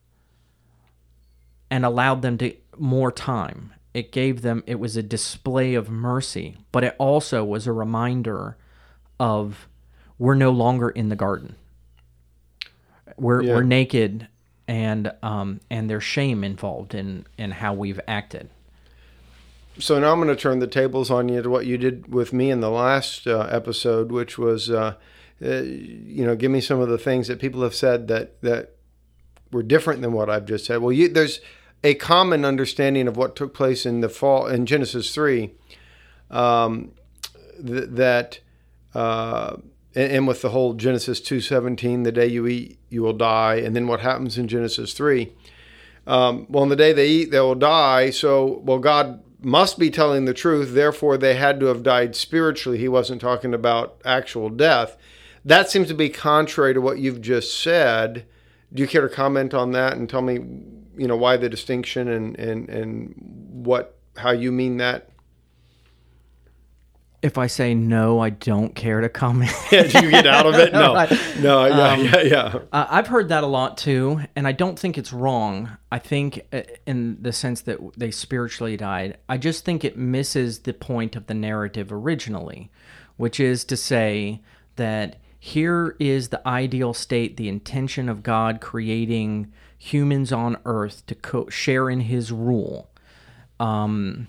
and 1.72 1.86
allowed 1.86 2.24
them 2.24 2.38
to 2.39 2.58
more 2.78 3.10
time. 3.10 3.74
It 3.93 4.12
gave 4.12 4.41
them 4.41 4.66
it 4.68 4.82
was 4.82 4.98
a 4.98 5.02
display 5.02 5.76
of 5.76 5.89
mercy, 5.89 6.58
but 6.74 6.84
it 6.84 6.98
also 7.00 7.46
was 7.46 7.66
a 7.66 7.72
reminder 7.72 8.58
of 9.18 9.70
we're 10.18 10.36
no 10.36 10.52
longer 10.52 10.89
in 10.89 11.08
the 11.08 11.16
garden. 11.16 11.56
We're 13.18 13.43
Yeah. 13.43 13.55
we're 13.55 13.63
naked 13.63 14.28
and 14.68 15.11
um 15.22 15.59
and 15.70 15.89
there's 15.89 16.03
shame 16.03 16.43
involved 16.43 16.93
in 16.95 17.26
in 17.38 17.51
how 17.51 17.74
we've 17.74 17.99
acted. 18.07 18.49
So 19.78 19.99
now 19.99 20.13
I'm 20.13 20.22
going 20.22 20.30
to 20.34 20.41
turn 20.41 20.59
the 20.59 20.68
tables 20.68 21.11
on 21.11 21.28
you 21.28 21.41
to 21.41 21.49
what 21.49 21.66
you 21.66 21.78
did 21.78 22.13
with 22.13 22.32
me 22.32 22.49
in 22.49 22.61
the 22.61 22.70
last 22.70 23.28
uh, 23.28 23.41
episode, 23.51 24.09
which 24.09 24.38
was, 24.38 24.70
uh, 24.70 24.93
uh, 25.43 25.47
you 25.63 26.26
know, 26.26 26.34
give 26.34 26.49
me 26.49 26.61
some 26.61 26.80
of 26.80 26.88
the 26.88 26.97
things 26.97 27.28
that 27.28 27.39
people 27.39 27.61
have 27.61 27.76
said 27.76 28.07
that 28.07 28.41
that 28.41 28.72
were 29.51 29.63
different 29.63 30.01
than 30.01 30.13
what 30.13 30.30
I've 30.30 30.45
just 30.45 30.66
said. 30.66 30.78
Well, 30.82 30.93
you, 30.93 31.09
there's 31.09 31.41
a 31.84 31.93
common 31.95 32.45
understanding 32.45 33.05
of 33.07 33.18
what 33.18 33.36
took 33.36 33.53
place 33.53 33.86
in 33.86 33.99
the 33.99 34.07
fall 34.07 34.47
in 34.47 34.66
Genesis 34.66 35.13
three, 35.13 35.51
um, 36.32 36.91
th- 37.66 37.89
that. 37.89 38.39
And, 39.96 40.12
and 40.12 40.28
with 40.28 40.41
the 40.41 40.50
whole 40.50 40.74
Genesis 40.74 41.20
2:17, 41.22 42.04
the 42.04 42.12
day 42.12 42.28
you 42.28 42.46
eat, 42.48 42.78
you 42.89 43.02
will 43.02 43.14
die, 43.14 43.56
and 43.56 43.76
then 43.76 43.88
what 43.88 44.02
happens 44.02 44.38
in 44.38 44.48
Genesis 44.48 44.93
3? 44.93 45.32
Um, 46.08 46.46
well, 46.50 46.62
on 46.62 46.70
the 46.70 46.76
day 46.76 46.93
they 46.93 47.08
eat, 47.08 47.32
they 47.32 47.39
will 47.39 47.56
die. 47.56 48.12
So, 48.12 48.62
well, 48.64 48.78
God 48.78 49.22
must 49.41 49.80
be 49.80 49.89
telling 49.89 50.26
the 50.26 50.34
truth. 50.34 50.74
Therefore, 50.74 51.18
they 51.18 51.36
had 51.36 51.60
to 51.60 51.68
have 51.68 51.84
died 51.84 52.16
spiritually. 52.16 52.78
He 52.78 52.88
wasn't 52.88 53.22
talking 53.22 53.54
about 53.54 54.00
actual 54.06 54.50
death. 54.50 54.98
That 55.43 55.70
seems 55.70 55.88
to 55.88 55.93
be 55.93 56.10
contrary 56.10 56.74
to 56.74 56.82
what 56.82 57.00
you've 57.00 57.22
just 57.22 57.60
said. 57.62 58.26
Do 58.74 58.82
you 58.82 58.88
care 58.88 59.08
to 59.08 59.14
comment 59.14 59.54
on 59.54 59.72
that 59.72 59.93
and 59.93 60.10
tell 60.10 60.22
me, 60.22 60.34
you 60.98 61.08
know, 61.08 61.16
why 61.16 61.38
the 61.38 61.50
distinction 61.50 62.08
and 62.08 62.38
and 62.38 62.70
and 62.70 63.14
what 63.66 63.98
how 64.18 64.32
you 64.32 64.52
mean 64.52 64.78
that? 64.78 65.10
If 67.26 67.40
I 67.40 67.48
say 67.48 67.74
no, 67.74 68.20
I 68.20 68.30
don't 68.30 68.76
care 68.76 69.02
to 69.02 69.10
comment. 69.10 69.52
Do 69.72 69.78
you 69.78 70.12
get 70.12 70.28
out 70.28 70.46
of 70.46 70.54
it? 70.56 70.72
No, 70.74 70.94
Right. 70.94 71.10
no, 71.42 71.66
yeah, 71.66 71.88
Um, 71.94 72.04
yeah, 72.06 72.22
yeah. 72.22 72.60
Uh, 72.72 72.86
I've 72.88 73.08
heard 73.08 73.30
that 73.30 73.44
a 73.44 73.48
lot 73.48 73.80
too, 73.80 74.22
and 74.36 74.48
I 74.48 74.52
don't 74.52 74.78
think 74.78 74.96
it's 74.96 75.12
wrong. 75.12 75.76
I 75.92 75.98
think, 75.98 76.42
uh, 76.54 76.62
in 76.86 77.18
the 77.20 77.34
sense 77.34 77.62
that 77.62 77.80
they 77.98 78.12
spiritually 78.12 78.78
died, 78.78 79.18
I 79.28 79.38
just 79.40 79.66
think 79.66 79.84
it 79.84 79.98
misses 79.98 80.60
the 80.60 80.74
point 80.74 81.16
of 81.16 81.26
the 81.26 81.34
narrative 81.34 81.92
originally, 81.92 82.70
which 83.18 83.40
is 83.40 83.66
to 83.66 83.76
say 83.76 84.44
that 84.76 85.18
here 85.40 85.96
is 86.00 86.30
the 86.30 86.48
ideal 86.48 86.94
state, 86.94 87.38
the 87.38 87.50
intention 87.50 88.08
of 88.08 88.22
God 88.22 88.62
creating 88.62 89.52
humans 89.80 90.32
on 90.32 90.58
earth 90.66 91.04
to 91.08 91.16
co- 91.16 91.50
share 91.50 91.90
in 91.90 92.02
his 92.02 92.32
rule. 92.32 92.92
Um, 93.60 94.28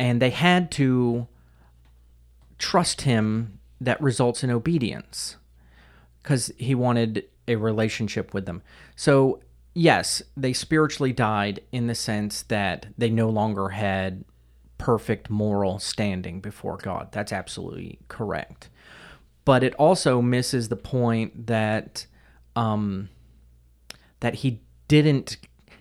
and 0.00 0.20
they 0.20 0.30
had 0.30 0.72
to 0.72 1.28
trust 2.62 3.00
him 3.00 3.58
that 3.80 4.00
results 4.00 4.44
in 4.44 4.50
obedience 4.50 5.36
because 6.22 6.52
he 6.58 6.76
wanted 6.76 7.24
a 7.48 7.56
relationship 7.56 8.32
with 8.32 8.46
them. 8.46 8.62
So, 8.94 9.40
yes, 9.74 10.22
they 10.36 10.52
spiritually 10.52 11.12
died 11.12 11.58
in 11.72 11.88
the 11.88 11.96
sense 11.96 12.42
that 12.44 12.86
they 12.96 13.10
no 13.10 13.28
longer 13.28 13.70
had 13.70 14.24
perfect 14.78 15.28
moral 15.28 15.80
standing 15.80 16.40
before 16.40 16.76
God. 16.76 17.08
That's 17.10 17.32
absolutely 17.32 17.98
correct. 18.06 18.68
But 19.44 19.64
it 19.64 19.74
also 19.74 20.22
misses 20.22 20.68
the 20.68 20.76
point 20.76 21.48
that 21.48 22.06
um, 22.54 23.08
that 24.20 24.36
he 24.36 24.60
didn't. 24.86 25.36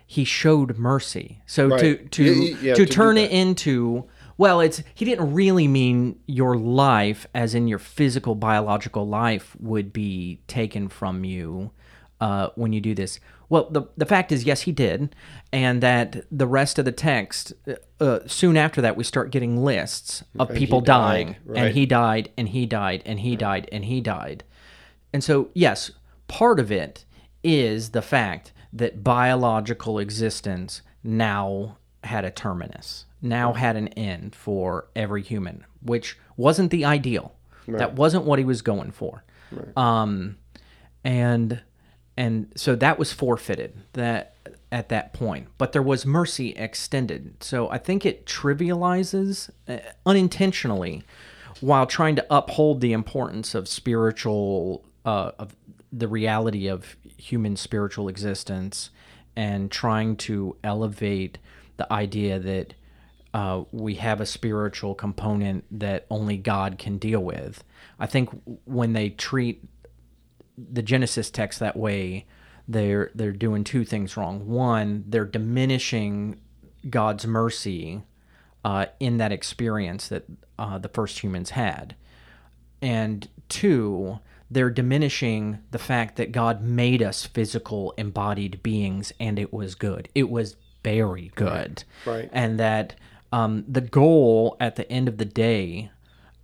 He 0.07 0.23
showed 0.23 0.79
mercy. 0.79 1.41
So 1.45 1.69
to 1.69 1.73
Right. 1.75 2.11
to 2.11 2.23
Y- 2.23 2.39
y- 2.53 2.57
yeah, 2.63 2.73
to 2.73 2.86
to 2.88 2.91
turn 2.91 3.17
it 3.19 3.29
into 3.29 4.05
well, 4.41 4.59
it's 4.59 4.81
he 4.95 5.05
didn't 5.05 5.35
really 5.35 5.67
mean 5.67 6.19
your 6.25 6.57
life, 6.57 7.27
as 7.35 7.53
in 7.53 7.67
your 7.67 7.77
physical 7.77 8.33
biological 8.33 9.07
life, 9.07 9.55
would 9.59 9.93
be 9.93 10.41
taken 10.47 10.89
from 10.89 11.23
you 11.23 11.69
uh, 12.19 12.47
when 12.55 12.73
you 12.73 12.81
do 12.81 12.95
this. 12.95 13.19
Well, 13.49 13.69
the 13.69 13.83
the 13.97 14.05
fact 14.07 14.31
is, 14.31 14.43
yes, 14.43 14.61
he 14.61 14.71
did, 14.71 15.15
and 15.53 15.83
that 15.83 16.25
the 16.31 16.47
rest 16.47 16.79
of 16.79 16.85
the 16.85 16.91
text, 16.91 17.53
uh, 17.99 18.19
soon 18.25 18.57
after 18.57 18.81
that, 18.81 18.97
we 18.97 19.03
start 19.03 19.29
getting 19.29 19.63
lists 19.63 20.23
of 20.39 20.49
And 20.49 20.57
people 20.57 20.81
died, 20.81 20.87
dying, 20.87 21.35
right. 21.45 21.57
and 21.59 21.75
he 21.75 21.85
died, 21.85 22.31
and 22.35 22.49
he 22.49 22.65
died, 22.65 23.03
and 23.05 23.19
he 23.19 23.35
died, 23.35 23.69
and 23.71 23.85
he 23.85 24.01
died. 24.01 24.43
And 25.13 25.23
so, 25.23 25.51
yes, 25.53 25.91
part 26.27 26.59
of 26.59 26.71
it 26.71 27.05
is 27.43 27.91
the 27.91 28.01
fact 28.01 28.53
that 28.73 29.03
biological 29.03 29.99
existence 29.99 30.81
now 31.03 31.77
had 32.03 32.25
a 32.25 32.31
terminus, 32.31 33.05
now 33.22 33.53
had 33.53 33.76
an 33.76 33.89
end 33.89 34.36
for 34.36 34.88
every 34.95 35.22
human, 35.22 35.65
which 35.82 36.17
wasn't 36.38 36.72
the 36.72 36.86
ideal. 36.86 37.36
That 37.67 37.93
wasn't 37.93 38.26
what 38.26 38.39
he 38.39 38.45
was 38.45 38.61
going 38.61 38.91
for. 38.91 39.24
Um, 39.78 40.38
and 41.03 41.61
and 42.17 42.51
so 42.55 42.76
that 42.76 42.99
was 42.99 43.13
forfeited 43.13 43.74
that 43.93 44.36
at 44.72 44.89
that 44.89 45.13
point 45.13 45.47
but 45.57 45.72
there 45.72 45.82
was 45.82 46.05
mercy 46.05 46.49
extended 46.51 47.41
so 47.41 47.69
i 47.69 47.78
think 47.78 48.05
it 48.05 48.26
trivializes 48.26 49.49
uh, 49.67 49.78
unintentionally 50.05 51.03
while 51.61 51.86
trying 51.86 52.15
to 52.15 52.26
uphold 52.30 52.82
the 52.82 52.93
importance 52.93 53.55
of 53.55 53.67
spiritual 53.67 54.84
uh, 55.05 55.32
of 55.39 55.55
the 55.91 56.07
reality 56.07 56.67
of 56.67 56.95
human 57.17 57.55
spiritual 57.55 58.07
existence 58.07 58.91
and 59.36 59.72
trying 59.72 60.15
to 60.15 60.55
elevate 60.63 61.38
the 61.78 61.91
idea 61.91 62.39
that 62.39 62.74
uh, 63.34 63.63
we 63.71 63.95
have 63.95 64.19
a 64.19 64.25
spiritual 64.25 64.93
component 64.95 65.63
that 65.71 66.05
only 66.09 66.38
God 66.38 66.77
can 66.77 66.97
deal 66.97 67.21
with. 67.23 67.63
I 67.99 68.05
think 68.07 68.29
when 68.65 68.93
they 68.93 69.09
treat 69.09 69.63
the 70.57 70.82
Genesis 70.82 71.29
text 71.32 71.59
that 71.59 71.77
way, 71.77 72.25
they're 72.67 73.11
they're 73.15 73.32
doing 73.32 73.63
two 73.63 73.86
things 73.86 74.15
wrong. 74.17 74.47
One, 74.47 75.03
they're 75.07 75.25
diminishing 75.25 76.39
God's 76.89 77.25
mercy 77.25 78.03
uh, 78.63 78.88
in 78.99 79.17
that 79.17 79.32
experience 79.32 80.07
that 80.09 80.25
uh, 80.59 80.77
the 80.77 80.89
first 80.89 81.19
humans 81.23 81.51
had, 81.51 81.95
and 82.82 83.27
two, 83.49 84.19
they're 84.49 84.69
diminishing 84.69 85.59
the 85.71 85.79
fact 85.79 86.17
that 86.17 86.32
God 86.32 86.61
made 86.61 87.01
us 87.01 87.25
physical 87.25 87.93
embodied 87.97 88.61
beings 88.61 89.11
and 89.19 89.39
it 89.39 89.53
was 89.53 89.75
good. 89.75 90.09
It 90.13 90.29
was 90.29 90.55
very 90.84 91.32
good, 91.36 91.84
Right. 92.05 92.29
and 92.34 92.59
that 92.59 92.95
um, 93.32 93.65
the 93.67 93.82
goal 93.82 94.57
at 94.59 94.75
the 94.75 94.89
end 94.91 95.07
of 95.07 95.17
the 95.17 95.25
day. 95.25 95.91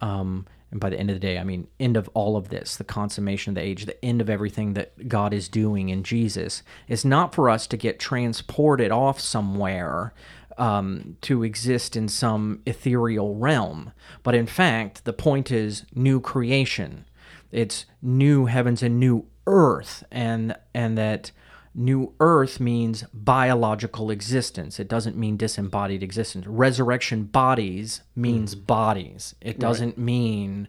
Um, 0.02 0.46
and 0.70 0.82
by 0.82 0.90
the 0.90 1.00
end 1.00 1.10
of 1.10 1.16
the 1.16 1.22
day, 1.22 1.38
I 1.38 1.44
mean 1.44 1.68
end 1.80 1.96
of 1.96 2.10
all 2.14 2.36
of 2.36 2.50
this, 2.50 2.76
the 2.76 2.84
consummation 2.84 3.52
of 3.52 3.56
the 3.56 3.62
age, 3.62 3.86
the 3.86 4.04
end 4.04 4.20
of 4.20 4.30
everything 4.30 4.74
that 4.74 5.08
God 5.08 5.34
is 5.34 5.48
doing 5.48 5.90
in 5.90 6.04
Jesus, 6.04 6.62
is 6.88 7.06
not 7.06 7.34
for 7.34 7.50
us 7.50 7.68
to 7.68 7.78
get 7.78 8.00
transported 8.00 8.92
off 8.92 9.20
somewhere 9.20 10.14
um, 10.58 11.18
to 11.22 11.44
exist 11.44 11.96
in 11.96 12.08
some 12.10 12.62
ethereal 12.66 13.36
realm. 13.36 13.92
But 14.24 14.36
in 14.36 14.48
fact, 14.48 15.06
the 15.06 15.14
point 15.14 15.52
is 15.52 15.86
new 15.94 16.20
creation. 16.20 17.06
It's 17.52 17.86
new 18.02 18.46
heavens 18.46 18.84
and 18.84 19.00
new 19.00 19.26
earth, 19.46 20.04
and 20.12 20.56
and 20.74 20.98
that 20.98 21.32
New 21.80 22.12
earth 22.20 22.60
means 22.60 23.04
biological 23.14 24.10
existence. 24.10 24.80
It 24.80 24.88
doesn't 24.88 25.16
mean 25.16 25.38
disembodied 25.38 26.02
existence. 26.02 26.48
Resurrection 26.48 27.26
bodies 27.26 28.02
means 28.16 28.56
bodies. 28.56 29.36
It 29.42 29.60
doesn't 29.60 29.96
mean 29.96 30.68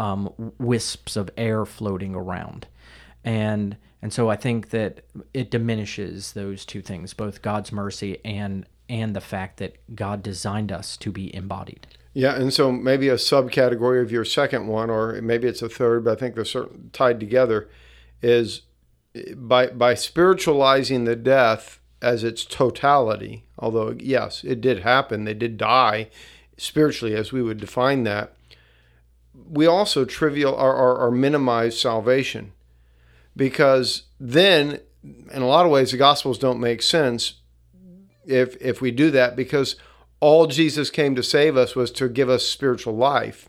um, 0.00 0.52
wisps 0.58 1.16
of 1.16 1.30
air 1.36 1.64
floating 1.64 2.16
around. 2.16 2.66
And 3.24 3.76
and 4.02 4.12
so 4.12 4.30
I 4.30 4.36
think 4.36 4.70
that 4.70 5.04
it 5.32 5.50
diminishes 5.50 6.32
those 6.32 6.64
two 6.64 6.82
things, 6.82 7.14
both 7.14 7.40
God's 7.40 7.70
mercy 7.70 8.18
and 8.24 8.66
and 8.88 9.14
the 9.14 9.20
fact 9.20 9.58
that 9.58 9.76
God 9.94 10.24
designed 10.24 10.72
us 10.72 10.96
to 10.96 11.12
be 11.12 11.32
embodied. 11.34 11.86
Yeah, 12.14 12.34
and 12.34 12.52
so 12.52 12.72
maybe 12.72 13.08
a 13.08 13.14
subcategory 13.14 14.02
of 14.02 14.10
your 14.10 14.24
second 14.24 14.66
one, 14.66 14.90
or 14.90 15.20
maybe 15.22 15.46
it's 15.46 15.62
a 15.62 15.68
third, 15.68 16.04
but 16.04 16.16
I 16.16 16.20
think 16.20 16.34
they're 16.34 16.44
certain, 16.44 16.90
tied 16.92 17.20
together, 17.20 17.68
is 18.22 18.62
by 19.36 19.68
by 19.68 19.94
spiritualizing 19.94 21.04
the 21.04 21.16
death 21.16 21.80
as 22.00 22.24
its 22.24 22.44
totality. 22.44 23.44
Although 23.58 23.96
yes, 23.98 24.44
it 24.44 24.60
did 24.60 24.80
happen; 24.80 25.24
they 25.24 25.34
did 25.34 25.56
die 25.56 26.08
spiritually, 26.56 27.14
as 27.14 27.32
we 27.32 27.42
would 27.42 27.58
define 27.58 28.04
that. 28.04 28.34
We 29.50 29.66
also 29.66 30.04
trivial 30.04 30.52
or, 30.52 30.74
or, 30.74 30.98
or 30.98 31.10
minimize 31.10 31.78
salvation 31.78 32.52
because 33.36 34.02
then, 34.18 34.80
in 35.32 35.42
a 35.42 35.46
lot 35.46 35.64
of 35.64 35.70
ways, 35.70 35.92
the 35.92 35.96
gospels 35.96 36.38
don't 36.38 36.60
make 36.60 36.82
sense 36.82 37.34
if 38.26 38.56
if 38.60 38.80
we 38.80 38.90
do 38.90 39.10
that 39.12 39.36
because 39.36 39.76
all 40.20 40.46
Jesus 40.46 40.90
came 40.90 41.14
to 41.14 41.22
save 41.22 41.56
us 41.56 41.76
was 41.76 41.90
to 41.92 42.08
give 42.08 42.28
us 42.28 42.44
spiritual 42.44 42.96
life. 42.96 43.48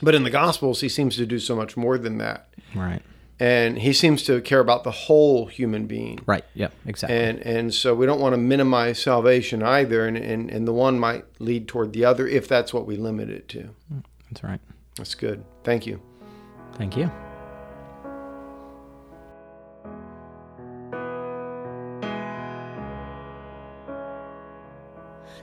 But 0.00 0.14
in 0.14 0.22
the 0.22 0.30
Gospels, 0.30 0.80
he 0.80 0.88
seems 0.88 1.16
to 1.16 1.26
do 1.26 1.38
so 1.38 1.56
much 1.56 1.76
more 1.76 1.98
than 1.98 2.18
that. 2.18 2.48
Right. 2.74 3.02
And 3.40 3.78
he 3.78 3.92
seems 3.92 4.24
to 4.24 4.40
care 4.40 4.58
about 4.58 4.82
the 4.82 4.90
whole 4.90 5.46
human 5.46 5.86
being. 5.86 6.20
Right. 6.26 6.44
Yeah. 6.54 6.68
Exactly. 6.86 7.16
And 7.16 7.38
and 7.38 7.72
so 7.74 7.94
we 7.94 8.04
don't 8.04 8.20
want 8.20 8.32
to 8.32 8.38
minimize 8.38 9.00
salvation 9.00 9.62
either. 9.62 10.06
And, 10.06 10.16
and, 10.16 10.50
and 10.50 10.66
the 10.66 10.72
one 10.72 10.98
might 10.98 11.24
lead 11.38 11.68
toward 11.68 11.92
the 11.92 12.04
other 12.04 12.26
if 12.26 12.48
that's 12.48 12.74
what 12.74 12.86
we 12.86 12.96
limit 12.96 13.30
it 13.30 13.48
to. 13.50 13.70
That's 14.30 14.42
right. 14.42 14.60
That's 14.96 15.14
good. 15.14 15.44
Thank 15.62 15.86
you. 15.86 16.00
Thank 16.74 16.96
you. 16.96 17.10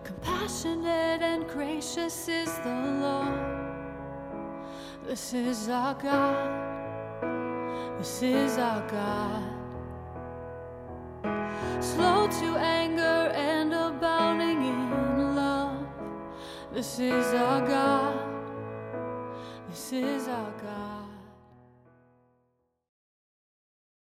Compassionate 0.03 1.21
and 1.21 1.47
gracious 1.47 2.27
is 2.27 2.53
the 2.59 2.99
Lord. 3.01 3.55
This 5.07 5.33
is 5.33 5.69
our 5.69 5.93
God. 5.93 6.84
This 8.05 8.21
is 8.21 8.57
our 8.59 8.87
God. 8.87 9.43
Slow 11.83 12.27
to 12.27 12.57
anger 12.57 13.31
and 13.33 13.73
abounding 13.73 14.61
in 14.61 15.35
love. 15.35 15.87
This 16.71 16.99
is 16.99 17.33
our 17.33 17.67
God. 17.67 18.19
This 19.67 19.91
is 19.91 20.27
our 20.27 20.51
God. 20.51 20.84